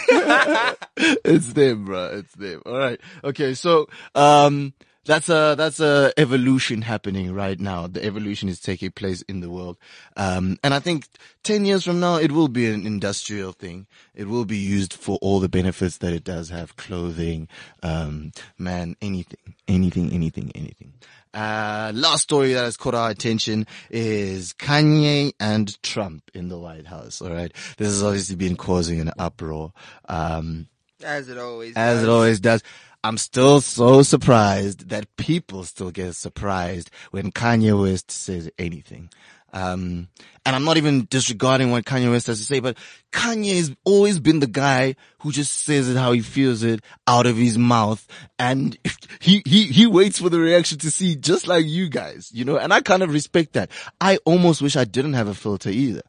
it's 0.96 1.52
them, 1.52 1.84
bro. 1.86 2.18
It's 2.18 2.34
them. 2.34 2.62
All 2.66 2.78
right. 2.78 3.00
Okay. 3.24 3.54
So, 3.54 3.88
um, 4.14 4.74
that's 5.04 5.28
a 5.28 5.54
that's 5.58 5.80
a 5.80 6.12
evolution 6.16 6.82
happening 6.82 7.34
right 7.34 7.58
now. 7.58 7.88
The 7.88 8.04
evolution 8.04 8.48
is 8.48 8.60
taking 8.60 8.92
place 8.92 9.22
in 9.22 9.40
the 9.40 9.50
world, 9.50 9.76
um, 10.16 10.58
and 10.62 10.72
I 10.72 10.78
think 10.78 11.08
ten 11.42 11.64
years 11.64 11.84
from 11.84 11.98
now 11.98 12.16
it 12.16 12.30
will 12.30 12.46
be 12.46 12.70
an 12.72 12.86
industrial 12.86 13.50
thing. 13.50 13.88
It 14.14 14.28
will 14.28 14.44
be 14.44 14.58
used 14.58 14.92
for 14.92 15.18
all 15.20 15.40
the 15.40 15.48
benefits 15.48 15.98
that 15.98 16.12
it 16.12 16.22
does 16.22 16.50
have: 16.50 16.76
clothing, 16.76 17.48
um, 17.82 18.30
man, 18.58 18.94
anything, 19.02 19.54
anything, 19.66 20.12
anything, 20.12 20.52
anything. 20.54 20.92
Uh, 21.34 21.92
last 21.94 22.22
story 22.22 22.52
that 22.52 22.64
has 22.64 22.76
caught 22.76 22.94
our 22.94 23.10
attention 23.10 23.66
is 23.90 24.52
Kanye 24.52 25.32
and 25.40 25.80
Trump 25.82 26.30
in 26.34 26.48
the 26.48 26.58
White 26.58 26.86
House. 26.86 27.22
All 27.22 27.30
right, 27.30 27.52
this 27.78 27.88
has 27.88 28.02
obviously 28.02 28.36
been 28.36 28.56
causing 28.56 29.00
an 29.00 29.12
uproar. 29.18 29.72
Um, 30.08 30.68
As 31.02 31.28
it 31.28 31.38
always 31.38 31.74
as 31.76 31.96
does. 31.98 32.02
it 32.04 32.08
always 32.10 32.40
does. 32.40 32.62
I'm 33.04 33.18
still 33.18 33.60
so 33.60 34.02
surprised 34.02 34.90
that 34.90 35.16
people 35.16 35.64
still 35.64 35.90
get 35.90 36.14
surprised 36.14 36.90
when 37.10 37.32
Kanye 37.32 37.80
West 37.80 38.10
says 38.12 38.48
anything. 38.58 39.10
Um, 39.52 40.08
and 40.44 40.56
I'm 40.56 40.64
not 40.64 40.76
even 40.76 41.06
disregarding 41.08 41.70
what 41.70 41.84
Kanye 41.84 42.10
West 42.10 42.26
has 42.26 42.38
to 42.38 42.44
say, 42.44 42.60
but 42.60 42.76
Kanye 43.12 43.56
has 43.56 43.74
always 43.84 44.18
been 44.18 44.40
the 44.40 44.46
guy 44.46 44.96
who 45.18 45.30
just 45.30 45.52
says 45.64 45.88
it 45.88 45.96
how 45.96 46.12
he 46.12 46.20
feels 46.20 46.62
it 46.62 46.80
out 47.06 47.26
of 47.26 47.36
his 47.36 47.58
mouth. 47.58 48.06
And 48.38 48.76
he, 49.20 49.42
he, 49.44 49.64
he 49.64 49.86
waits 49.86 50.18
for 50.18 50.30
the 50.30 50.40
reaction 50.40 50.78
to 50.78 50.90
see 50.90 51.16
just 51.16 51.46
like 51.46 51.66
you 51.66 51.88
guys, 51.88 52.30
you 52.32 52.44
know, 52.44 52.56
and 52.56 52.72
I 52.72 52.80
kind 52.80 53.02
of 53.02 53.12
respect 53.12 53.52
that. 53.52 53.70
I 54.00 54.18
almost 54.24 54.62
wish 54.62 54.76
I 54.76 54.84
didn't 54.84 55.14
have 55.14 55.28
a 55.28 55.34
filter 55.34 55.70
either. 55.70 56.02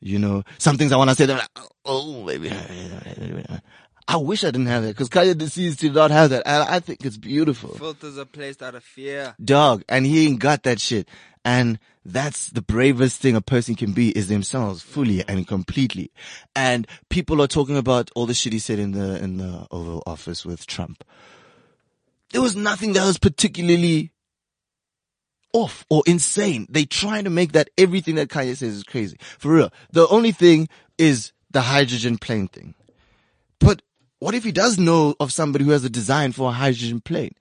You 0.00 0.18
know, 0.18 0.44
some 0.58 0.76
things 0.78 0.92
I 0.92 0.96
want 0.96 1.10
to 1.10 1.16
say, 1.16 1.26
they're 1.26 1.36
like, 1.36 1.48
oh, 1.84 2.24
baby. 2.24 2.50
I 4.08 4.16
wish 4.16 4.42
I 4.42 4.50
didn't 4.50 4.66
have 4.66 4.82
that 4.82 4.88
because 4.88 5.08
Kanye 5.08 5.38
decides 5.38 5.76
to 5.76 5.90
not 5.90 6.10
have 6.10 6.30
that. 6.30 6.42
And 6.44 6.68
I 6.68 6.80
think 6.80 7.04
it's 7.04 7.16
beautiful. 7.16 7.74
Filters 7.74 8.18
are 8.18 8.24
placed 8.24 8.60
out 8.60 8.74
of 8.74 8.82
fear. 8.82 9.36
Dog. 9.42 9.84
And 9.88 10.04
he 10.04 10.26
ain't 10.26 10.40
got 10.40 10.64
that 10.64 10.80
shit. 10.80 11.08
And 11.44 11.78
that's 12.04 12.50
the 12.50 12.62
bravest 12.62 13.20
thing 13.20 13.34
a 13.36 13.40
person 13.40 13.74
can 13.74 13.92
be 13.92 14.10
is 14.10 14.28
themselves 14.28 14.82
fully 14.82 15.24
and 15.26 15.46
completely. 15.46 16.10
And 16.54 16.86
people 17.08 17.40
are 17.42 17.46
talking 17.46 17.76
about 17.76 18.10
all 18.14 18.26
the 18.26 18.34
shit 18.34 18.52
he 18.52 18.58
said 18.58 18.78
in 18.78 18.92
the, 18.92 19.22
in 19.22 19.38
the 19.38 19.66
Oval 19.70 20.02
Office 20.06 20.44
with 20.44 20.66
Trump. 20.66 21.04
There 22.32 22.42
was 22.42 22.56
nothing 22.56 22.92
that 22.92 23.04
was 23.04 23.18
particularly 23.18 24.12
off 25.52 25.84
or 25.90 26.02
insane. 26.06 26.66
They 26.70 26.84
trying 26.84 27.24
to 27.24 27.30
make 27.30 27.52
that 27.52 27.70
everything 27.76 28.14
that 28.16 28.28
Kanye 28.28 28.56
says 28.56 28.74
is 28.74 28.84
crazy. 28.84 29.16
For 29.38 29.52
real. 29.52 29.72
The 29.90 30.06
only 30.08 30.32
thing 30.32 30.68
is 30.98 31.32
the 31.50 31.62
hydrogen 31.62 32.18
plane 32.18 32.48
thing. 32.48 32.74
But 33.58 33.82
what 34.20 34.34
if 34.34 34.44
he 34.44 34.52
does 34.52 34.78
know 34.78 35.14
of 35.18 35.32
somebody 35.32 35.64
who 35.64 35.72
has 35.72 35.84
a 35.84 35.90
design 35.90 36.32
for 36.32 36.50
a 36.50 36.52
hydrogen 36.52 37.00
plane? 37.00 37.34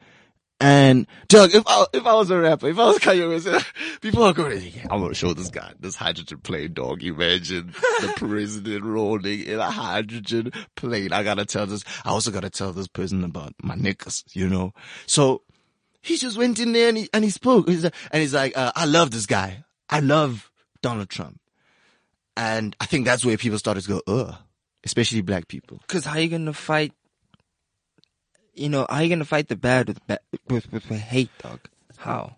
And 0.62 1.08
Doug, 1.30 1.56
if 1.56 1.64
I, 1.66 1.86
if 1.94 2.06
I 2.06 2.14
was 2.16 2.30
a 2.32 2.38
rapper, 2.38 2.68
if 2.68 2.78
I 2.78 2.86
was 2.88 2.98
Kanye 3.00 3.30
West, 3.30 3.66
people 4.02 4.24
are 4.24 4.34
going, 4.34 4.62
yeah, 4.62 4.88
I'm 4.92 5.00
gonna 5.02 5.14
show 5.14 5.34
this 5.34 5.50
guy 5.50 5.72
this 5.80 5.96
hydrogen 5.96 6.40
plane, 6.40 6.74
dog. 6.74 7.02
Imagine 7.02 7.74
the 8.02 8.14
president 8.18 8.84
rolling 8.84 9.46
in 9.46 9.58
a 9.60 9.72
hydrogen 9.72 10.52
plane. 10.76 11.14
I 11.14 11.24
gotta 11.24 11.46
tell 11.46 11.66
this. 11.66 11.86
I 12.04 12.10
also 12.10 12.30
gotta 12.32 12.50
tell 12.50 12.74
this 12.74 12.90
person 12.90 13.24
about 13.24 13.54
my 13.64 13.76
niggas, 13.76 14.24
you 14.36 14.50
know. 14.50 14.74
So 15.06 15.44
he 16.02 16.18
just 16.18 16.38
went 16.38 16.60
in 16.60 16.74
there 16.74 16.90
and 16.90 16.98
he 16.98 17.10
and 17.14 17.24
he 17.24 17.30
spoke. 17.30 17.70
He's 17.70 17.86
like- 17.86 17.96
and 18.12 18.22
he's 18.22 18.34
like, 18.34 18.58
uh, 18.58 18.74
I 18.76 18.84
love 18.84 19.12
this 19.12 19.28
guy. 19.28 19.64
I 19.90 20.02
love 20.02 20.52
Donald 20.82 21.10
Trump. 21.10 21.40
And 22.36 22.76
I 22.82 22.86
think 22.86 23.06
that's 23.06 23.24
where 23.26 23.38
people 23.38 23.60
started 23.60 23.84
to 23.84 23.90
go, 23.90 24.02
ugh, 24.08 24.36
especially 24.84 25.22
black 25.22 25.48
people. 25.48 25.80
Cause 25.88 26.04
how 26.04 26.18
you 26.18 26.28
gonna 26.28 26.52
fight? 26.54 26.92
You 28.56 28.70
know, 28.70 28.86
how 28.90 29.00
you 29.00 29.10
gonna 29.10 29.26
fight 29.26 29.48
the 29.48 29.56
bad 29.56 29.88
with 29.88 30.06
ba- 30.08 30.20
with, 30.50 30.72
with, 30.72 30.90
with 30.90 31.00
hate, 31.00 31.30
dog? 31.42 31.60
How? 31.98 32.36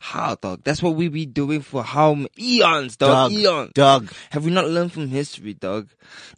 How, 0.00 0.34
dog? 0.34 0.60
That's 0.64 0.82
what 0.82 0.96
we 0.96 1.08
be 1.08 1.24
doing 1.24 1.62
for 1.62 1.82
how 1.82 2.12
m- 2.12 2.26
eons, 2.38 2.96
dog? 2.96 3.30
Dog, 3.30 3.32
Eons. 3.32 3.72
dog. 3.72 4.12
Have 4.30 4.44
we 4.44 4.50
not 4.50 4.68
learned 4.68 4.92
from 4.92 5.08
history, 5.08 5.54
dog? 5.54 5.88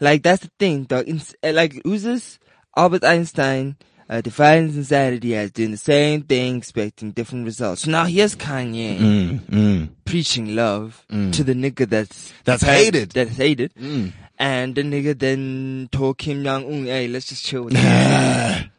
Like 0.01 0.23
that's 0.23 0.43
the 0.45 0.51
thing, 0.59 0.85
dog. 0.85 1.09
In, 1.09 1.21
uh, 1.43 1.53
like 1.53 1.81
who's 1.85 2.05
this? 2.05 2.39
Albert 2.77 3.03
Einstein 3.03 3.75
uh, 4.09 4.21
defines 4.21 4.77
insanity 4.77 5.35
as 5.35 5.51
doing 5.51 5.73
the 5.73 5.77
same 5.79 6.23
thing, 6.23 6.59
expecting 6.59 7.11
different 7.11 7.45
results. 7.47 7.83
So 7.83 7.91
now 7.91 8.05
here's 8.05 8.37
Kanye 8.37 8.99
Mm, 8.99 9.39
mm. 9.47 9.89
preaching 10.05 10.55
love 10.55 11.05
to 11.09 11.43
the 11.43 11.55
nigga 11.55 11.89
that's 11.89 12.33
That's 12.45 12.63
hated. 12.63 13.11
That's 13.13 13.37
hated. 13.37 13.75
Mm. 13.75 14.13
And 14.39 14.75
the 14.77 14.83
nigga 14.83 15.19
then 15.19 15.89
told 15.91 16.19
Kim 16.19 16.45
Jong 16.45 16.67
Un, 16.71 16.85
"Hey, 16.85 17.09
let's 17.09 17.27
just 17.27 17.45
chill 17.45 17.63
with 17.65 17.75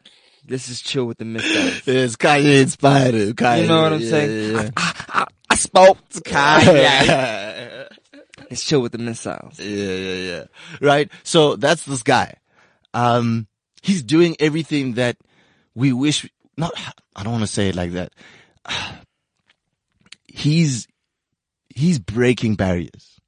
let's 0.49 0.67
just 0.67 0.85
chill 0.85 1.05
with 1.05 1.17
the 1.17 1.25
missiles." 1.25 1.81
It's 1.87 2.15
Kanye 2.15 2.61
inspired. 2.61 3.35
Kanye, 3.35 3.61
You 3.61 3.67
know 3.67 3.81
what 3.83 3.93
I'm 3.93 4.01
yeah, 4.01 4.09
saying? 4.09 4.55
Yeah, 4.55 4.69
I, 4.77 5.03
I, 5.09 5.25
I 5.49 5.55
spoke 5.55 6.09
to 6.09 6.21
Kanye. 6.21 7.87
it's 8.49 8.63
chill 8.63 8.81
with 8.81 8.91
the 8.91 8.97
missiles. 8.97 9.59
yeah, 9.59 9.93
yeah, 9.93 10.13
yeah. 10.13 10.43
Right? 10.81 11.11
So 11.23 11.55
that's 11.55 11.83
this 11.83 12.03
guy. 12.03 12.35
Um, 12.93 13.47
he's 13.81 14.03
doing 14.03 14.35
everything 14.39 14.93
that 14.93 15.17
we 15.75 15.93
wish, 15.93 16.29
not, 16.57 16.73
I 17.15 17.23
don't 17.23 17.33
want 17.33 17.43
to 17.43 17.47
say 17.47 17.69
it 17.69 17.75
like 17.75 17.91
that. 17.91 18.11
He's, 20.27 20.87
he's 21.73 21.97
breaking 21.97 22.55
barriers 22.55 23.19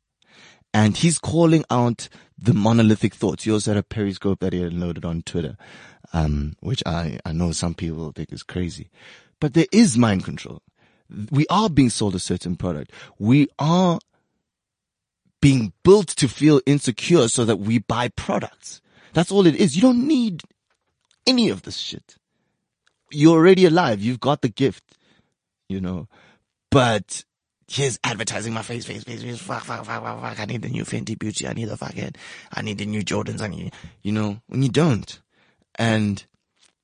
and 0.76 0.96
he's 0.96 1.18
calling 1.18 1.66
out 1.72 2.08
the 2.38 2.54
monolithic 2.54 3.16
thoughts. 3.16 3.46
He 3.46 3.52
also 3.52 3.72
had 3.72 3.80
a 3.80 3.84
periscope 3.84 4.40
that 4.42 4.54
he 4.54 4.62
had 4.62 4.74
loaded 4.74 5.06
on 5.06 5.24
Twitter, 5.24 5.58
um, 6.14 6.56
which 6.60 6.84
I, 6.86 7.20
I 7.26 7.32
know 7.32 7.52
some 7.52 7.74
people 7.74 8.12
think 8.12 8.32
is 8.32 8.44
crazy, 8.44 8.90
but 9.40 9.54
there 9.54 9.68
is 9.72 9.98
mind 9.98 10.26
control. 10.26 10.62
We 11.32 11.46
are 11.50 11.70
being 11.70 11.90
sold 11.90 12.16
a 12.16 12.20
certain 12.20 12.56
product. 12.56 12.92
We 13.18 13.48
are 13.58 14.00
being 15.42 15.74
built 15.84 16.08
to 16.08 16.28
feel 16.28 16.62
insecure 16.66 17.28
so 17.28 17.46
that 17.46 17.58
we 17.58 17.80
buy 17.80 18.10
products. 18.10 18.82
That's 19.14 19.32
all 19.32 19.48
it 19.48 19.56
is. 19.56 19.76
You 19.76 19.82
don't 19.82 20.08
need 20.08 20.42
any 21.26 21.50
of 21.50 21.64
this 21.64 21.78
shit. 21.78 22.18
You're 23.12 23.38
already 23.38 23.66
alive. 23.66 24.02
You've 24.02 24.20
got 24.20 24.42
the 24.42 24.50
gift, 24.50 24.84
you 25.68 25.82
know, 25.82 26.08
but 26.70 27.24
here's 27.68 28.00
advertising 28.04 28.54
my 28.54 28.62
face, 28.62 28.86
face, 28.86 29.04
face, 29.04 29.24
face. 29.24 29.40
Fuck, 29.40 29.64
fuck, 29.64 29.86
fuck, 29.86 30.04
fuck, 30.04 30.22
fuck. 30.22 30.40
I 30.40 30.46
need 30.46 30.62
the 30.62 30.70
new 30.70 30.84
Fenty 30.84 31.18
Beauty. 31.18 31.48
I 31.48 31.54
need 31.54 31.66
the 31.66 31.78
fucking, 31.78 32.16
I 32.54 32.62
need 32.62 32.78
the 32.78 32.86
new 32.86 33.02
Jordans. 33.02 33.42
I 33.42 33.48
need, 33.48 33.74
you 34.04 34.12
know, 34.12 34.42
when 34.48 34.62
you 34.62 34.70
don't. 34.70 35.20
And 35.80 36.24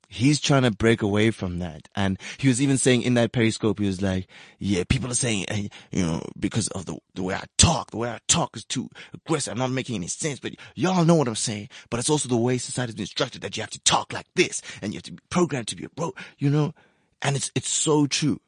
he's 0.08 0.40
trying 0.40 0.64
to 0.64 0.72
break 0.72 1.02
away 1.02 1.30
from 1.30 1.60
that. 1.60 1.90
And 1.96 2.18
he 2.38 2.48
was 2.48 2.62
even 2.62 2.78
saying 2.78 3.02
in 3.02 3.16
that 3.16 3.34
periscope, 3.34 3.80
he 3.80 3.86
was 3.86 4.02
like, 4.02 4.28
yeah, 4.58 4.84
people 4.88 5.12
are 5.12 5.16
saying, 5.16 5.46
eh, 5.50 5.68
you 5.92 6.06
know, 6.06 6.22
because 6.40 6.70
of 6.70 6.86
the, 6.86 6.98
the 7.14 7.24
way 7.24 7.36
I 7.36 7.44
talk, 7.58 7.92
the 7.92 7.98
way 7.98 8.10
I 8.10 8.20
talk 8.28 8.56
is 8.56 8.64
too 8.64 8.90
aggressive. 9.14 9.52
I'm 9.52 9.60
not 9.60 9.72
making 9.72 9.96
any 9.96 10.08
sense, 10.08 10.40
but 10.40 10.54
y'all 10.76 11.04
know 11.04 11.16
what 11.16 11.28
I'm 11.28 11.36
saying. 11.36 11.70
But 11.90 12.00
it's 12.00 12.10
also 12.10 12.30
the 12.30 12.38
way 12.38 12.58
society's 12.58 12.96
been 12.96 13.06
structured 13.06 13.42
that 13.42 13.58
you 13.58 13.62
have 13.62 13.70
to 13.72 13.80
talk 13.82 14.14
like 14.14 14.28
this 14.36 14.62
and 14.82 14.94
you 14.94 14.98
have 14.98 15.04
to 15.04 15.12
be 15.12 15.24
programmed 15.30 15.68
to 15.68 15.76
be 15.76 15.84
a 15.84 15.90
bro, 15.90 16.14
you 16.38 16.50
know, 16.50 16.74
and 17.22 17.36
it's, 17.36 17.52
it's 17.54 17.70
so 17.70 18.08
true. 18.08 18.40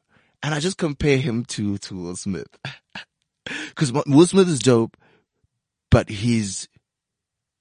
And 0.42 0.54
I 0.54 0.60
just 0.60 0.78
compare 0.78 1.18
him 1.18 1.44
to, 1.46 1.78
to 1.78 1.96
Will 1.96 2.16
Smith. 2.16 2.48
Cause 3.74 3.92
Will 3.92 4.26
Smith 4.26 4.48
is 4.48 4.60
dope, 4.60 4.96
but 5.90 6.08
he's 6.08 6.68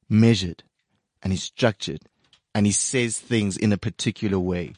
measured 0.09 0.63
and 1.21 1.33
he's 1.33 1.43
structured 1.43 2.01
and 2.58 2.66
he 2.66 2.72
says 2.72 3.20
things 3.20 3.55
in 3.55 3.72
a 3.72 3.78
particular 3.78 4.39
way 4.39 4.74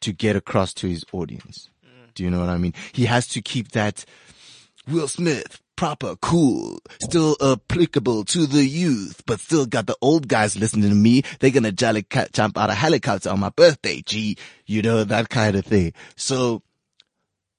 to 0.00 0.12
get 0.12 0.36
across 0.36 0.72
to 0.72 0.86
his 0.86 1.04
audience. 1.10 1.68
Do 2.14 2.22
you 2.22 2.30
know 2.30 2.38
what 2.38 2.48
I 2.48 2.58
mean? 2.58 2.74
He 2.92 3.06
has 3.06 3.26
to 3.28 3.42
keep 3.42 3.72
that 3.72 4.04
Will 4.88 5.08
Smith, 5.08 5.60
proper, 5.74 6.14
cool, 6.14 6.78
still 7.02 7.36
applicable 7.42 8.24
to 8.26 8.46
the 8.46 8.64
youth, 8.64 9.24
but 9.26 9.40
still 9.40 9.66
got 9.66 9.88
the 9.88 9.96
old 10.00 10.28
guys 10.28 10.56
listening 10.56 10.90
to 10.90 10.94
me. 10.94 11.22
They're 11.40 11.50
gonna 11.50 11.72
jolly 11.72 12.06
jump 12.32 12.56
out 12.56 12.70
of 12.70 12.76
helicopter 12.76 13.30
on 13.30 13.40
my 13.40 13.48
birthday, 13.48 14.00
gee, 14.06 14.36
You 14.66 14.82
know, 14.82 15.02
that 15.02 15.28
kind 15.28 15.56
of 15.56 15.66
thing. 15.66 15.92
So 16.14 16.62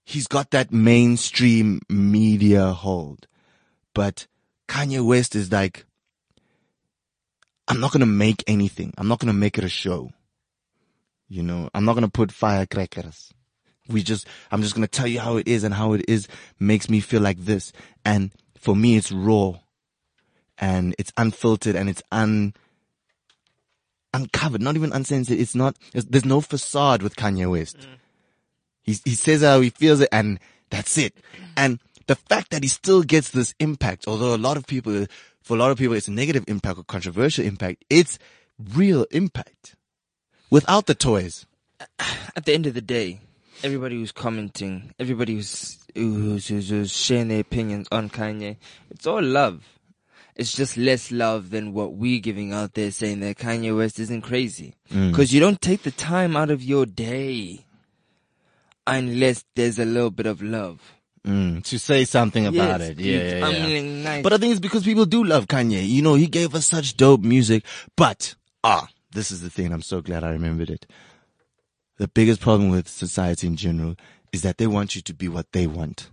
he's 0.06 0.28
got 0.28 0.52
that 0.52 0.72
mainstream 0.72 1.82
media 1.90 2.72
hold. 2.72 3.28
But 3.94 4.28
Kanye 4.70 5.06
West 5.06 5.36
is 5.36 5.52
like, 5.52 5.86
I'm 7.68 7.80
not 7.80 7.92
gonna 7.92 8.06
make 8.06 8.44
anything. 8.48 8.94
I'm 8.98 9.08
not 9.08 9.20
gonna 9.20 9.34
make 9.34 9.58
it 9.58 9.64
a 9.64 9.70
show. 9.70 10.12
You 11.28 11.44
know, 11.44 11.70
I'm 11.74 11.86
not 11.86 11.94
gonna 11.94 12.10
put 12.10 12.32
firecrackers. 12.32 13.34
We 13.88 14.04
just, 14.04 14.28
I'm 14.52 14.62
just 14.62 14.76
gonna 14.76 14.88
tell 14.88 15.08
you 15.08 15.20
how 15.20 15.38
it 15.38 15.48
is 15.48 15.64
and 15.64 15.74
how 15.74 15.94
it 15.94 16.06
is 16.08 16.28
makes 16.60 16.90
me 16.90 17.00
feel 17.00 17.22
like 17.22 17.38
this. 17.40 17.72
And 18.04 18.32
for 18.58 18.76
me, 18.76 18.98
it's 18.98 19.12
raw 19.12 19.54
and 20.58 20.96
it's 20.98 21.12
unfiltered 21.18 21.76
and 21.76 21.90
it's 21.90 22.04
un, 22.12 22.54
uncovered, 24.14 24.62
not 24.62 24.76
even 24.76 24.94
uncensored. 24.94 25.40
It's 25.40 25.56
not, 25.56 25.76
there's, 25.92 26.06
there's 26.06 26.26
no 26.26 26.42
facade 26.42 27.02
with 27.02 27.16
Kanye 27.16 27.50
West. 27.50 27.78
Mm. 27.78 27.98
He, 28.84 28.96
he 29.04 29.16
says 29.16 29.42
how 29.42 29.62
he 29.62 29.72
feels 29.72 30.00
it 30.02 30.10
and 30.12 30.40
that's 30.70 30.98
it. 30.98 31.16
And 31.58 31.80
the 32.08 32.16
fact 32.16 32.52
that 32.52 32.64
he 32.64 32.70
still 32.70 33.04
gets 33.04 33.30
this 33.30 33.54
impact, 33.60 34.08
although 34.08 34.36
a 34.36 34.38
lot 34.38 34.58
of 34.58 34.68
people, 34.68 35.08
for 35.46 35.56
a 35.56 35.60
lot 35.60 35.70
of 35.70 35.78
people, 35.78 35.96
it's 35.96 36.08
a 36.08 36.12
negative 36.12 36.44
impact 36.48 36.80
or 36.80 36.84
controversial 36.84 37.46
impact, 37.46 37.86
it's 37.88 38.18
real 38.74 39.06
impact 39.12 39.76
without 40.50 40.88
the 40.88 40.96
toys. 40.96 41.46
At 42.36 42.46
the 42.46 42.54
end 42.54 42.66
of 42.66 42.74
the 42.74 42.82
day, 42.82 43.22
everybody 43.64 43.98
who's 43.98 44.12
commenting, 44.12 44.96
everybody 45.00 45.36
who's, 45.36 45.78
who's, 45.94 46.48
who's, 46.48 46.70
who's 46.70 46.92
sharing 46.92 47.28
their 47.28 47.42
opinions 47.42 47.88
on 47.92 48.10
Kanye, 48.10 48.58
it's 48.90 49.06
all 49.06 49.22
love. 49.22 49.64
It's 50.36 50.52
just 50.52 50.78
less 50.78 51.12
love 51.12 51.52
than 51.52 51.74
what 51.74 51.94
we're 51.94 52.22
giving 52.22 52.52
out 52.52 52.74
there 52.74 52.90
saying 52.90 53.20
that 53.20 53.38
Kanye 53.38 53.78
West 53.78 54.00
isn't 54.00 54.24
crazy. 54.24 54.74
Mm. 54.92 55.14
Cause 55.14 55.32
you 55.32 55.40
don't 55.40 55.62
take 55.62 55.84
the 55.84 55.92
time 55.92 56.36
out 56.36 56.50
of 56.50 56.64
your 56.64 56.88
day 56.88 57.66
unless 58.88 59.46
there's 59.56 59.78
a 59.78 59.86
little 59.86 60.10
bit 60.10 60.26
of 60.26 60.42
love. 60.42 60.95
Mm, 61.26 61.64
to 61.64 61.80
say 61.80 62.06
something 62.06 62.46
about 62.46 62.82
Yes, 62.82 62.90
it. 62.92 63.00
Yeah, 63.00 63.38
yeah, 63.40 63.46
I 63.48 63.50
yeah. 63.50 63.66
mean, 63.66 64.04
nice. 64.04 64.24
But 64.24 64.34
I 64.34 64.38
think 64.38 64.52
it's 64.52 64.60
because 64.60 64.84
people 64.84 65.06
do 65.06 65.24
love 65.24 65.48
Kanye. 65.48 65.88
You 65.88 66.02
know, 66.04 66.14
he 66.14 66.28
gave 66.28 66.54
us 66.54 66.68
such 66.68 66.96
dope 66.98 67.22
music. 67.22 67.64
But, 67.96 68.36
ah, 68.64 68.88
this 69.12 69.32
is 69.32 69.42
the 69.42 69.50
thing. 69.50 69.74
I'm 69.74 69.82
so 69.82 70.02
glad 70.02 70.24
I 70.24 70.30
remembered 70.30 70.70
it. 70.70 70.86
The 71.98 72.08
biggest 72.08 72.42
problem 72.42 72.70
with 72.70 72.88
society 72.88 73.48
in 73.48 73.56
general 73.56 73.96
is 74.32 74.44
that 74.44 74.58
they 74.60 74.68
want 74.68 74.96
you 74.96 75.02
to 75.02 75.14
be 75.14 75.28
what 75.28 75.52
they 75.52 75.66
want. 75.66 76.10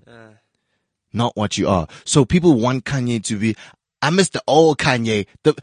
Not 1.13 1.37
what 1.37 1.59
you 1.59 1.69
are. 1.69 1.89
So 2.07 2.25
people 2.25 2.59
want 2.59 2.85
Kanye 2.87 3.23
to 3.25 3.39
be, 3.39 3.55
I 4.01 4.09
miss 4.09 4.31
the 4.31 4.43
old 4.47 4.79
Kanye. 4.79 5.27
The, 5.43 5.55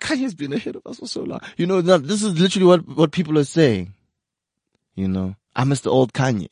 Kanye's 0.00 0.34
been 0.34 0.52
ahead 0.52 0.74
of 0.74 0.82
us 0.84 0.98
for 0.98 1.06
so 1.06 1.22
long. 1.22 1.40
You 1.56 1.66
know, 1.66 1.80
now, 1.80 1.98
this 1.98 2.24
is 2.24 2.40
literally 2.40 2.66
what, 2.66 2.88
what 2.88 3.12
people 3.12 3.38
are 3.38 3.44
saying. 3.44 3.92
You 4.96 5.06
know, 5.06 5.36
I 5.54 5.62
miss 5.62 5.82
the 5.82 5.90
old 5.90 6.12
Kanye. 6.12 6.48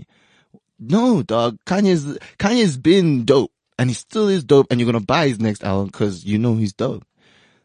No, 0.78 1.22
dog. 1.22 1.58
Kanye's 1.66 2.18
Kanye's 2.38 2.76
been 2.76 3.24
dope, 3.24 3.52
and 3.78 3.90
he 3.90 3.94
still 3.94 4.28
is 4.28 4.44
dope. 4.44 4.66
And 4.70 4.80
you're 4.80 4.90
gonna 4.90 5.04
buy 5.04 5.28
his 5.28 5.40
next 5.40 5.64
album 5.64 5.86
because 5.86 6.24
you 6.24 6.38
know 6.38 6.54
he's 6.56 6.72
dope. 6.72 7.04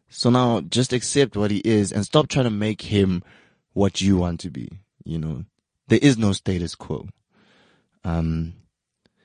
So 0.09 0.29
now 0.29 0.61
just 0.61 0.93
accept 0.93 1.35
what 1.35 1.51
he 1.51 1.59
is 1.59 1.91
and 1.91 2.03
stop 2.05 2.27
trying 2.27 2.45
to 2.45 2.51
make 2.51 2.81
him 2.81 3.23
what 3.73 4.01
you 4.01 4.17
want 4.17 4.39
to 4.41 4.49
be. 4.49 4.69
You 5.03 5.19
know, 5.19 5.45
there 5.87 5.99
is 6.01 6.17
no 6.17 6.33
status 6.33 6.75
quo. 6.75 7.07
Um, 8.03 8.53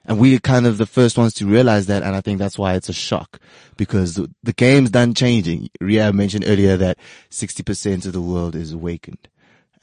and 0.07 0.19
we're 0.19 0.39
kind 0.39 0.67
of 0.67 0.77
the 0.77 0.87
first 0.87 1.17
ones 1.17 1.33
to 1.35 1.47
realize 1.47 1.87
that, 1.87 2.03
and 2.03 2.15
I 2.15 2.21
think 2.21 2.39
that's 2.39 2.59
why 2.59 2.75
it's 2.75 2.91
a 2.91 2.93
shock 2.93 3.41
because 3.77 4.15
the, 4.15 4.31
the 4.43 4.53
game's 4.53 4.91
done 4.91 5.15
changing. 5.15 5.71
Ria 5.81 6.13
mentioned 6.13 6.45
earlier 6.47 6.77
that 6.77 6.99
60% 7.31 8.07
of 8.07 8.13
the 8.13 8.21
world 8.21 8.55
is 8.55 8.73
awakened. 8.73 9.29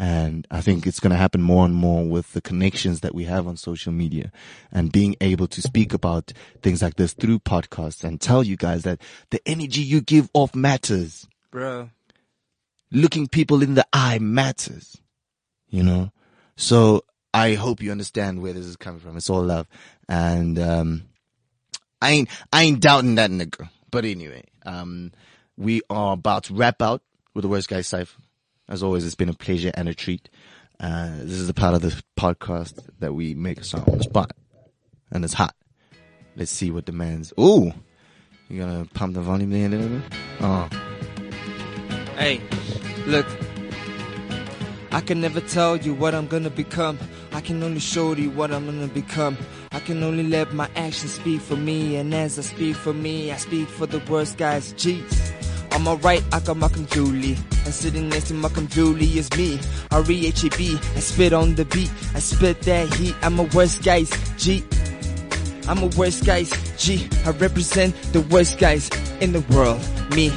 And 0.02 0.48
I 0.50 0.62
think 0.62 0.88
it's 0.88 1.00
going 1.00 1.12
to 1.12 1.16
happen 1.16 1.44
more 1.44 1.64
and 1.64 1.76
more 1.76 2.04
with 2.04 2.34
the 2.34 2.42
connections 2.42 3.02
that 3.02 3.14
we 3.14 3.26
have 3.26 3.46
on 3.46 3.56
social 3.56 3.94
media 3.94 4.32
and 4.72 4.92
being 4.92 5.16
able 5.22 5.46
to 5.50 5.62
speak 5.62 5.94
about 5.94 6.34
things 6.64 6.82
like 6.82 6.96
this 6.96 7.14
through 7.14 7.38
podcasts 7.38 8.04
and 8.04 8.20
tell 8.20 8.42
you 8.42 8.58
guys 8.58 8.82
that 8.82 9.00
the 9.30 9.40
energy 9.48 9.82
you 9.82 10.02
give 10.02 10.28
off 10.34 10.56
matters. 10.56 11.28
Bro. 11.52 11.92
Looking 12.92 13.28
people 13.28 13.62
in 13.62 13.76
the 13.76 13.86
eye 13.94 14.18
matters. 14.18 14.98
You 15.70 15.84
know? 15.84 16.12
So 16.56 17.04
I 17.32 17.54
hope 17.54 17.80
you 17.80 17.92
understand 17.92 18.42
where 18.42 18.54
this 18.54 18.66
is 18.66 18.78
coming 18.78 19.02
from. 19.02 19.18
It's 19.18 19.30
all 19.30 19.44
love. 19.44 19.68
And, 20.10 20.58
um, 20.58 21.04
I 22.02 22.10
ain't, 22.10 22.30
I 22.52 22.64
ain't 22.64 22.82
doubting 22.82 23.14
that 23.16 23.30
nigga. 23.30 23.70
But 23.92 24.06
anyway, 24.06 24.46
um, 24.66 25.12
we 25.58 25.84
are 25.92 26.14
about 26.14 26.46
to 26.46 26.56
wrap 26.56 26.82
out 26.82 27.04
with 27.36 27.44
the 27.44 27.50
worst 27.50 27.70
guy 27.70 27.82
cipher. 27.82 28.20
As 28.72 28.82
always, 28.82 29.06
it's 29.06 29.16
been 29.16 29.28
a 29.28 29.34
pleasure 29.34 29.70
and 29.74 29.90
a 29.90 29.94
treat. 29.94 30.30
Uh, 30.80 31.10
this 31.18 31.34
is 31.34 31.48
the 31.48 31.54
part 31.54 31.74
of 31.74 31.82
the 31.82 32.02
podcast 32.18 32.80
that 33.00 33.14
we 33.14 33.36
make 33.36 33.60
a 33.60 33.66
song 33.66 33.84
on 33.86 33.98
the 33.98 34.04
spot. 34.06 34.32
And 35.12 35.26
it's 35.26 35.34
hot. 35.34 35.54
Let's 36.38 36.52
see 36.52 36.72
what 36.72 36.86
the 36.86 36.94
man's, 36.94 37.34
ooh, 37.38 37.74
you 38.48 38.62
gonna 38.62 38.86
pump 38.94 39.16
the 39.16 39.20
volume 39.20 39.50
there 39.50 39.66
a 39.66 39.70
little 39.70 39.90
bit? 39.90 40.02
Oh, 40.40 40.70
Hey, 42.16 42.40
look. 43.08 43.26
I 44.94 45.02
can 45.02 45.20
never 45.20 45.42
tell 45.42 45.76
you 45.76 45.94
what 45.94 46.16
I'm 46.16 46.28
gonna 46.28 46.50
become. 46.50 46.98
I 47.34 47.42
can 47.42 47.62
only 47.64 47.82
show 47.82 48.16
you 48.16 48.32
what 48.32 48.54
I'm 48.54 48.66
gonna 48.68 48.88
become. 48.88 49.38
I 49.74 49.82
can 49.82 50.02
only 50.02 50.24
let 50.24 50.54
my 50.54 50.70
actions 50.78 51.16
speak 51.16 51.42
for 51.42 51.58
me. 51.58 51.98
And 51.98 52.14
as 52.14 52.40
I 52.40 52.44
speak 52.44 52.78
for 52.78 52.94
me, 52.94 53.34
I 53.34 53.36
speak 53.36 53.68
for 53.68 53.86
the 53.86 54.00
worst 54.10 54.38
guys. 54.38 54.72
Jeez. 54.76 55.31
On 55.74 55.84
my 55.84 55.94
right, 55.96 56.24
I 56.34 56.40
got 56.42 56.58
Malcolm 56.58 56.86
Julie. 56.88 57.38
And 57.66 57.74
sitting 57.74 58.10
next 58.10 58.28
to 58.28 58.34
Malcolm 58.34 58.68
Julie 58.68 59.18
is 59.18 59.32
me. 59.38 59.60
R-E-H-E-B. 59.92 60.80
I 60.96 61.00
spit 61.00 61.34
on 61.34 61.56
the 61.56 61.66
beat. 61.66 61.92
I 62.14 62.20
spit 62.20 62.62
that 62.62 62.94
heat. 62.94 63.16
I'm 63.22 63.40
a 63.40 63.44
worst 63.44 63.84
guys. 63.84 64.12
G. 64.38 64.64
I'm 65.68 65.84
a 65.84 65.88
worst 65.98 66.26
guys. 66.26 66.52
G. 66.78 67.08
I 67.26 67.32
represent 67.32 67.96
the 68.14 68.22
worst 68.22 68.60
guys 68.60 68.90
in 69.22 69.32
the 69.32 69.42
world. 69.54 69.80
Me. 70.16 70.32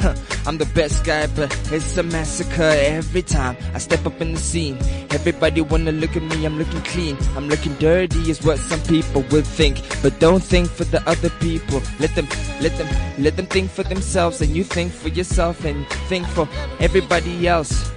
I'm 0.46 0.56
the 0.58 0.70
best 0.74 1.04
guy, 1.04 1.26
but 1.28 1.50
it's 1.70 1.96
a 1.96 2.02
massacre 2.02 2.62
every 2.62 3.22
time 3.22 3.56
I 3.74 3.78
step 3.78 4.06
up 4.06 4.20
in 4.20 4.32
the 4.32 4.38
scene. 4.38 4.78
Everybody 5.10 5.60
wanna 5.60 5.92
look 5.92 6.16
at 6.16 6.22
me, 6.22 6.44
I'm 6.44 6.58
looking 6.58 6.80
clean. 6.82 7.16
I'm 7.36 7.48
looking 7.48 7.74
dirty 7.74 8.30
is 8.30 8.42
what 8.42 8.58
some 8.58 8.80
people 8.82 9.22
would 9.30 9.46
think. 9.46 9.80
But 10.02 10.18
don't 10.18 10.42
think 10.42 10.68
for 10.68 10.84
the 10.84 11.06
other 11.08 11.30
people. 11.40 11.82
Let 11.98 12.14
them, 12.14 12.26
let 12.60 12.76
them, 12.78 12.88
let 13.18 13.36
them 13.36 13.46
think 13.46 13.70
for 13.70 13.82
themselves 13.82 14.40
and 14.40 14.56
you 14.56 14.64
think 14.64 14.92
for 14.92 15.08
yourself 15.08 15.64
and 15.64 15.86
think 16.08 16.26
for 16.28 16.48
everybody 16.78 17.46
else. 17.46 17.90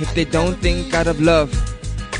If 0.00 0.14
they 0.14 0.24
don't 0.24 0.56
think 0.56 0.94
out 0.94 1.06
of 1.06 1.20
love, 1.20 1.50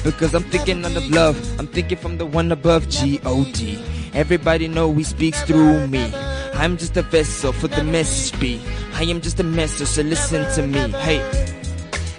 because 0.05 0.35
I'm 0.35 0.43
thinking 0.45 0.85
out 0.85 0.97
of 0.97 1.09
love. 1.11 1.37
I'm 1.61 1.69
thinking 1.69 1.99
from 1.99 2.19
the 2.19 2.27
one 2.27 2.51
above 2.51 2.89
G-O-D. 2.89 3.85
Everybody 4.15 4.67
know 4.67 4.93
he 4.93 5.05
speaks 5.05 5.41
through 5.43 5.87
me. 5.87 6.13
I'm 6.55 6.77
just 6.77 6.97
a 6.97 7.03
vessel 7.03 7.53
for 7.53 7.69
the 7.69 7.85
message. 7.85 8.61
I 8.95 9.05
am 9.05 9.21
just 9.21 9.41
a 9.41 9.43
message, 9.43 9.89
so 9.89 10.03
listen 10.03 10.45
to 10.55 10.63
me. 10.67 10.79
Hey, 11.01 11.21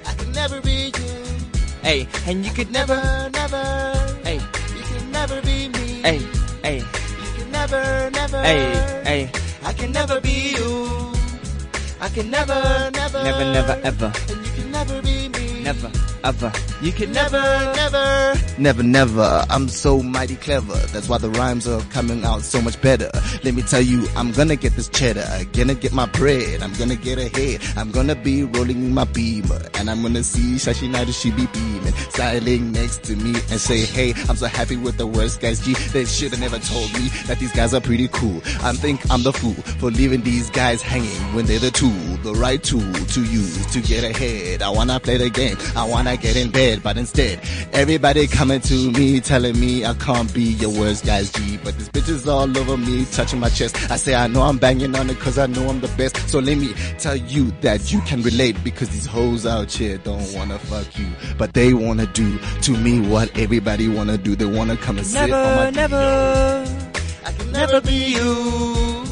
I 0.05 0.13
can 0.13 0.31
never 0.33 0.61
be 0.61 0.91
you. 0.97 1.11
hey, 1.81 2.07
and 2.27 2.45
you 2.45 2.51
could 2.51 2.71
never, 2.71 2.95
never. 3.33 3.63
hey, 4.23 4.35
You 4.35 4.83
can 4.91 5.11
never 5.11 5.41
be 5.41 5.69
me. 5.69 6.01
hey, 6.01 6.19
hey, 6.63 6.77
You 6.77 7.31
can 7.37 7.51
never, 7.51 8.09
never. 8.11 8.41
hey, 8.41 9.01
hey. 9.05 9.31
I 9.63 9.71
can 9.73 9.91
never 9.93 10.19
be 10.19 10.55
you. 10.57 11.13
I 12.01 12.09
can 12.09 12.29
never, 12.29 12.59
never. 12.93 13.23
Never, 13.23 13.45
never, 13.53 13.79
ever, 13.83 14.11
And 14.29 14.45
you 14.45 14.51
can 14.51 14.71
never 14.71 15.01
be 15.01 15.29
me. 15.29 15.63
never, 15.63 15.89
ever. 16.23 16.51
You 16.81 16.91
can 16.91 17.13
Never, 17.13 17.39
never, 17.75 18.39
never. 18.57 18.83
Never. 18.83 19.45
I'm 19.49 19.67
so 19.67 20.01
mighty 20.01 20.35
clever. 20.35 20.73
That's 20.87 21.07
why 21.07 21.19
the 21.19 21.29
rhymes 21.29 21.67
are 21.67 21.81
coming 21.91 22.25
out 22.25 22.41
so 22.41 22.59
much 22.59 22.81
better. 22.81 23.11
Let 23.43 23.53
me 23.53 23.61
tell 23.61 23.81
you, 23.81 24.07
I'm 24.15 24.31
gonna 24.31 24.55
get 24.55 24.75
this 24.75 24.89
cheddar. 24.89 25.27
Gonna 25.53 25.75
get 25.75 25.93
my 25.93 26.07
bread. 26.07 26.63
I'm 26.63 26.73
gonna 26.73 26.95
get 26.95 27.19
ahead. 27.19 27.61
I'm 27.77 27.91
gonna 27.91 28.15
be 28.15 28.43
rolling 28.43 28.77
in 28.77 28.93
my 28.93 29.03
beamer. 29.05 29.61
And 29.75 29.91
I'm 29.91 30.01
gonna 30.01 30.23
see 30.23 30.55
Shashi 30.55 30.89
Naidoo, 30.91 31.13
she 31.13 31.29
be 31.29 31.45
beaming. 31.47 31.93
Styling 32.09 32.71
next 32.71 33.03
to 33.03 33.15
me 33.15 33.35
and 33.51 33.59
say, 33.61 33.81
hey, 33.85 34.13
I'm 34.27 34.35
so 34.35 34.47
happy 34.47 34.77
with 34.77 34.97
the 34.97 35.05
worst 35.05 35.39
guys. 35.39 35.59
G, 35.59 35.73
they 35.93 36.05
should've 36.05 36.39
never 36.39 36.57
told 36.57 36.91
me 36.93 37.09
that 37.27 37.37
these 37.39 37.51
guys 37.51 37.75
are 37.75 37.81
pretty 37.81 38.07
cool. 38.07 38.41
I 38.63 38.73
think 38.73 39.01
I'm 39.11 39.21
the 39.21 39.33
fool 39.33 39.53
for 39.53 39.91
leaving 39.91 40.21
these 40.23 40.49
guys 40.49 40.81
hanging 40.81 41.35
when 41.35 41.45
they're 41.45 41.59
the 41.59 41.71
tool, 41.71 41.91
the 42.23 42.33
right 42.33 42.61
tool 42.63 42.93
to 42.93 43.23
use 43.23 43.65
to 43.73 43.81
get 43.81 44.03
ahead. 44.03 44.63
I 44.63 44.69
wanna 44.69 44.99
play 44.99 45.17
the 45.17 45.29
game. 45.29 45.57
I 45.75 45.83
wanna 45.83 46.12
get 46.15 46.35
in 46.35 46.51
bed, 46.51 46.81
but 46.83 46.97
instead, 46.97 47.39
everybody 47.73 48.27
coming 48.27 48.61
to 48.61 48.91
me, 48.91 49.19
telling 49.19 49.59
me 49.59 49.85
I 49.85 49.93
can't 49.95 50.31
be 50.33 50.43
your 50.43 50.71
worst 50.71 51.05
guy's 51.05 51.31
G. 51.31 51.57
But 51.63 51.77
this 51.77 51.89
bitch 51.89 52.09
is 52.09 52.27
all 52.27 52.57
over 52.57 52.77
me, 52.77 53.05
touching 53.05 53.39
my 53.39 53.49
chest. 53.49 53.75
I 53.91 53.97
say 53.97 54.15
I 54.15 54.27
know 54.27 54.41
I'm 54.41 54.57
banging 54.57 54.95
on 54.95 55.09
it 55.09 55.19
cause 55.19 55.37
I 55.37 55.47
know 55.47 55.67
I'm 55.69 55.79
the 55.81 55.87
best. 55.89 56.17
So 56.29 56.39
let 56.39 56.57
me 56.57 56.73
tell 56.99 57.15
you 57.15 57.51
that 57.61 57.91
you 57.91 58.01
can 58.01 58.21
relate 58.21 58.61
because 58.63 58.89
these 58.89 59.05
hoes 59.05 59.45
out 59.45 59.71
here 59.71 59.97
don't 59.97 60.33
wanna 60.33 60.59
fuck 60.59 60.97
you. 60.97 61.07
But 61.37 61.53
they 61.53 61.73
wanna 61.73 62.05
do 62.07 62.37
to 62.61 62.71
me 62.77 62.99
what 62.99 63.35
everybody 63.37 63.87
wanna 63.87 64.17
do. 64.17 64.35
They 64.35 64.45
wanna 64.45 64.77
come 64.77 64.97
and 64.97 65.05
sit 65.07 65.21
on 65.21 65.29
never, 65.29 65.55
my 65.55 65.69
never. 65.69 66.65
I 67.25 67.31
can 67.31 67.51
never 67.51 67.81
be 67.81 68.13
you. 68.13 69.03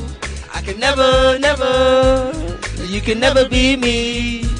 I 0.53 0.61
can 0.61 0.79
never, 0.79 1.39
never. 1.39 2.51
You 2.85 3.01
can 3.01 3.19
never 3.19 3.47
be 3.47 3.77
me. 3.77 4.50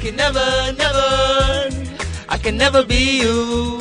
Can 0.00 0.16
never, 0.16 0.72
never. 0.78 1.68
I 2.28 2.38
can 2.40 2.56
never 2.56 2.84
be 2.84 3.20
you. 3.20 3.78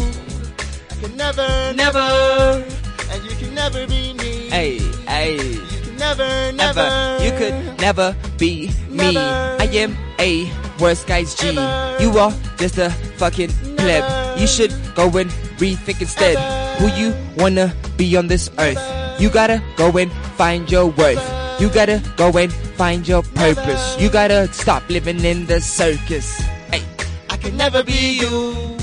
I 0.91 0.95
can 0.99 1.15
never, 1.15 1.47
Never. 1.74 2.65
and 3.11 3.24
you 3.24 3.36
can 3.38 3.53
never 3.53 3.86
be 3.88 4.13
me. 4.13 4.49
Hey, 4.49 4.80
hey. 5.07 5.38
You 5.38 5.61
can 5.84 5.97
never, 5.97 6.51
never. 6.51 6.80
Ever. 6.82 7.24
You 7.24 7.32
could 7.38 7.80
never 7.80 8.15
be 8.38 8.72
me. 8.89 9.13
Never. 9.13 9.57
I 9.61 9.65
am 9.74 9.95
a 10.20 10.51
worst 10.80 11.07
guy's 11.07 11.36
G. 11.36 11.49
Ever. 11.49 11.97
You 12.01 12.18
are 12.18 12.34
just 12.57 12.78
a 12.78 12.89
fucking 13.18 13.51
pleb. 13.78 14.03
You 14.39 14.47
should 14.47 14.74
go 14.95 15.05
and 15.18 15.30
rethink 15.61 16.01
instead 16.01 16.38
who 16.80 16.88
you 16.97 17.13
wanna 17.38 17.74
be 17.95 18.18
on 18.18 18.28
this 18.28 18.49
earth. 18.57 18.82
You 19.22 19.30
gotta 19.30 19.61
go 19.78 19.95
and 19.97 20.11
find 20.36 20.70
your 20.72 20.88
worth. 20.88 21.22
You 21.60 21.70
gotta 21.70 22.03
go 22.18 22.30
and 22.38 22.53
find 22.78 23.08
your 23.08 23.24
purpose. 23.24 23.99
You 23.99 24.10
gotta 24.12 24.47
stop 24.53 24.88
living 24.89 25.26
in 25.26 25.47
the 25.47 25.60
circus. 25.60 26.38
Hey, 26.72 26.84
I 27.32 27.38
can 27.38 27.58
never 27.58 27.84
be 27.84 28.20
you. 28.22 28.78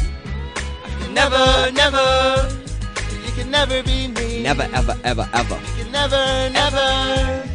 I 0.85 0.91
can 0.99 1.15
never, 1.15 1.71
never. 1.71 2.51
You 3.27 3.33
can 3.37 3.51
never 3.51 3.83
be 3.85 4.09
me. 4.09 4.43
never, 4.43 4.69
ever, 4.75 4.97
ever, 5.05 5.29
ever. 5.33 5.55
You 5.55 5.85
can 5.85 5.93
never, 5.93 6.51
never. 6.51 7.49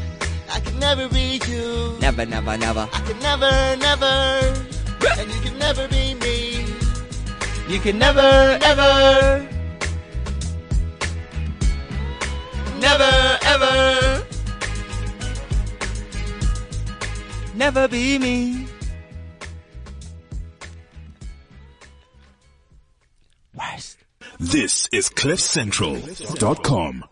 I 0.52 0.60
can 0.64 0.80
never 0.80 1.10
be 1.10 1.42
you. 1.48 1.98
Never, 2.00 2.26
never, 2.26 2.58
never. 2.58 2.88
I 2.94 3.00
can 3.02 3.20
never, 3.20 3.76
never. 3.76 4.56
And 5.20 5.30
you 5.30 5.42
can 5.42 5.60
never 5.60 5.88
be 5.90 6.14
me. 6.16 6.66
You 7.68 7.80
can 7.80 8.00
never, 8.00 8.58
ever, 8.64 9.48
never, 12.80 13.38
ever, 13.44 14.26
never 17.60 17.88
be 17.90 18.18
me. 18.18 18.66
This 24.40 24.88
is 24.94 25.10
CliffCentral.com. 25.10 27.04